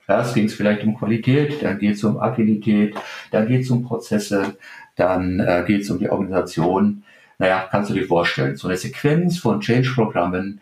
Erst 0.07 0.33
ging 0.33 0.45
es 0.45 0.55
vielleicht 0.55 0.83
um 0.83 0.97
Qualität, 0.97 1.61
dann 1.63 1.77
geht 1.77 1.95
es 1.95 2.03
um 2.03 2.19
Agilität, 2.19 2.95
dann 3.31 3.47
geht 3.47 3.61
es 3.61 3.69
um 3.69 3.83
Prozesse, 3.83 4.57
dann 4.95 5.39
äh, 5.39 5.63
geht 5.67 5.81
es 5.81 5.89
um 5.89 5.99
die 5.99 6.09
Organisation 6.09 7.03
naja, 7.39 7.67
kannst 7.71 7.89
du 7.89 7.93
dir 7.93 8.05
vorstellen, 8.05 8.57
so 8.57 8.67
eine 8.67 8.77
Sequenz 8.77 9.39
von 9.39 9.61
Change-Programmen, 9.61 10.59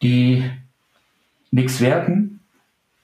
die 0.00 0.48
nichts 1.50 1.80
werden, 1.80 2.40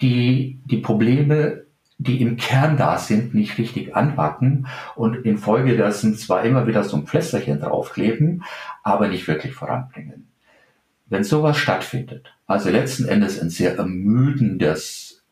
die 0.00 0.60
die 0.64 0.78
Probleme, 0.78 1.64
die 1.98 2.20
im 2.20 2.36
Kern 2.36 2.76
da 2.76 2.98
sind, 2.98 3.34
nicht 3.34 3.58
richtig 3.58 3.94
anpacken 3.96 4.66
und 4.94 5.24
infolgedessen 5.24 6.16
zwar 6.16 6.44
immer 6.44 6.66
wieder 6.66 6.84
so 6.84 6.96
ein 6.96 7.06
Pflästerchen 7.06 7.60
draufkleben, 7.60 8.44
aber 8.82 9.08
nicht 9.08 9.26
wirklich 9.28 9.54
voranbringen. 9.54 10.28
Wenn 11.06 11.24
sowas 11.24 11.58
stattfindet, 11.58 12.32
also 12.46 12.70
letzten 12.70 13.06
Endes 13.06 13.40
ein 13.40 13.50
sehr 13.50 13.76
ermüdendes 13.76 15.22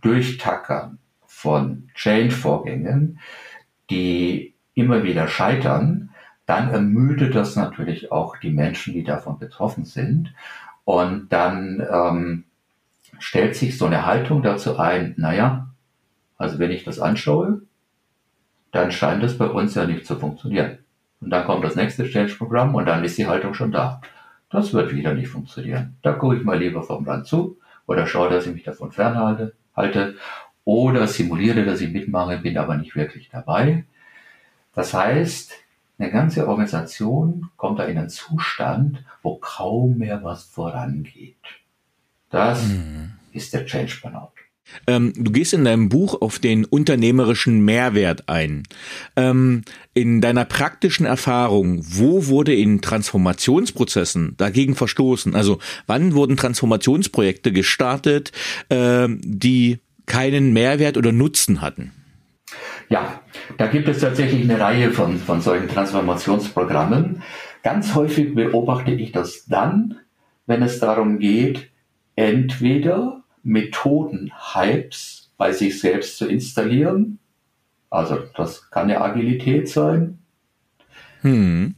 Durchtackern 0.00 0.98
von 1.26 1.88
Change-Vorgängen, 1.94 3.18
die 3.90 4.54
immer 4.74 5.04
wieder 5.04 5.28
scheitern, 5.28 6.10
dann 6.46 6.70
ermüdet 6.70 7.34
das 7.34 7.56
natürlich 7.56 8.12
auch 8.12 8.36
die 8.38 8.50
Menschen, 8.50 8.94
die 8.94 9.04
davon 9.04 9.38
betroffen 9.38 9.84
sind. 9.84 10.32
Und 10.84 11.28
dann 11.30 11.84
ähm, 11.90 12.44
stellt 13.18 13.56
sich 13.56 13.76
so 13.76 13.86
eine 13.86 14.06
Haltung 14.06 14.42
dazu 14.42 14.78
ein, 14.78 15.14
naja, 15.16 15.68
also 16.38 16.58
wenn 16.58 16.70
ich 16.70 16.84
das 16.84 17.00
anschaue, 17.00 17.62
dann 18.72 18.92
scheint 18.92 19.22
es 19.22 19.38
bei 19.38 19.46
uns 19.46 19.74
ja 19.74 19.86
nicht 19.86 20.06
zu 20.06 20.16
funktionieren. 20.16 20.78
Und 21.20 21.30
dann 21.30 21.44
kommt 21.44 21.64
das 21.64 21.76
nächste 21.76 22.04
Change-Programm 22.04 22.74
und 22.74 22.86
dann 22.86 23.02
ist 23.02 23.18
die 23.18 23.26
Haltung 23.26 23.54
schon 23.54 23.72
da. 23.72 24.00
Das 24.50 24.72
wird 24.72 24.94
wieder 24.94 25.14
nicht 25.14 25.28
funktionieren. 25.28 25.96
Da 26.02 26.12
gucke 26.12 26.36
ich 26.36 26.44
mal 26.44 26.58
lieber 26.58 26.82
vom 26.82 27.04
Rand 27.04 27.26
zu 27.26 27.58
oder 27.86 28.06
schaue, 28.06 28.30
dass 28.30 28.46
ich 28.46 28.54
mich 28.54 28.64
davon 28.64 28.92
fernhalte 28.92 29.54
halte, 29.74 30.16
oder 30.64 31.06
simuliere, 31.06 31.64
dass 31.64 31.80
ich 31.80 31.92
mitmache, 31.92 32.38
bin 32.38 32.58
aber 32.58 32.76
nicht 32.76 32.96
wirklich 32.96 33.28
dabei. 33.30 33.84
Das 34.74 34.92
heißt, 34.92 35.52
eine 35.98 36.10
ganze 36.10 36.46
Organisation 36.46 37.48
kommt 37.56 37.78
da 37.78 37.84
in 37.84 37.98
einen 37.98 38.10
Zustand, 38.10 39.04
wo 39.22 39.36
kaum 39.36 39.98
mehr 39.98 40.22
was 40.22 40.44
vorangeht. 40.44 41.36
Das 42.28 42.62
mhm. 42.68 43.12
ist 43.32 43.54
der 43.54 43.64
Change 43.64 43.98
Burnout. 44.02 44.32
Ähm, 44.86 45.12
du 45.16 45.30
gehst 45.30 45.52
in 45.54 45.64
deinem 45.64 45.88
Buch 45.88 46.20
auf 46.20 46.38
den 46.38 46.64
unternehmerischen 46.64 47.64
Mehrwert 47.64 48.28
ein. 48.28 48.64
Ähm, 49.14 49.62
in 49.94 50.20
deiner 50.20 50.44
praktischen 50.44 51.06
Erfahrung, 51.06 51.80
wo 51.82 52.26
wurde 52.26 52.54
in 52.54 52.80
Transformationsprozessen 52.82 54.34
dagegen 54.36 54.74
verstoßen? 54.74 55.34
Also 55.34 55.60
wann 55.86 56.14
wurden 56.14 56.36
Transformationsprojekte 56.36 57.52
gestartet, 57.52 58.32
äh, 58.68 59.08
die 59.08 59.78
keinen 60.06 60.52
Mehrwert 60.52 60.96
oder 60.96 61.12
Nutzen 61.12 61.60
hatten? 61.60 61.92
Ja, 62.88 63.20
da 63.58 63.66
gibt 63.66 63.88
es 63.88 64.00
tatsächlich 64.00 64.42
eine 64.42 64.60
Reihe 64.60 64.92
von, 64.92 65.18
von 65.18 65.40
solchen 65.40 65.68
Transformationsprogrammen. 65.68 67.22
Ganz 67.62 67.94
häufig 67.94 68.34
beobachte 68.34 68.92
ich 68.92 69.12
das 69.12 69.46
dann, 69.46 69.98
wenn 70.46 70.62
es 70.62 70.78
darum 70.78 71.18
geht, 71.18 71.70
entweder 72.14 73.24
Methoden-Hypes 73.42 75.32
bei 75.36 75.52
sich 75.52 75.80
selbst 75.80 76.18
zu 76.18 76.26
installieren. 76.26 77.18
Also 77.90 78.18
das 78.36 78.70
kann 78.70 78.88
ja 78.88 79.00
Agilität 79.00 79.68
sein. 79.68 80.18
Hm. 81.22 81.74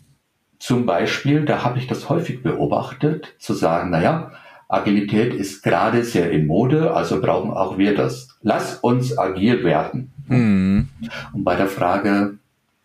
Zum 0.59 0.87
Beispiel, 0.87 1.45
da 1.45 1.65
habe 1.65 1.79
ich 1.79 1.87
das 1.87 2.09
häufig 2.09 2.43
beobachtet, 2.43 3.35
zu 3.39 3.55
sagen, 3.55 3.91
naja, 3.91 4.33
Agilität 4.69 5.33
ist 5.33 5.63
gerade 5.63 6.05
sehr 6.05 6.31
in 6.31 6.47
Mode, 6.47 6.93
also 6.93 7.21
brauchen 7.21 7.53
auch 7.53 7.79
wir 7.79 7.95
das. 7.95 8.39
Lass 8.43 8.77
uns 8.77 9.17
agil 9.17 9.65
werden. 9.65 10.13
Hm. 10.29 10.89
Und 11.33 11.45
bei 11.45 11.57
der 11.57 11.69
Frage, 11.69 12.39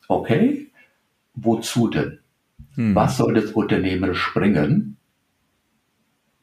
okay, 0.08 0.68
wozu 1.36 1.90
denn? 1.90 2.20
Hm. 2.76 2.96
Was 2.96 3.18
soll 3.18 3.34
das 3.34 3.52
unternehmerisch 3.52 4.34
bringen? 4.34 4.98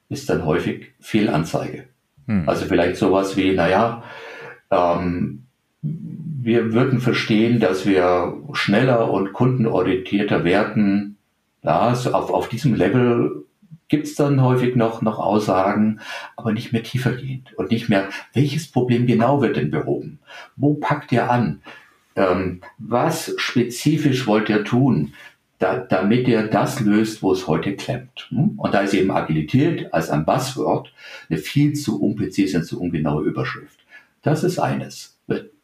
Ist 0.09 0.29
dann 0.29 0.45
häufig 0.45 0.93
Fehlanzeige. 1.01 1.85
Hm. 2.27 2.49
Also 2.49 2.67
vielleicht 2.67 2.97
sowas 2.97 3.37
wie, 3.37 3.53
naja, 3.55 4.03
ähm, 4.71 5.45
wir 5.83 6.73
würden 6.73 7.01
verstehen, 7.01 7.61
dass 7.61 7.87
wir 7.87 8.37
schneller 8.53 9.11
und 9.11 9.33
kundenorientierter 9.33 10.45
werden. 10.45 11.17
Ja, 11.63 11.95
so 11.95 12.13
auf, 12.13 12.31
auf 12.31 12.49
diesem 12.49 12.75
Level 12.75 13.45
gibt 13.89 14.07
es 14.07 14.15
dann 14.15 14.43
häufig 14.43 14.77
noch, 14.77 15.03
noch 15.03 15.19
Aussagen, 15.19 16.01
aber 16.37 16.53
nicht 16.53 16.73
mehr 16.73 16.83
tiefergehend 16.83 17.53
und 17.55 17.71
nicht 17.71 17.89
mehr, 17.89 18.09
welches 18.33 18.71
Problem 18.71 19.07
genau 19.07 19.43
wird 19.43 19.57
denn 19.57 19.71
behoben? 19.71 20.21
Wo 20.57 20.75
packt 20.75 21.13
ihr 21.13 21.31
an? 21.31 21.63
Ähm, 22.17 22.61
was 22.79 23.35
spezifisch 23.37 24.27
wollt 24.27 24.49
ihr 24.49 24.65
tun, 24.65 25.15
da, 25.59 25.77
damit 25.77 26.27
ihr 26.27 26.47
das 26.47 26.81
löst, 26.81 27.23
wo 27.23 27.33
es 27.33 27.47
heute 27.47 27.77
klemmt? 27.77 28.29
Hm? 28.31 28.59
Und 28.59 28.75
da 28.75 28.81
ist 28.81 28.95
eben 28.95 29.11
Agilität 29.11 29.93
als 29.93 30.11
ein 30.11 30.25
Buzzword 30.25 30.93
eine 31.29 31.39
viel 31.39 31.75
zu 31.75 32.01
unpräzise 32.01 32.59
und 32.59 32.65
zu 32.65 32.81
ungenaue 32.81 33.25
Überschrift. 33.25 33.81
Das 34.23 34.45
ist 34.45 34.59
eines. 34.59 35.19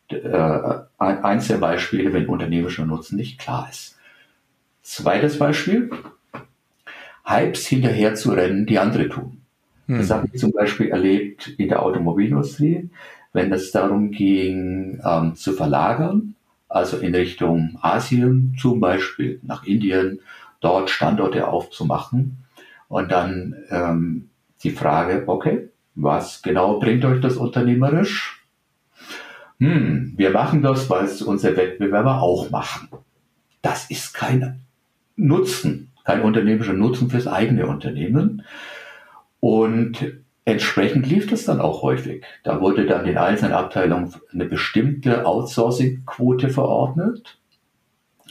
Äh, 0.09 0.79
eins 0.99 1.49
der 1.49 1.57
Beispiele, 1.57 2.13
wenn 2.13 2.27
unternehmerischer 2.27 2.87
Nutzen 2.87 3.17
nicht 3.17 3.41
klar 3.41 3.69
ist. 3.69 3.97
Zweites 4.83 5.39
Beispiel, 5.39 5.91
Hypes 7.27 7.67
hinterher 7.67 8.15
zu 8.15 8.31
rennen, 8.31 8.67
die 8.67 8.79
andere 8.79 9.09
tun. 9.09 9.43
Hm. 9.87 9.99
Das 9.99 10.11
habe 10.11 10.29
ich 10.33 10.41
zum 10.41 10.53
Beispiel 10.53 10.89
erlebt 10.89 11.49
in 11.59 11.69
der 11.69 11.83
Automobilindustrie, 11.83 12.89
wenn 13.33 13.53
es 13.53 13.73
darum 13.73 14.13
ging, 14.13 15.01
ähm, 15.05 15.35
zu 15.35 15.53
verlagern, 15.53 16.35
also 16.69 16.99
in 16.99 17.15
Richtung 17.15 17.79
Asien, 17.83 18.57
zum 18.59 18.81
Beispiel 18.81 19.41
nach 19.43 19.65
Indien, 19.65 20.21
dort 20.61 20.89
Standorte 20.89 21.49
aufzumachen. 21.49 22.39
Und 22.89 23.11
dann 23.11 23.57
ähm, 23.71 24.31
die 24.63 24.71
Frage, 24.71 25.25
okay, 25.27 25.69
was 25.95 26.43
genau 26.43 26.79
bringt 26.79 27.05
euch 27.05 27.21
das 27.21 27.37
unternehmerisch? 27.37 28.45
Hm, 29.59 30.15
wir 30.17 30.31
machen 30.31 30.63
das, 30.63 30.89
weil 30.89 31.05
es 31.05 31.23
unsere 31.23 31.57
Wettbewerber 31.57 32.23
auch 32.23 32.51
machen. 32.51 32.89
Das 33.63 33.91
ist 33.91 34.15
kein 34.15 34.61
Nutzen 35.17 35.91
kein 36.07 36.23
unternehmerischer 36.23 36.73
Nutzen 36.73 37.11
fürs 37.11 37.27
eigene 37.27 37.67
Unternehmen. 37.67 38.43
Und 39.41 40.23
entsprechend 40.45 41.07
lief 41.07 41.29
das 41.29 41.45
dann 41.45 41.61
auch 41.61 41.83
häufig. 41.83 42.25
Da 42.45 42.61
wurde 42.61 42.87
dann 42.87 43.05
den 43.05 43.19
einzelnen 43.19 43.53
Abteilungen 43.53 44.15
eine 44.33 44.45
bestimmte 44.45 45.27
Outsourcing-Quote 45.27 46.49
verordnet. 46.49 47.39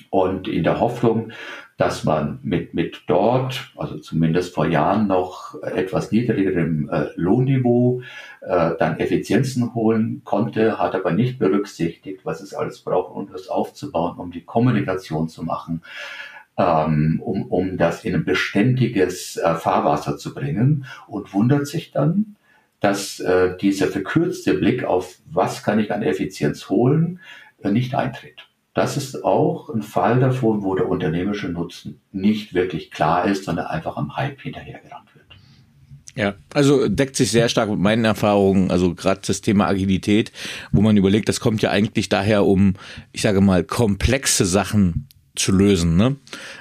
Und 0.09 0.47
in 0.47 0.63
der 0.63 0.80
Hoffnung, 0.80 1.34
dass 1.78 2.05
man 2.05 2.39
mit, 2.41 2.73
mit 2.73 3.03
dort, 3.07 3.73
also 3.76 3.97
zumindest 3.97 4.55
vor 4.55 4.65
Jahren 4.65 5.07
noch 5.07 5.61
etwas 5.61 6.13
niedrigerem 6.13 6.89
äh, 6.89 7.07
Lohnniveau, 7.15 8.01
äh, 8.39 8.71
dann 8.80 8.97
Effizienzen 8.99 9.76
holen 9.76 10.21
konnte, 10.23 10.80
hat 10.80 10.95
aber 10.95 11.11
nicht 11.11 11.38
berücksichtigt, 11.38 12.21
was 12.23 12.39
es 12.39 12.53
alles 12.53 12.80
braucht, 12.80 13.13
um 13.13 13.30
das 13.30 13.49
aufzubauen, 13.49 14.17
um 14.17 14.32
die 14.32 14.45
Kommunikation 14.45 15.28
zu 15.28 15.43
machen, 15.43 15.82
ähm, 16.58 17.22
um, 17.24 17.43
um 17.43 17.78
das 17.78 18.03
in 18.06 18.16
ein 18.16 18.26
beständiges 18.26 19.38
äh, 19.38 19.56
Fahrwasser 19.56 20.18
zu 20.18 20.34
bringen 20.34 20.86
und 21.08 21.34
wundert 21.34 21.68
sich 21.68 21.91
dann, 21.91 22.36
dass 22.80 23.20
äh, 23.20 23.58
dieser 23.58 23.88
verkürzte 23.88 24.53
Blick 24.53 24.84
auf, 24.84 25.18
was 25.32 25.64
kann 25.64 25.80
ich 25.80 25.91
an 25.91 26.03
Effizienz 26.03 26.70
holen, 26.70 27.20
äh, 27.62 27.72
nicht 27.72 27.95
eintritt. 27.95 28.47
Das 28.74 28.97
ist 28.97 29.24
auch 29.24 29.70
ein 29.70 29.82
Fall 29.82 30.20
davon, 30.20 30.64
wo 30.64 30.76
der 30.76 30.89
unternehmerische 30.89 31.47
Nutzen 31.47 32.01
nicht 32.12 32.53
wirklich 32.53 32.91
klar 32.91 33.26
ist, 33.26 33.45
sondern 33.45 33.68
einfach 33.68 33.95
am 33.95 34.16
Hype 34.18 34.41
hinterhergerannt 34.41 35.16
wird. 35.16 35.26
Ja, 36.16 36.36
also 36.53 36.88
deckt 36.88 37.16
sich 37.16 37.32
sehr 37.32 37.49
stark 37.49 37.70
mit 37.70 37.80
meinen 37.80 38.06
Erfahrungen, 38.06 38.72
also 38.72 38.93
gerade 38.93 39.22
das 39.26 39.41
Thema 39.41 39.68
Agilität, 39.68 40.32
wo 40.72 40.82
man 40.82 40.95
überlegt, 40.95 41.28
das 41.28 41.39
kommt 41.39 41.62
ja 41.62 41.72
eigentlich 41.72 42.10
daher, 42.10 42.45
um, 42.45 42.74
ich 43.12 43.22
sage 43.22 43.41
mal, 43.41 43.64
komplexe 43.64 44.45
Sachen 44.45 45.08
zu 45.36 45.52
lösen. 45.52 45.98
Ne? 45.98 46.16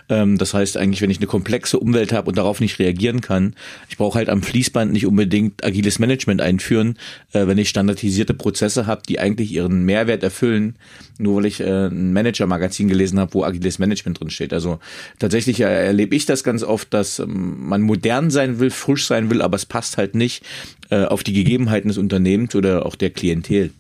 Ähm, 0.09 0.39
das 0.39 0.55
heißt 0.55 0.77
eigentlich, 0.77 1.03
wenn 1.03 1.11
ich 1.11 1.19
eine 1.19 1.27
komplexe 1.27 1.79
Umwelt 1.79 2.13
habe 2.13 2.29
und 2.29 2.39
darauf 2.39 2.61
nicht 2.61 2.79
reagieren 2.79 3.21
kann, 3.21 3.55
ich 3.89 3.97
brauche 3.97 4.19
halt 4.19 4.29
am 4.29 4.43
Fließband 4.43 4.93
nicht 4.93 5.07
unbedingt 5.07 5.65
agiles 5.65 5.99
Management 5.99 6.41
einführen, 6.41 6.99
äh, 7.33 7.47
wenn 7.47 7.59
ich 7.59 7.69
standardisierte 7.69 8.35
Prozesse 8.35 8.87
habe, 8.87 9.03
die 9.09 9.19
eigentlich 9.19 9.53
ihren 9.53 9.85
Mehrwert 9.85 10.23
erfüllen, 10.23 10.77
nur 11.19 11.37
weil 11.37 11.47
ich 11.47 11.61
äh, 11.61 11.87
ein 11.87 12.13
Manager-Magazin 12.13 12.89
gelesen 12.89 13.19
habe, 13.19 13.35
wo 13.35 13.45
agiles 13.45 13.79
Management 13.79 14.21
drin 14.21 14.31
steht. 14.31 14.53
Also 14.53 14.79
tatsächlich 15.19 15.61
äh, 15.61 15.87
erlebe 15.87 16.17
ich 16.17 16.27
das 16.27 16.45
ganz 16.45 16.63
oft, 16.63 16.93
dass 16.93 17.19
ähm, 17.19 17.69
man 17.69 17.83
modern 17.83 18.31
sein 18.31 18.59
will, 18.59 18.71
frisch 18.71 19.07
sein 19.07 19.31
will, 19.31 19.43
aber 19.43 19.57
es 19.57 19.67
passt 19.67 19.97
halt 19.97 20.15
nicht 20.15 20.45
äh, 20.91 21.05
auf 21.05 21.23
die 21.23 21.33
Gegebenheiten 21.33 21.89
des 21.89 21.99
Unternehmens 21.99 22.55
oder 22.55 22.87
auch 22.87 22.97
der 22.97 23.11
Klientel. 23.11 23.71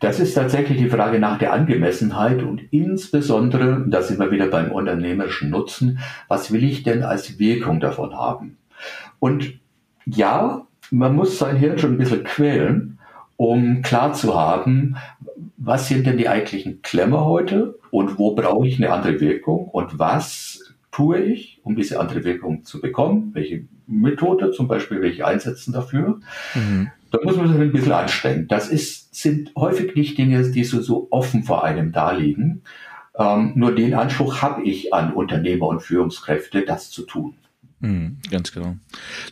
Das 0.00 0.18
ist 0.18 0.34
tatsächlich 0.34 0.78
die 0.78 0.88
Frage 0.88 1.18
nach 1.18 1.38
der 1.38 1.52
Angemessenheit 1.52 2.42
und 2.42 2.62
insbesondere, 2.72 3.84
da 3.86 4.00
sind 4.00 4.18
wir 4.18 4.30
wieder 4.30 4.46
beim 4.46 4.72
unternehmerischen 4.72 5.50
Nutzen, 5.50 5.98
was 6.26 6.50
will 6.52 6.64
ich 6.64 6.82
denn 6.82 7.02
als 7.02 7.38
Wirkung 7.38 7.80
davon 7.80 8.14
haben? 8.14 8.56
Und 9.18 9.60
ja, 10.06 10.66
man 10.90 11.14
muss 11.14 11.38
sein 11.38 11.56
Hirn 11.56 11.78
schon 11.78 11.92
ein 11.92 11.98
bisschen 11.98 12.24
quälen, 12.24 12.98
um 13.36 13.82
klar 13.82 14.14
zu 14.14 14.34
haben, 14.34 14.96
was 15.58 15.88
sind 15.88 16.06
denn 16.06 16.16
die 16.16 16.28
eigentlichen 16.28 16.80
Klemmer 16.80 17.26
heute 17.26 17.78
und 17.90 18.18
wo 18.18 18.34
brauche 18.34 18.66
ich 18.66 18.78
eine 18.78 18.92
andere 18.92 19.20
Wirkung 19.20 19.68
und 19.68 19.98
was 19.98 20.74
tue 20.92 21.18
ich, 21.18 21.60
um 21.62 21.76
diese 21.76 22.00
andere 22.00 22.24
Wirkung 22.24 22.64
zu 22.64 22.80
bekommen? 22.80 23.30
Welche 23.34 23.64
Methode 23.86 24.50
zum 24.50 24.66
Beispiel 24.66 25.02
will 25.02 25.10
ich 25.10 25.24
einsetzen 25.24 25.72
dafür? 25.72 26.20
Mhm. 26.54 26.90
Da 27.10 27.18
muss 27.22 27.36
man 27.36 27.48
sich 27.48 27.60
ein 27.60 27.72
bisschen 27.72 27.92
anstrengen. 27.92 28.48
Das 28.48 28.68
ist, 28.68 29.14
sind 29.14 29.52
häufig 29.56 29.94
nicht 29.96 30.16
Dinge, 30.16 30.48
die 30.50 30.64
so, 30.64 30.80
so 30.80 31.08
offen 31.10 31.42
vor 31.42 31.64
einem 31.64 31.92
da 31.92 32.12
liegen. 32.12 32.62
Ähm, 33.18 33.52
nur 33.56 33.74
den 33.74 33.94
Anspruch 33.94 34.42
habe 34.42 34.62
ich 34.62 34.94
an 34.94 35.12
Unternehmer 35.12 35.66
und 35.66 35.80
Führungskräfte, 35.80 36.62
das 36.62 36.90
zu 36.90 37.02
tun. 37.02 37.34
Mhm, 37.80 38.18
ganz 38.30 38.52
genau. 38.52 38.76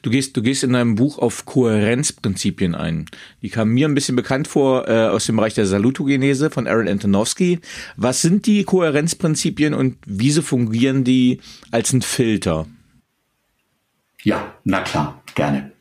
Du 0.01 0.11
gehst, 0.11 0.37
du 0.37 0.43
gehst 0.43 0.65
in 0.65 0.73
deinem 0.73 0.95
Buch 0.95 1.19
auf 1.19 1.45
Kohärenzprinzipien 1.45 2.75
ein. 2.75 3.05
Die 3.43 3.51
kamen 3.51 3.75
mir 3.75 3.87
ein 3.87 3.95
bisschen 3.95 4.17
bekannt 4.17 4.49
vor 4.49 4.89
äh, 4.89 5.09
aus 5.09 5.27
dem 5.27 5.37
Bereich 5.37 5.53
der 5.53 5.67
Salutogenese 5.67 6.49
von 6.51 6.67
Aaron 6.67 6.89
Antonowski. 6.89 7.61
Was 7.97 8.23
sind 8.23 8.47
die 8.47 8.65
Kohärenzprinzipien 8.65 9.75
und 9.75 9.99
wieso 10.07 10.41
fungieren 10.41 11.05
die 11.05 11.41
als 11.71 11.93
ein 11.93 12.01
Filter? 12.01 12.67
Ja, 14.23 14.55
na 14.65 14.81
klar, 14.81 15.23
gerne. 15.35 15.73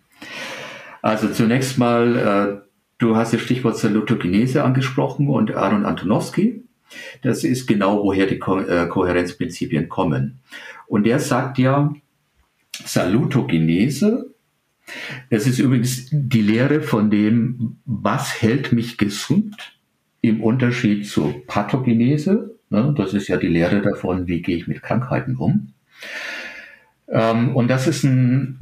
Also 1.07 1.29
zunächst 1.29 1.77
mal, 1.77 2.17
äh, 2.17 2.67
du 2.97 3.15
hast 3.15 3.31
das 3.31 3.39
Stichwort 3.39 3.77
Salutogenese 3.77 4.65
angesprochen 4.65 5.29
und 5.29 5.55
Aaron 5.55 5.85
Antonowski. 5.85 6.63
Das 7.21 7.45
ist 7.45 7.65
genau, 7.65 8.03
woher 8.03 8.25
die 8.25 8.39
Ko 8.39 8.59
äh, 8.59 8.87
Kohärenzprinzipien 8.87 9.87
kommen. 9.87 10.39
Und 10.85 11.05
der 11.05 11.19
sagt 11.19 11.59
ja, 11.59 11.93
Salutogenese, 12.83 14.33
das 15.29 15.47
ist 15.47 15.59
übrigens 15.59 16.09
die 16.11 16.41
Lehre 16.41 16.81
von 16.81 17.09
dem, 17.09 17.77
was 17.85 18.41
hält 18.41 18.73
mich 18.73 18.97
gesund 18.97 19.55
im 20.19 20.43
Unterschied 20.43 21.07
zur 21.07 21.45
Pathogenese, 21.47 22.57
Ne? 22.69 22.93
Das 22.97 23.13
ist 23.13 23.27
ja 23.27 23.37
die 23.37 23.47
Lehre 23.47 23.81
davon, 23.81 24.27
wie 24.27 24.41
gehe 24.41 24.57
ich 24.57 24.67
mit 24.67 24.81
Krankheiten 24.81 25.37
um. 25.37 25.73
Ähm, 27.07 27.55
und 27.55 27.69
das 27.69 27.87
ist 27.87 28.03
ein 28.03 28.61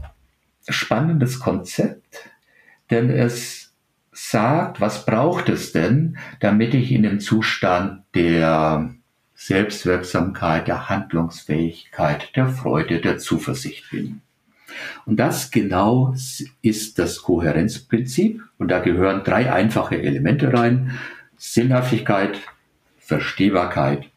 spannendes 0.67 1.39
Konzept, 1.39 2.29
denn 2.89 3.09
es 3.09 3.73
sagt, 4.11 4.79
was 4.79 5.05
braucht 5.05 5.49
es 5.49 5.71
denn, 5.71 6.17
damit 6.39 6.73
ich 6.73 6.91
in 6.91 7.03
dem 7.03 7.19
Zustand 7.19 8.03
der 8.13 8.93
Selbstwirksamkeit, 9.35 10.67
der 10.67 10.89
Handlungsfähigkeit, 10.89 12.35
der 12.35 12.47
Freude, 12.47 13.01
der 13.01 13.17
Zuversicht 13.17 13.89
bin. 13.91 14.21
Und 15.05 15.17
das 15.17 15.51
genau 15.51 16.15
ist 16.61 16.99
das 16.99 17.21
Kohärenzprinzip. 17.21 18.41
Und 18.57 18.69
da 18.69 18.79
gehören 18.79 19.23
drei 19.23 19.51
einfache 19.51 20.01
Elemente 20.01 20.53
rein. 20.53 20.97
Sinnhaftigkeit, 21.37 22.39
Verstehbarkeit 22.97 24.09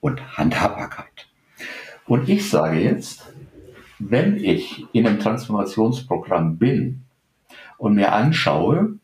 und 0.00 0.36
Handhabbarkeit. 0.36 1.28
Und 2.06 2.28
ich 2.28 2.48
sage 2.48 2.80
jetzt, 2.80 3.26
wenn 3.98 4.36
ich 4.36 4.86
in 4.92 5.06
einem 5.06 5.20
Transformationsprogramm 5.20 6.56
bin 6.56 7.02
und 7.82 7.94
mir 7.94 8.12
anschaue, 8.12 8.94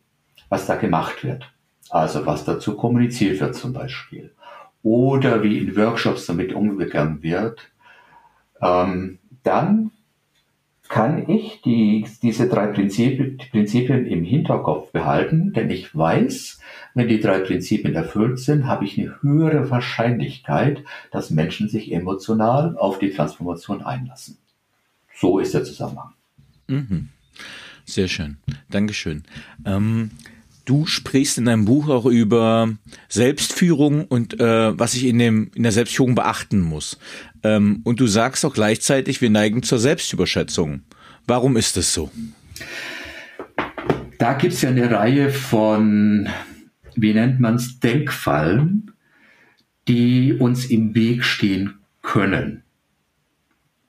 was 0.47 0.65
da 0.65 0.77
gemacht 0.77 1.25
wird, 1.25 1.51
also 1.89 2.25
was 2.25 2.45
dazu 2.45 2.77
kommuniziert 2.77 3.41
wird 3.41 3.53
zum 3.53 3.73
Beispiel, 3.73 4.31
oder 4.83 5.43
wie 5.43 5.57
in 5.57 5.75
Workshops 5.75 6.27
damit 6.27 6.53
umgegangen 6.53 7.21
wird, 7.21 7.59
ähm, 8.61 9.19
dann 9.43 9.91
kann 10.87 11.29
ich 11.29 11.61
die, 11.61 12.07
diese 12.21 12.47
drei 12.47 12.67
Prinzipien, 12.67 13.37
Prinzipien 13.51 14.05
im 14.05 14.23
Hinterkopf 14.23 14.93
behalten, 14.93 15.51
denn 15.51 15.69
ich 15.69 15.93
weiß, 15.93 16.61
wenn 16.93 17.09
die 17.09 17.19
drei 17.19 17.39
Prinzipien 17.39 17.95
erfüllt 17.95 18.39
sind, 18.39 18.65
habe 18.65 18.85
ich 18.85 18.97
eine 18.97 19.21
höhere 19.21 19.69
Wahrscheinlichkeit, 19.69 20.85
dass 21.11 21.31
Menschen 21.31 21.67
sich 21.67 21.91
emotional 21.91 22.77
auf 22.77 22.97
die 22.97 23.11
Transformation 23.11 23.81
einlassen. 23.83 24.37
So 25.13 25.37
ist 25.39 25.53
der 25.53 25.65
Zusammenhang. 25.65 26.13
Mhm. 26.67 27.09
Sehr 27.89 28.07
schön. 28.07 28.37
Dankeschön. 28.69 29.23
Ähm, 29.65 30.11
du 30.65 30.85
sprichst 30.85 31.39
in 31.39 31.45
deinem 31.45 31.65
Buch 31.65 31.89
auch 31.89 32.05
über 32.05 32.69
Selbstführung 33.07 34.05
und 34.05 34.39
äh, 34.39 34.77
was 34.77 34.93
ich 34.93 35.05
in, 35.05 35.17
dem, 35.17 35.49
in 35.55 35.63
der 35.63 35.71
Selbstführung 35.71 36.13
beachten 36.13 36.61
muss. 36.61 36.99
Ähm, 37.41 37.81
und 37.83 37.99
du 37.99 38.05
sagst 38.05 38.45
auch 38.45 38.53
gleichzeitig, 38.53 39.21
wir 39.21 39.31
neigen 39.31 39.63
zur 39.63 39.79
Selbstüberschätzung. 39.79 40.83
Warum 41.25 41.57
ist 41.57 41.77
das 41.77 41.91
so? 41.91 42.11
Da 44.19 44.33
gibt 44.33 44.53
es 44.53 44.61
ja 44.61 44.69
eine 44.69 44.91
Reihe 44.91 45.31
von, 45.31 46.29
wie 46.93 47.13
nennt 47.15 47.39
man 47.39 47.55
es, 47.55 47.79
Denkfallen, 47.79 48.91
die 49.87 50.33
uns 50.33 50.65
im 50.65 50.93
Weg 50.93 51.23
stehen 51.23 51.79
können. 52.03 52.61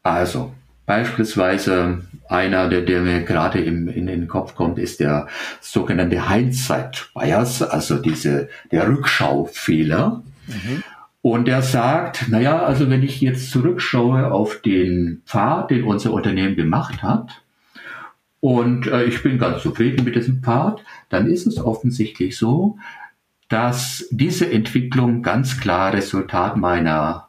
Also 0.02 0.54
beispielsweise 0.90 2.00
einer, 2.28 2.68
der, 2.68 2.80
der 2.80 3.02
mir 3.02 3.22
gerade 3.22 3.60
im, 3.60 3.86
in 3.86 4.08
den 4.08 4.26
Kopf 4.26 4.56
kommt, 4.56 4.76
ist 4.76 4.98
der 4.98 5.28
sogenannte 5.60 6.28
Hindsight-Bias, 6.28 7.62
also 7.62 7.98
diese, 7.98 8.48
der 8.72 8.88
Rückschaufehler. 8.88 10.24
Mhm. 10.48 10.82
Und 11.22 11.46
er 11.46 11.62
sagt, 11.62 12.28
naja, 12.28 12.64
also 12.64 12.90
wenn 12.90 13.04
ich 13.04 13.20
jetzt 13.20 13.52
zurückschaue 13.52 14.32
auf 14.32 14.62
den 14.62 15.22
Pfad, 15.26 15.70
den 15.70 15.84
unser 15.84 16.12
Unternehmen 16.12 16.56
gemacht 16.56 17.04
hat, 17.04 17.40
und 18.40 18.88
äh, 18.88 19.04
ich 19.04 19.22
bin 19.22 19.38
ganz 19.38 19.62
zufrieden 19.62 20.04
mit 20.04 20.16
diesem 20.16 20.42
Pfad, 20.42 20.82
dann 21.08 21.28
ist 21.28 21.46
es 21.46 21.58
offensichtlich 21.58 22.36
so, 22.36 22.78
dass 23.48 24.08
diese 24.10 24.50
Entwicklung 24.50 25.22
ganz 25.22 25.60
klar 25.60 25.92
Resultat 25.92 26.56
meiner, 26.56 27.28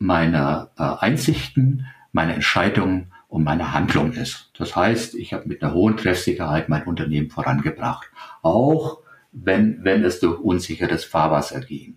meiner 0.00 0.70
äh, 0.76 0.82
Einsichten, 0.82 1.86
meiner 2.14 2.34
Entscheidungen 2.34 3.12
und 3.28 3.44
meiner 3.44 3.72
Handlung 3.72 4.12
ist. 4.12 4.50
Das 4.56 4.76
heißt, 4.76 5.16
ich 5.16 5.34
habe 5.34 5.48
mit 5.48 5.62
einer 5.62 5.74
hohen 5.74 5.96
Treffsicherheit 5.96 6.68
mein 6.68 6.84
Unternehmen 6.84 7.28
vorangebracht, 7.28 8.08
auch 8.42 9.00
wenn, 9.32 9.82
wenn 9.82 10.04
es 10.04 10.20
durch 10.20 10.38
unsicheres 10.38 11.04
Fahrwasser 11.04 11.60
ging. 11.60 11.96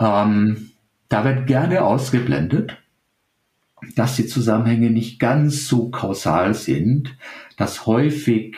Ähm, 0.00 0.70
da 1.08 1.24
wird 1.24 1.46
gerne 1.46 1.82
ausgeblendet, 1.82 2.76
dass 3.94 4.16
die 4.16 4.26
Zusammenhänge 4.26 4.90
nicht 4.90 5.20
ganz 5.20 5.68
so 5.68 5.88
kausal 5.90 6.54
sind, 6.54 7.16
dass 7.56 7.86
häufig 7.86 8.56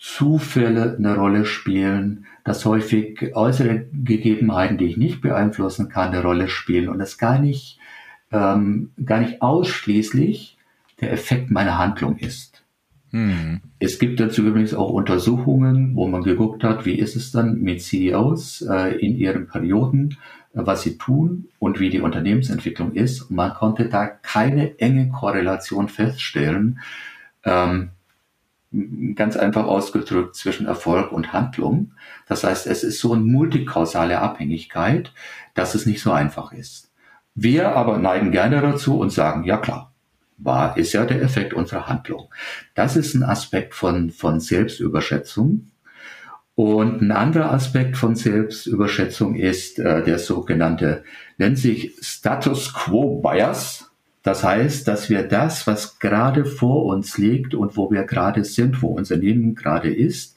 Zufälle 0.00 0.96
eine 0.96 1.16
Rolle 1.16 1.46
spielen, 1.46 2.26
dass 2.44 2.64
häufig 2.64 3.34
äußere 3.34 3.86
Gegebenheiten, 3.92 4.78
die 4.78 4.84
ich 4.84 4.96
nicht 4.96 5.20
beeinflussen 5.20 5.88
kann, 5.88 6.12
eine 6.12 6.22
Rolle 6.22 6.48
spielen 6.48 6.88
und 6.88 7.00
es 7.00 7.18
gar 7.18 7.38
nicht, 7.38 7.80
ähm, 8.32 8.90
gar 9.04 9.20
nicht 9.20 9.42
ausschließlich 9.42 10.56
der 11.00 11.12
Effekt 11.12 11.50
meiner 11.50 11.78
Handlung 11.78 12.16
ist. 12.16 12.64
Mhm. 13.14 13.60
Es 13.78 14.00
gibt 14.00 14.18
dazu 14.18 14.42
übrigens 14.42 14.74
auch 14.74 14.90
Untersuchungen, 14.90 15.94
wo 15.94 16.08
man 16.08 16.24
geguckt 16.24 16.64
hat, 16.64 16.84
wie 16.84 16.98
ist 16.98 17.14
es 17.14 17.30
dann 17.30 17.60
mit 17.60 17.80
CEOs 17.80 18.62
äh, 18.62 18.96
in 18.96 19.16
ihren 19.16 19.46
Perioden, 19.46 20.18
äh, 20.52 20.60
was 20.64 20.82
sie 20.82 20.98
tun 20.98 21.48
und 21.60 21.78
wie 21.78 21.90
die 21.90 22.00
Unternehmensentwicklung 22.00 22.92
ist. 22.94 23.22
Und 23.22 23.36
man 23.36 23.54
konnte 23.54 23.88
da 23.88 24.06
keine 24.06 24.78
enge 24.80 25.10
Korrelation 25.10 25.88
feststellen, 25.88 26.80
ähm, 27.44 27.90
ganz 29.14 29.36
einfach 29.36 29.66
ausgedrückt 29.66 30.34
zwischen 30.34 30.66
Erfolg 30.66 31.12
und 31.12 31.32
Handlung. 31.32 31.92
Das 32.26 32.42
heißt, 32.42 32.66
es 32.66 32.82
ist 32.82 32.98
so 32.98 33.12
eine 33.12 33.22
multikausale 33.22 34.18
Abhängigkeit, 34.18 35.12
dass 35.54 35.76
es 35.76 35.86
nicht 35.86 36.02
so 36.02 36.10
einfach 36.10 36.52
ist. 36.52 36.90
Wir 37.34 37.74
aber 37.74 37.98
neigen 37.98 38.30
gerne 38.30 38.60
dazu 38.60 38.98
und 38.98 39.10
sagen, 39.10 39.44
ja 39.44 39.56
klar, 39.56 39.92
war, 40.38 40.76
ist 40.76 40.92
ja 40.92 41.04
der 41.04 41.22
Effekt 41.22 41.54
unserer 41.54 41.86
Handlung. 41.88 42.32
Das 42.74 42.96
ist 42.96 43.14
ein 43.14 43.22
Aspekt 43.22 43.74
von, 43.74 44.10
von 44.10 44.40
Selbstüberschätzung. 44.40 45.70
Und 46.56 47.02
ein 47.02 47.10
anderer 47.10 47.52
Aspekt 47.52 47.96
von 47.96 48.14
Selbstüberschätzung 48.14 49.34
ist 49.34 49.80
äh, 49.80 50.04
der 50.04 50.18
sogenannte, 50.20 51.02
nennt 51.36 51.58
sich 51.58 51.94
Status 52.00 52.72
Quo 52.72 53.20
Bias. 53.20 53.90
Das 54.22 54.44
heißt, 54.44 54.86
dass 54.86 55.10
wir 55.10 55.24
das, 55.24 55.66
was 55.66 55.98
gerade 55.98 56.44
vor 56.44 56.86
uns 56.86 57.18
liegt 57.18 57.54
und 57.54 57.76
wo 57.76 57.90
wir 57.90 58.04
gerade 58.04 58.44
sind, 58.44 58.82
wo 58.82 58.88
unser 58.88 59.16
Leben 59.16 59.54
gerade 59.56 59.92
ist, 59.92 60.36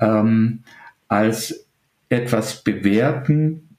ähm, 0.00 0.62
als 1.06 1.66
etwas 2.08 2.62
bewerten, 2.62 3.76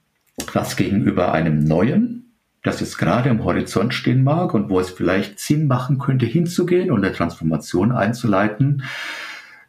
was 0.53 0.75
gegenüber 0.75 1.33
einem 1.33 1.63
neuen, 1.63 2.16
das 2.63 2.79
jetzt 2.79 2.97
gerade 2.97 3.29
am 3.29 3.43
Horizont 3.43 3.93
stehen 3.93 4.23
mag 4.23 4.53
und 4.53 4.69
wo 4.69 4.79
es 4.79 4.89
vielleicht 4.89 5.39
Sinn 5.39 5.67
machen 5.67 5.99
könnte, 5.99 6.25
hinzugehen 6.25 6.91
und 6.91 7.03
eine 7.03 7.13
Transformation 7.13 7.91
einzuleiten, 7.91 8.83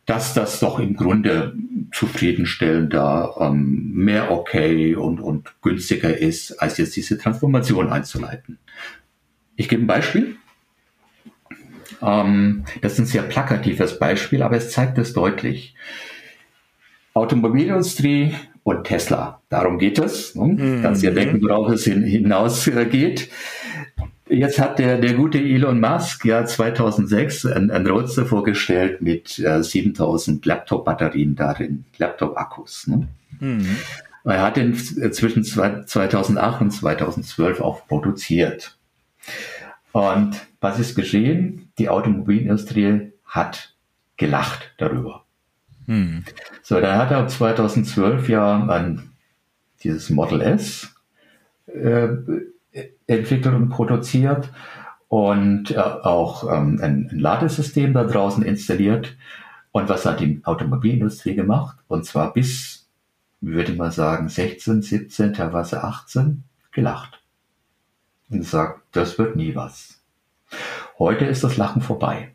dass 0.07 0.32
das 0.32 0.59
doch 0.59 0.78
im 0.78 0.97
Grunde 0.97 1.55
zufriedenstellender, 1.93 3.36
ähm, 3.41 3.91
mehr 3.93 4.30
okay 4.30 4.95
und, 4.95 5.20
und 5.20 5.53
günstiger 5.61 6.16
ist, 6.16 6.62
als 6.62 6.78
jetzt 6.78 6.97
diese 6.97 7.18
Transformation 7.18 7.91
einzuleiten. 7.91 8.59
Ich 9.57 9.68
gebe 9.68 9.82
ein 9.82 9.86
Beispiel. 9.86 10.36
Ähm, 12.01 12.64
das 12.80 12.95
ist 12.95 12.99
ein 13.01 13.07
sehr 13.07 13.22
plakatives 13.22 13.99
Beispiel, 13.99 14.43
aber 14.43 14.57
es 14.57 14.70
zeigt 14.70 14.97
es 14.99 15.12
deutlich. 15.12 15.74
Automobilindustrie 17.12 18.34
und 18.69 18.85
Tesla. 18.85 19.41
Darum 19.49 19.79
geht 19.79 19.99
es. 19.99 20.35
Ne? 20.35 20.45
Mhm. 20.45 20.83
Kannst 20.83 21.03
dir 21.03 21.12
denken, 21.12 21.41
worauf 21.43 21.71
es 21.73 21.85
hin, 21.85 22.03
hinausgeht. 22.03 23.31
Jetzt 24.29 24.61
hat 24.61 24.79
der, 24.79 24.99
der 24.99 25.14
gute 25.14 25.39
Elon 25.39 25.81
Musk 25.81 26.27
ja 26.27 26.45
2006 26.45 27.47
ein, 27.47 27.71
ein 27.71 27.87
Roadster 27.87 28.27
vorgestellt 28.27 29.01
mit 29.01 29.39
äh, 29.39 29.62
7000 29.62 30.45
Laptop-Batterien 30.45 31.35
darin, 31.35 31.85
Laptop-Akkus. 31.97 32.89
Ne? 32.89 33.09
Mhm. 33.41 33.77
Er 34.25 34.43
hat 34.43 34.59
den 34.59 34.75
zwischen 34.75 35.45
2008 35.45 36.61
und 36.61 36.71
2012 36.71 37.62
auch 37.62 37.87
produziert. 37.87 38.77
Und 39.93 40.37
was 40.61 40.79
ist 40.79 40.95
geschehen? 40.95 41.73
Die 41.79 41.89
Automobilindustrie 41.89 43.12
hat 43.25 43.75
gelacht 44.19 44.75
darüber. 44.77 45.25
Hm. 45.89 46.22
So, 46.62 46.80
dann 46.80 46.99
hat 46.99 47.11
er 47.11 47.26
2012 47.26 48.28
ja 48.28 48.66
ein, 48.68 49.11
dieses 49.82 50.11
Model 50.11 50.43
S 50.43 50.95
äh, 51.66 52.09
entwickelt 53.07 53.55
und 53.55 53.70
produziert 53.70 54.53
und 55.09 55.70
äh, 55.70 55.78
auch 55.78 56.45
ähm, 56.45 56.78
ein, 56.82 57.09
ein 57.11 57.18
Ladesystem 57.18 57.95
da 57.95 58.05
draußen 58.05 58.45
installiert. 58.45 59.16
Und 59.72 59.89
was 59.89 60.05
hat 60.05 60.20
die 60.20 60.43
Automobilindustrie 60.45 61.34
gemacht? 61.34 61.78
Und 61.89 62.05
zwar 62.05 62.34
bis, 62.34 62.86
würde 63.41 63.72
man 63.72 63.91
sagen, 63.91 64.28
16, 64.28 64.82
17, 64.82 65.32
teilweise 65.32 65.82
18, 65.82 66.45
gelacht. 66.70 67.22
Und 68.28 68.45
sagt, 68.45 68.82
das 68.93 69.18
wird 69.18 69.36
nie 69.36 69.55
was. 69.55 70.03
Heute 70.99 71.24
ist 71.24 71.45
das 71.45 71.57
Lachen 71.57 71.80
vorbei. 71.80 72.32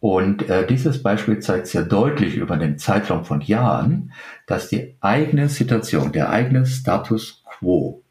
Und 0.00 0.48
äh, 0.48 0.66
dieses 0.66 1.02
Beispiel 1.02 1.40
zeigt 1.40 1.66
sehr 1.66 1.84
deutlich 1.84 2.36
über 2.36 2.56
den 2.56 2.78
Zeitraum 2.78 3.24
von 3.24 3.42
Jahren, 3.42 4.12
dass 4.46 4.68
die 4.68 4.96
eigene 5.00 5.48
Situation, 5.50 6.10
der 6.10 6.30
eigene 6.30 6.64
Status 6.66 7.44
quo 7.44 8.02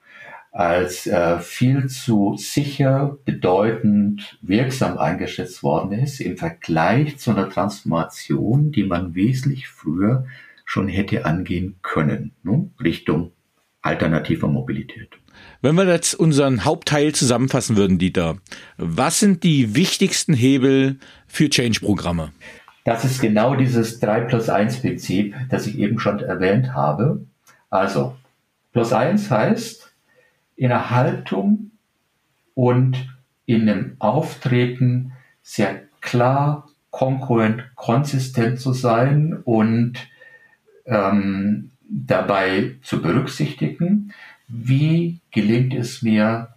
als 0.52 1.08
äh, 1.08 1.40
viel 1.40 1.88
zu 1.88 2.36
sicher, 2.38 3.18
bedeutend, 3.26 4.38
wirksam 4.42 4.98
eingeschätzt 4.98 5.64
worden 5.64 5.92
ist 5.92 6.20
im 6.20 6.38
Vergleich 6.38 7.18
zu 7.18 7.32
einer 7.32 7.50
Transformation, 7.50 8.72
die 8.72 8.84
man 8.84 9.16
wesentlich 9.16 9.68
früher 9.68 10.26
schon 10.66 10.88
hätte 10.88 11.26
angehen 11.26 11.78
können, 11.82 12.34
ne? 12.44 12.70
Richtung 12.84 13.32
alternativer 13.82 14.48
Mobilität. 14.48 15.10
Wenn 15.62 15.76
wir 15.76 15.86
jetzt 15.86 16.16
unseren 16.16 16.64
Hauptteil 16.64 17.14
zusammenfassen 17.14 17.76
würden, 17.76 17.98
Dieter, 17.98 18.38
was 18.78 19.20
sind 19.20 19.44
die 19.44 19.76
wichtigsten 19.76 20.34
Hebel 20.34 21.00
für 21.28 21.50
Change-Programme? 21.50 22.32
Das 22.86 23.04
ist 23.04 23.20
genau 23.20 23.56
dieses 23.56 24.00
3 24.00 24.22
plus 24.22 24.48
1 24.48 24.80
Prinzip, 24.80 25.36
das 25.50 25.68
ich 25.68 25.78
eben 25.78 26.00
schon 26.00 26.22
erwähnt 26.22 26.74
habe. 26.74 27.26
Also, 27.70 28.16
plus 28.72 28.94
1 28.94 29.30
heißt, 29.30 29.92
in 30.56 30.70
der 30.70 30.92
Haltung 30.92 31.72
und 32.54 33.10
in 33.46 33.68
einem 33.68 33.98
Auftreten 34.00 35.12
sehr 35.42 35.82
klar, 36.00 36.70
konkurrent, 36.90 37.70
konsistent 37.76 38.62
zu 38.62 38.72
sein 38.72 39.42
und 39.44 39.96
ähm, 40.86 41.72
dabei 41.90 42.76
zu 42.82 43.02
berücksichtigen, 43.02 44.14
wie 44.50 45.20
gelingt 45.32 45.74
es 45.74 46.02
mir, 46.02 46.50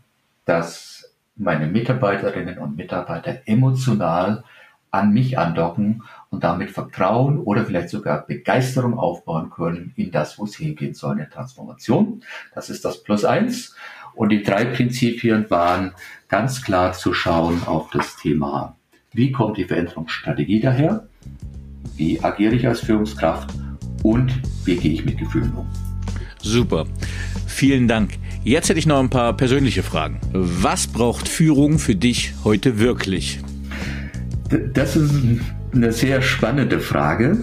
dass 0.45 1.15
meine 1.37 1.67
Mitarbeiterinnen 1.67 2.59
und 2.59 2.77
Mitarbeiter 2.77 3.43
emotional 3.47 4.45
an 4.91 5.13
mich 5.13 5.39
andocken 5.39 6.03
und 6.31 6.45
damit 6.45 6.71
Vertrauen 6.71 7.39
oder 7.39 7.65
vielleicht 7.65 7.89
sogar 7.89 8.27
Begeisterung 8.27 8.99
aufbauen 8.99 9.51
können 9.51 9.93
in 9.97 10.11
das, 10.11 10.39
wo 10.39 10.45
es 10.45 10.57
hingehen 10.57 10.95
soll, 10.95 11.13
eine 11.13 11.31
Transformation. 11.31 12.23
Das 12.55 12.69
ist 12.69 12.85
das 12.85 13.03
Plus 13.03 13.25
eins. 13.25 13.75
Und 14.15 14.29
die 14.29 14.43
drei 14.43 14.67
Prinzipien 14.67 15.49
waren 15.51 15.93
ganz 16.29 16.63
klar 16.63 16.93
zu 16.93 17.15
schauen 17.15 17.63
auf 17.67 17.91
das 17.91 18.17
Thema, 18.17 18.77
wie 19.13 19.33
kommt 19.33 19.57
die 19.57 19.65
Veränderungsstrategie 19.65 20.61
daher? 20.61 21.07
Wie 21.97 22.23
agiere 22.23 22.55
ich 22.55 22.67
als 22.67 22.81
Führungskraft? 22.81 23.51
Und 24.03 24.33
wie 24.65 24.77
gehe 24.77 24.93
ich 24.93 25.05
mit 25.05 25.19
Gefühlen 25.19 25.53
um? 25.55 25.82
Super. 26.43 26.87
Vielen 27.47 27.89
Dank. 27.89 28.19
Jetzt 28.45 28.69
hätte 28.69 28.79
ich 28.79 28.87
noch 28.87 28.99
ein 28.99 29.11
paar 29.11 29.37
persönliche 29.37 29.83
Fragen. 29.83 30.21
Was 30.33 30.89
braucht 30.89 31.29
Führung 31.29 31.79
für 31.79 31.95
dich 31.95 32.35
heute 32.45 32.81
wirklich? 32.81 33.39
Das 34.75 34.97
ist 34.97 35.13
eine 35.73 35.93
sehr 35.93 36.21
spannende 36.23 36.81
Frage. 36.81 37.39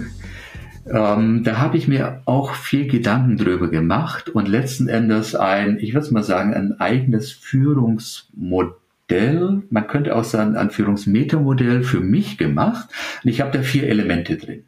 Ähm, 0.92 1.44
da 1.44 1.60
habe 1.60 1.78
ich 1.78 1.88
mir 1.88 2.24
auch 2.26 2.54
viel 2.54 2.88
Gedanken 2.88 3.38
drüber 3.38 3.70
gemacht 3.70 4.30
und 4.30 4.48
letzten 4.48 4.90
Endes 4.90 5.36
ein, 5.36 5.78
ich 5.80 5.94
würde 5.94 6.14
mal 6.14 6.24
sagen, 6.24 6.54
ein 6.54 6.80
eigenes 6.80 7.32
Führungsmodell, 7.32 9.64
man 9.70 9.88
könnte 9.88 10.16
auch 10.16 10.24
sagen, 10.24 10.56
ein 10.58 10.72
Führungsmetamodell 10.72 11.84
für 11.84 12.00
mich 12.00 12.38
gemacht. 12.38 12.90
Und 13.24 13.30
ich 13.30 13.42
habe 13.42 13.58
da 13.58 13.64
vier 13.64 13.88
Elemente 13.88 14.38
drin. 14.38 14.64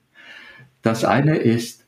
Das 0.82 1.06
eine 1.06 1.38
ist 1.38 1.86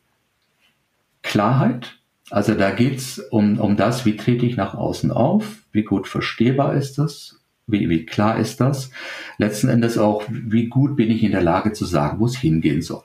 Klarheit. 1.22 1.98
Also 2.30 2.56
da 2.56 2.72
geht's 2.72 3.20
um, 3.20 3.60
um 3.60 3.76
das, 3.76 4.06
wie 4.06 4.16
trete 4.16 4.46
ich 4.46 4.56
nach 4.56 4.74
außen 4.74 5.12
auf, 5.12 5.58
wie 5.72 5.84
gut 5.84 6.08
verstehbar 6.08 6.74
ist 6.74 6.98
das, 6.98 7.40
wie, 7.68 7.90
wie 7.90 8.06
klar 8.06 8.40
ist 8.40 8.60
das? 8.60 8.92
Letzten 9.38 9.70
Endes 9.70 9.98
auch, 9.98 10.24
wie 10.30 10.68
gut 10.68 10.96
bin 10.96 11.12
ich 11.12 11.24
in 11.24 11.32
der 11.32 11.44
Lage 11.44 11.74
zu 11.74 11.86
sagen, 11.86 12.20
wo 12.20 12.26
es 12.26 12.38
hingehen 12.38 12.82
soll. 12.82 13.04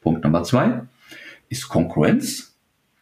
Punkt 0.00 0.24
Nummer 0.24 0.44
zwei 0.44 0.82
ist 1.48 1.68
Konkurrenz. 1.68 2.56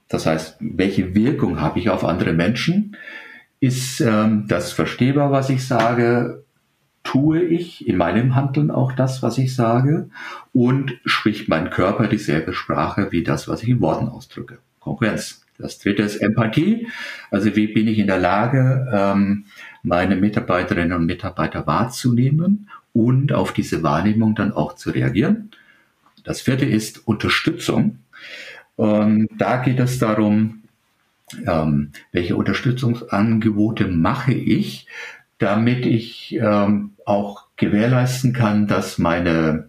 Das 0.09 0.27
heißt, 0.27 0.57
welche 0.61 1.15
Wirkung 1.15 1.61
habe 1.61 1.79
ich 1.79 1.89
auf 1.89 2.05
andere 2.05 2.33
Menschen? 2.33 2.97
Ist 3.61 4.01
ähm, 4.01 4.47
das 4.49 4.73
verstehbar, 4.73 5.31
was 5.31 5.49
ich 5.49 5.67
sage? 5.67 6.45
Tue 7.05 7.43
ich 7.43 7.89
in 7.89 7.97
meinem 7.97 8.35
Handeln 8.35 8.71
auch 8.71 8.93
das, 8.93 9.23
was 9.23 9.39
ich 9.39 9.55
sage? 9.55 10.11
Und 10.53 11.01
spricht 11.05 11.49
mein 11.49 11.71
Körper 11.71 12.07
dieselbe 12.07 12.53
Sprache 12.53 13.11
wie 13.11 13.23
das, 13.23 13.49
was 13.49 13.63
ich 13.63 13.71
in 13.71 13.81
Worten 13.81 14.09
ausdrücke? 14.09 14.59
Konkurrenz. 14.81 15.42
Das 15.63 15.79
dritte 15.79 16.03
ist 16.03 16.17
Empathie. 16.17 16.89
Also 17.31 17.55
wie 17.57 17.69
bin 17.69 17.89
ich 17.89 17.99
in 17.99 18.07
der 18.07 18.19
Lage, 18.19 18.89
ähm, 18.93 19.45
meine 19.83 20.17
Mitarbeiterinnen 20.17 20.93
und 20.93 21.07
Mitarbeiter 21.07 21.67
wahrzunehmen 21.67 22.69
und 22.93 23.33
auf 23.33 23.53
diese 23.53 23.83
Wahrnehmung 23.83 24.35
dann 24.35 24.53
auch 24.53 24.75
zu 24.75 24.91
reagieren. 24.91 25.51
Das 26.25 26.41
vierte 26.41 26.67
ist 26.67 27.07
Unterstützung. 27.07 27.99
Ähm, 28.79 29.29
da 29.39 29.57
geht 29.57 29.81
es 29.81 29.99
darum, 29.99 30.63
ähm, 31.47 31.93
welche 32.13 32.37
Unterstützungsangebote 32.37 33.89
mache 33.89 34.35
ich, 34.35 34.87
damit 35.39 35.87
ich 35.87 36.39
auch 37.05 37.47
gewährleisten 37.57 38.33
kann, 38.33 38.69
dass 38.69 38.99
meine 38.99 39.67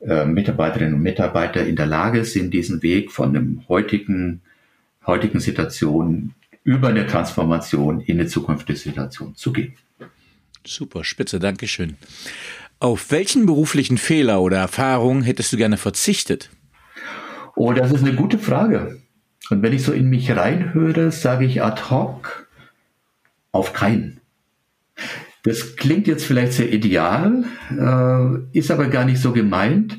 äh, 0.00 0.24
Mitarbeiterinnen 0.24 0.94
und 0.94 1.02
Mitarbeiter 1.02 1.64
in 1.64 1.76
der 1.76 1.86
Lage 1.86 2.24
sind, 2.24 2.52
diesen 2.52 2.82
Weg 2.82 3.12
von 3.12 3.32
dem 3.32 3.62
heutigen 3.68 4.40
heutigen 5.06 5.40
Situation 5.40 6.34
über 6.64 6.88
eine 6.88 7.06
Transformation 7.06 8.00
in 8.00 8.20
eine 8.20 8.28
zukünftige 8.28 8.78
Situation 8.78 9.34
zu 9.34 9.52
gehen. 9.52 9.74
Super, 10.64 11.02
spitze, 11.02 11.40
Dankeschön. 11.40 11.96
Auf 12.78 13.10
welchen 13.10 13.46
beruflichen 13.46 13.98
Fehler 13.98 14.40
oder 14.40 14.58
Erfahrungen 14.58 15.22
hättest 15.22 15.52
du 15.52 15.56
gerne 15.56 15.76
verzichtet? 15.76 16.50
Oh, 17.56 17.72
das 17.72 17.92
ist 17.92 18.02
eine 18.02 18.14
gute 18.14 18.38
Frage. 18.38 19.00
Und 19.50 19.62
wenn 19.62 19.72
ich 19.72 19.82
so 19.82 19.92
in 19.92 20.08
mich 20.08 20.30
reinhöre, 20.30 21.10
sage 21.10 21.44
ich 21.44 21.62
ad 21.62 21.82
hoc 21.90 22.48
auf 23.50 23.72
keinen. 23.72 24.20
Das 25.42 25.76
klingt 25.76 26.06
jetzt 26.06 26.24
vielleicht 26.24 26.52
sehr 26.52 26.72
ideal, 26.72 27.44
äh, 27.70 28.58
ist 28.58 28.70
aber 28.70 28.86
gar 28.86 29.04
nicht 29.04 29.20
so 29.20 29.32
gemeint 29.32 29.98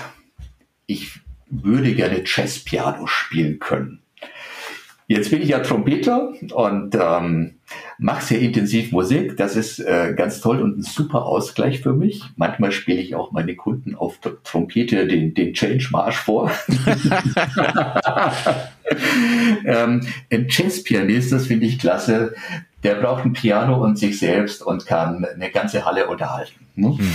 ich 0.86 1.20
würde 1.50 1.94
gerne 1.94 2.24
Jazzpiano 2.26 3.08
spielen 3.08 3.60
können. 3.60 4.02
Jetzt 5.12 5.32
bin 5.32 5.41
ich 5.41 5.49
ja 5.49 5.57
Trompeter 5.57 6.34
und 6.53 6.93
ähm, 6.93 7.55
mache 7.97 8.24
sehr 8.24 8.41
intensiv 8.41 8.91
Musik. 8.91 9.38
Das 9.38 9.55
ist 9.55 9.80
äh, 9.80 10.14
ganz 10.16 10.39
toll 10.39 10.62
und 10.62 10.78
ein 10.78 10.84
super 10.84 11.26
Ausgleich 11.26 11.82
für 11.82 11.93
mich. 11.93 12.22
Manchmal 12.36 12.72
spiele 12.72 13.01
ich 13.01 13.16
auch 13.16 13.32
meine 13.32 13.55
Kunden 13.55 13.95
auf 13.95 14.20
der 14.20 14.34
Trompete 14.43 15.07
den, 15.07 15.34
den 15.34 15.55
Change 15.55 15.88
Marsch 15.89 16.18
vor. 16.18 16.51
ähm, 19.66 20.05
ein 20.32 20.47
Jazzpianist, 20.47 21.32
das 21.32 21.47
finde 21.47 21.66
ich 21.66 21.80
klasse. 21.80 22.36
Der 22.84 22.93
braucht 22.93 23.26
ein 23.26 23.34
Piano 23.34 23.84
und 23.84 23.97
sich 23.97 24.20
selbst 24.20 24.62
und 24.62 24.86
kann 24.86 25.26
eine 25.26 25.49
ganze 25.49 25.86
Halle 25.86 26.05
unterhalten. 26.05 26.68
Ne? 26.76 26.95
Hm. 26.99 27.12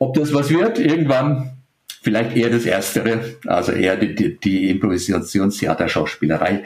Ob 0.00 0.14
das 0.14 0.34
was 0.34 0.50
wird, 0.50 0.80
irgendwann 0.80 1.59
Vielleicht 2.02 2.36
eher 2.36 2.50
das 2.50 2.64
Erstere, 2.64 3.36
also 3.46 3.72
eher 3.72 3.96
die, 3.96 4.14
die, 4.14 4.38
die 4.38 4.70
Improvisationstheaterschauspielerei 4.70 6.64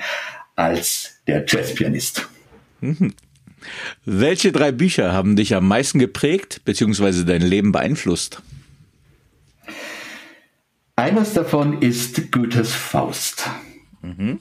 als 0.55 1.21
der 1.27 1.45
Jazzpianist. 1.47 2.29
Mhm. 2.81 3.15
Welche 4.05 4.53
drei 4.53 4.71
Bücher 4.73 5.13
haben 5.13 5.37
dich 5.37 5.55
am 5.55 5.67
meisten 5.67 5.99
geprägt 5.99 6.63
bzw. 6.65 7.25
dein 7.25 7.43
Leben 7.43 7.73
beeinflusst? 7.73 8.43
Eines 10.97 11.33
davon 11.33 11.83
ist 11.83 12.31
Goethes 12.31 12.73
Faust. 12.73 13.51
Mhm. 14.03 14.39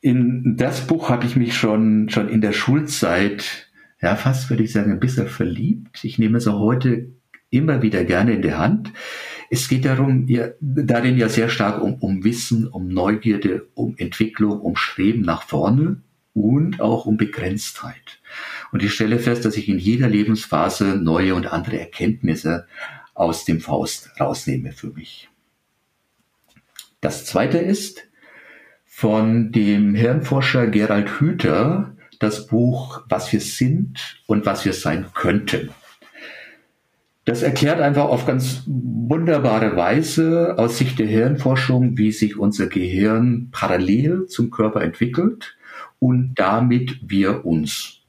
In 0.00 0.56
das 0.56 0.86
Buch 0.86 1.10
habe 1.10 1.26
ich 1.26 1.34
mich 1.36 1.56
schon, 1.56 2.08
schon 2.08 2.28
in 2.28 2.40
der 2.40 2.52
Schulzeit, 2.52 3.68
ja, 4.00 4.14
fast 4.14 4.48
würde 4.48 4.62
ich 4.62 4.72
sagen, 4.72 4.92
ein 4.92 5.00
bisschen 5.00 5.26
verliebt. 5.26 6.04
Ich 6.04 6.18
nehme 6.18 6.38
es 6.38 6.46
auch 6.46 6.60
heute 6.60 7.08
immer 7.50 7.82
wieder 7.82 8.04
gerne 8.04 8.32
in 8.32 8.42
der 8.42 8.58
Hand. 8.58 8.92
Es 9.52 9.68
geht 9.68 9.84
darum, 9.84 10.28
ja, 10.28 10.50
darin 10.60 11.18
ja 11.18 11.28
sehr 11.28 11.48
stark 11.48 11.82
um, 11.82 11.94
um 11.94 12.22
Wissen, 12.22 12.68
um 12.68 12.86
Neugierde, 12.86 13.66
um 13.74 13.96
Entwicklung, 13.98 14.60
um 14.60 14.76
Streben 14.76 15.22
nach 15.22 15.42
vorne 15.42 16.00
und 16.34 16.80
auch 16.80 17.04
um 17.04 17.16
Begrenztheit. 17.16 18.20
Und 18.70 18.84
ich 18.84 18.94
stelle 18.94 19.18
fest, 19.18 19.44
dass 19.44 19.56
ich 19.56 19.68
in 19.68 19.80
jeder 19.80 20.08
Lebensphase 20.08 20.96
neue 20.96 21.34
und 21.34 21.52
andere 21.52 21.80
Erkenntnisse 21.80 22.68
aus 23.12 23.44
dem 23.44 23.60
Faust 23.60 24.10
rausnehme 24.20 24.70
für 24.70 24.90
mich. 24.90 25.28
Das 27.00 27.26
zweite 27.26 27.58
ist 27.58 28.06
von 28.84 29.50
dem 29.50 29.96
Hirnforscher 29.96 30.68
Gerald 30.68 31.20
Hüther 31.20 31.96
das 32.20 32.46
Buch 32.46 33.02
Was 33.08 33.32
wir 33.32 33.40
sind 33.40 34.22
und 34.26 34.46
was 34.46 34.64
wir 34.64 34.74
sein 34.74 35.06
könnten. 35.12 35.70
Das 37.24 37.42
erklärt 37.42 37.80
einfach 37.80 38.04
auf 38.04 38.26
ganz 38.26 38.62
wunderbare 38.66 39.76
Weise 39.76 40.54
aus 40.56 40.78
Sicht 40.78 40.98
der 40.98 41.06
Hirnforschung, 41.06 41.98
wie 41.98 42.12
sich 42.12 42.38
unser 42.38 42.66
Gehirn 42.66 43.48
parallel 43.52 44.26
zum 44.26 44.50
Körper 44.50 44.82
entwickelt 44.82 45.56
und 45.98 46.34
damit 46.36 46.98
wir 47.02 47.44
uns. 47.44 48.00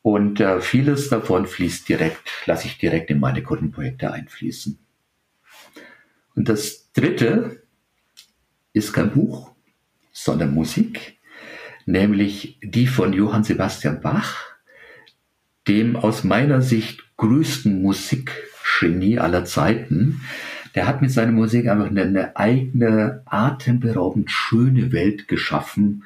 Und 0.00 0.40
äh, 0.40 0.60
vieles 0.60 1.10
davon 1.10 1.46
fließt 1.46 1.88
direkt, 1.88 2.30
lasse 2.46 2.66
ich 2.66 2.78
direkt 2.78 3.10
in 3.10 3.20
meine 3.20 3.42
Kundenprojekte 3.42 4.12
einfließen. 4.12 4.78
Und 6.34 6.48
das 6.48 6.90
dritte 6.92 7.62
ist 8.72 8.92
kein 8.92 9.10
Buch, 9.10 9.50
sondern 10.12 10.54
Musik, 10.54 11.18
nämlich 11.84 12.58
die 12.62 12.86
von 12.86 13.12
Johann 13.12 13.44
Sebastian 13.44 14.00
Bach, 14.00 14.47
dem 15.68 15.96
aus 15.96 16.24
meiner 16.24 16.62
Sicht 16.62 17.04
größten 17.18 17.82
Musikgenie 17.82 19.18
aller 19.18 19.44
Zeiten. 19.44 20.22
Der 20.74 20.86
hat 20.86 21.02
mit 21.02 21.10
seiner 21.10 21.32
Musik 21.32 21.68
einfach 21.68 21.86
eine, 21.86 22.02
eine 22.02 22.36
eigene, 22.36 23.22
atemberaubend 23.26 24.30
schöne 24.30 24.92
Welt 24.92 25.28
geschaffen, 25.28 26.04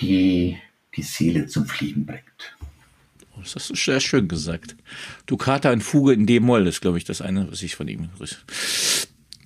die 0.00 0.56
die 0.94 1.02
Seele 1.02 1.46
zum 1.46 1.66
Fliegen 1.66 2.06
bringt. 2.06 2.56
Oh, 3.34 3.40
das 3.40 3.54
hast 3.54 3.70
du 3.70 3.74
sehr 3.74 4.00
schön 4.00 4.28
gesagt. 4.28 4.76
Ducata 5.26 5.70
in 5.72 5.80
Fuge 5.80 6.12
in 6.12 6.26
D-Moll 6.26 6.66
ist, 6.66 6.80
glaube 6.80 6.98
ich, 6.98 7.04
das 7.04 7.20
eine, 7.20 7.50
was 7.50 7.62
ich 7.62 7.76
von 7.76 7.86
ihm 7.88 8.08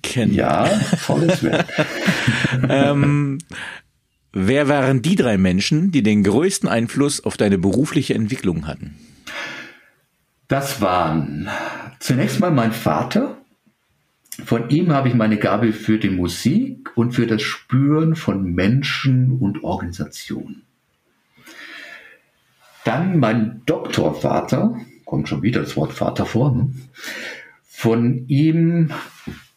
kenne. 0.01 0.33
Ja, 0.33 0.65
volles 0.65 1.43
Werk. 1.43 1.67
ähm, 2.69 3.39
wer 4.31 4.69
waren 4.69 5.01
die 5.01 5.15
drei 5.15 5.37
Menschen, 5.37 5.91
die 5.91 6.03
den 6.03 6.23
größten 6.23 6.69
Einfluss 6.69 7.21
auf 7.23 7.35
deine 7.35 7.57
berufliche 7.57 8.13
Entwicklung 8.13 8.67
hatten? 8.67 8.95
Das 10.51 10.81
waren 10.81 11.47
zunächst 11.99 12.41
mal 12.41 12.51
mein 12.51 12.73
Vater. 12.73 13.37
Von 14.43 14.69
ihm 14.69 14.91
habe 14.91 15.07
ich 15.07 15.13
meine 15.15 15.37
Gabe 15.37 15.71
für 15.71 15.97
die 15.97 16.09
Musik 16.09 16.89
und 16.97 17.13
für 17.13 17.25
das 17.25 17.41
Spüren 17.41 18.17
von 18.17 18.43
Menschen 18.43 19.39
und 19.39 19.63
Organisationen. 19.63 20.63
Dann 22.83 23.17
mein 23.17 23.61
Doktorvater, 23.65 24.75
kommt 25.05 25.29
schon 25.29 25.41
wieder 25.41 25.61
das 25.61 25.77
Wort 25.77 25.93
Vater 25.93 26.25
vor. 26.25 26.53
Ne? 26.53 26.73
Von 27.63 28.27
ihm 28.27 28.91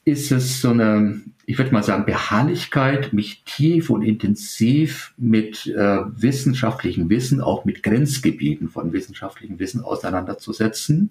ist 0.04 0.30
es 0.30 0.60
so 0.60 0.70
eine 0.70 1.22
ich 1.46 1.58
würde 1.58 1.72
mal 1.72 1.82
sagen, 1.82 2.06
Beharrlichkeit, 2.06 3.12
mich 3.12 3.42
tief 3.44 3.90
und 3.90 4.02
intensiv 4.02 5.14
mit 5.16 5.66
äh, 5.66 5.98
wissenschaftlichem 6.06 7.10
Wissen, 7.10 7.40
auch 7.40 7.64
mit 7.64 7.82
Grenzgebieten 7.82 8.68
von 8.68 8.92
wissenschaftlichem 8.92 9.58
Wissen 9.58 9.82
auseinanderzusetzen. 9.82 11.10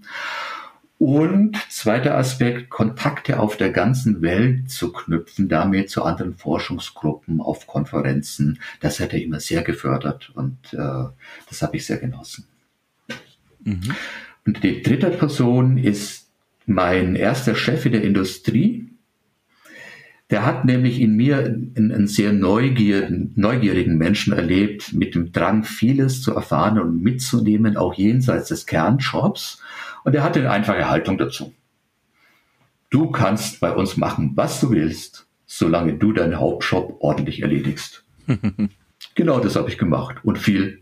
Und 0.97 1.57
zweiter 1.69 2.17
Aspekt, 2.17 2.69
Kontakte 2.69 3.39
auf 3.39 3.57
der 3.57 3.71
ganzen 3.71 4.21
Welt 4.21 4.69
zu 4.69 4.93
knüpfen, 4.93 5.49
damit 5.49 5.89
zu 5.89 6.03
anderen 6.03 6.33
Forschungsgruppen, 6.33 7.41
auf 7.41 7.67
Konferenzen. 7.67 8.59
Das 8.79 8.99
hat 8.99 9.13
er 9.13 9.21
immer 9.21 9.39
sehr 9.39 9.63
gefördert 9.63 10.31
und 10.33 10.57
äh, 10.71 10.77
das 10.77 11.61
habe 11.61 11.75
ich 11.77 11.85
sehr 11.85 11.97
genossen. 11.97 12.45
Mhm. 13.63 13.95
Und 14.45 14.63
die 14.63 14.81
dritte 14.81 15.09
Person 15.09 15.77
ist 15.77 16.29
mein 16.65 17.15
erster 17.15 17.55
Chef 17.55 17.85
in 17.85 17.91
der 17.91 18.03
Industrie, 18.03 18.92
der 20.33 20.47
hat 20.47 20.65
nämlich 20.65 20.99
in 20.99 21.15
mir 21.15 21.37
einen, 21.37 21.91
einen 21.91 22.07
sehr 22.07 22.33
neugierigen, 22.33 23.33
neugierigen 23.35 23.99
Menschen 23.99 24.33
erlebt, 24.33 24.91
mit 24.91 25.13
dem 25.13 25.31
Drang, 25.31 25.63
vieles 25.63 26.23
zu 26.23 26.33
erfahren 26.33 26.79
und 26.79 27.03
mitzunehmen, 27.03 27.77
auch 27.77 27.93
jenseits 27.93 28.47
des 28.47 28.65
Kernjobs. 28.65 29.61
Und 30.03 30.15
er 30.15 30.23
hatte 30.23 30.39
eine 30.39 30.49
einfache 30.49 30.89
Haltung 30.89 31.19
dazu. 31.19 31.53
Du 32.89 33.11
kannst 33.11 33.59
bei 33.59 33.75
uns 33.75 33.95
machen, 33.95 34.31
was 34.33 34.59
du 34.59 34.71
willst, 34.71 35.27
solange 35.45 35.93
du 35.99 36.13
deinen 36.13 36.39
Hauptjob 36.39 36.97
ordentlich 36.99 37.43
erledigst. 37.43 38.03
genau 39.13 39.39
das 39.39 39.55
habe 39.55 39.69
ich 39.69 39.77
gemacht 39.77 40.15
und 40.23 40.39
viel, 40.39 40.81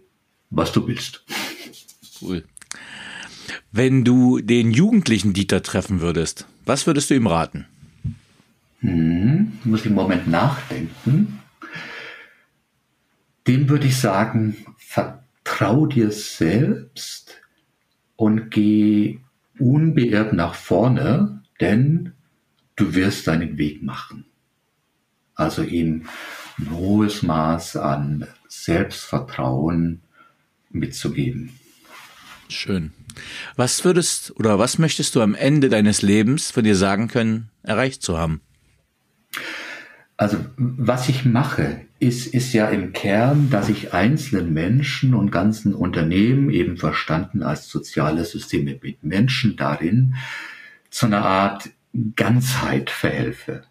was 0.49 0.72
du 0.72 0.88
willst. 0.88 1.26
Cool. 2.22 2.45
Wenn 3.74 4.06
du 4.06 4.39
den 4.39 4.72
jugendlichen 4.72 5.34
Dieter 5.34 5.62
treffen 5.62 5.99
würdest, 5.99 6.47
was 6.66 6.88
würdest 6.88 7.10
du 7.10 7.16
ihm 7.16 7.28
raten? 7.28 7.66
Hm, 8.82 9.60
muss 9.64 9.82
ich 9.82 9.88
einen 9.88 9.96
Moment 9.96 10.28
nachdenken. 10.28 11.40
Dem 13.48 13.70
würde 13.70 13.88
ich 13.88 13.98
sagen, 13.98 14.58
vertrau 14.78 15.86
dir 15.86 16.12
selbst 16.12 17.42
und 18.16 18.52
geh 18.52 19.20
unbeirrt 19.60 20.34
nach 20.34 20.56
vorne, 20.56 21.44
denn 21.60 22.14
du 22.76 22.96
wirst 22.96 23.28
deinen 23.28 23.58
Weg 23.58 23.84
machen. 23.84 24.26
Also 25.36 25.62
ein 25.62 26.08
hohes 26.72 27.24
Maß 27.24 27.78
an 27.78 28.28
Selbstvertrauen 28.48 30.02
mitzugeben. 30.72 31.52
Schön. 32.50 32.92
Was 33.56 33.86
würdest 33.86 34.36
oder 34.38 34.60
was 34.60 34.78
möchtest 34.78 35.16
du 35.16 35.22
am 35.22 35.36
Ende 35.36 35.70
deines 35.70 36.02
Lebens 36.02 36.52
von 36.52 36.64
dir 36.64 36.76
sagen 36.76 37.08
können, 37.08 37.50
erreicht 37.64 38.02
zu 38.02 38.18
haben? 38.18 38.42
Also 40.22 40.38
was 40.55 41.09
ich 41.09 41.26
mache, 41.26 41.82
ist, 41.97 42.28
ist 42.28 42.53
ja 42.53 42.69
im 42.69 42.93
Kern, 42.93 43.49
dass 43.49 43.69
ich 43.69 43.91
einzelnen 43.91 44.53
Menschen 44.53 45.15
und 45.15 45.32
ganzen 45.32 45.74
Unternehmen 45.74 46.51
eben 46.51 46.78
verstanden 46.78 47.41
als 47.41 47.69
soziale 47.69 48.24
Systeme 48.24 48.78
mit 48.84 49.03
Menschen 49.03 49.55
darin 49.57 50.13
zu 50.91 51.07
einer 51.07 51.26
Art 51.26 51.72
Ganzheit 52.15 52.91
verhelfe. 52.91 53.63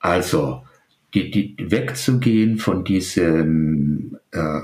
Also 0.00 0.66
die, 1.14 1.30
die 1.30 1.56
wegzugehen 1.58 2.58
von 2.58 2.84
diesem 2.84 4.18
äh, 4.32 4.60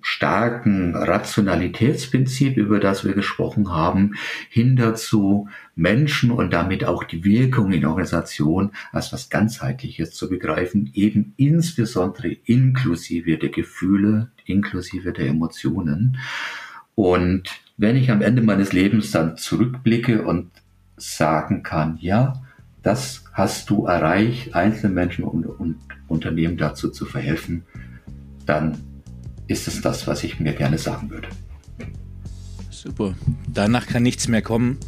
starken 0.00 0.94
Rationalitätsprinzip, 0.94 2.56
über 2.56 2.78
das 2.78 3.04
wir 3.04 3.14
gesprochen 3.14 3.72
haben, 3.72 4.14
hin 4.48 4.76
dazu, 4.76 5.48
Menschen 5.74 6.30
und 6.30 6.52
damit 6.52 6.84
auch 6.84 7.04
die 7.04 7.24
Wirkung 7.24 7.72
in 7.72 7.84
Organisation 7.84 8.72
als 8.92 9.12
was 9.12 9.28
ganzheitliches 9.28 10.12
zu 10.12 10.28
begreifen, 10.28 10.90
eben 10.94 11.34
insbesondere 11.36 12.28
inklusive 12.44 13.38
der 13.38 13.50
Gefühle, 13.50 14.30
inklusive 14.44 15.12
der 15.12 15.26
Emotionen. 15.26 16.18
Und 16.94 17.48
wenn 17.76 17.96
ich 17.96 18.10
am 18.10 18.22
Ende 18.22 18.42
meines 18.42 18.72
Lebens 18.72 19.10
dann 19.10 19.36
zurückblicke 19.36 20.22
und 20.22 20.50
sagen 20.96 21.62
kann, 21.62 21.98
ja, 22.00 22.42
das 22.82 23.24
hast 23.32 23.70
du 23.70 23.86
erreicht, 23.86 24.54
einzelnen 24.54 24.94
Menschen 24.94 25.24
und, 25.24 25.44
und 25.44 25.76
Unternehmen 26.08 26.56
dazu 26.56 26.90
zu 26.90 27.04
verhelfen, 27.04 27.64
dann 28.46 28.78
ist 29.48 29.66
es 29.66 29.80
das, 29.80 30.06
was 30.06 30.22
ich 30.22 30.38
mir 30.38 30.52
gerne 30.52 30.78
sagen 30.78 31.10
würde. 31.10 31.28
Super. 32.70 33.14
Danach 33.52 33.88
kann 33.88 34.04
nichts 34.04 34.28
mehr 34.28 34.42
kommen. 34.42 34.78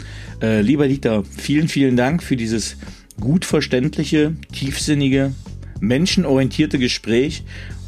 Äh, 0.41 0.61
lieber 0.61 0.87
Dieter, 0.87 1.25
vielen, 1.25 1.67
vielen 1.67 1.97
Dank 1.97 2.23
für 2.23 2.37
dieses 2.37 2.77
gut 3.19 3.45
verständliche, 3.45 4.35
tiefsinnige, 4.53 5.33
menschenorientierte 5.81 6.79
Gespräch, 6.79 7.43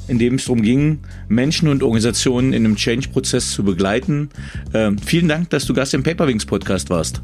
in 0.08 0.18
dem 0.18 0.34
es 0.34 0.46
darum 0.46 0.62
ging, 0.62 0.98
Menschen 1.28 1.68
und 1.68 1.82
Organisationen 1.82 2.52
in 2.52 2.64
einem 2.64 2.76
Change-Prozess 2.76 3.52
zu 3.52 3.62
begleiten. 3.62 4.30
Äh, 4.72 4.90
vielen 5.04 5.28
Dank, 5.28 5.50
dass 5.50 5.66
du 5.66 5.74
Gast 5.74 5.94
im 5.94 6.02
Paperwings 6.02 6.46
Podcast 6.46 6.90
warst. 6.90 7.22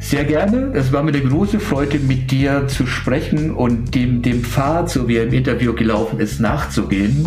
Sehr 0.00 0.24
gerne. 0.24 0.72
Es 0.74 0.92
war 0.92 1.02
mir 1.02 1.12
eine 1.12 1.22
große 1.22 1.60
Freude, 1.60 1.98
mit 1.98 2.30
dir 2.30 2.68
zu 2.68 2.86
sprechen 2.86 3.52
und 3.52 3.94
dem, 3.94 4.20
dem 4.20 4.44
Pfad, 4.44 4.90
so 4.90 5.08
wie 5.08 5.16
er 5.16 5.24
im 5.24 5.32
Interview 5.32 5.72
gelaufen 5.72 6.20
ist, 6.20 6.40
nachzugehen. 6.40 7.26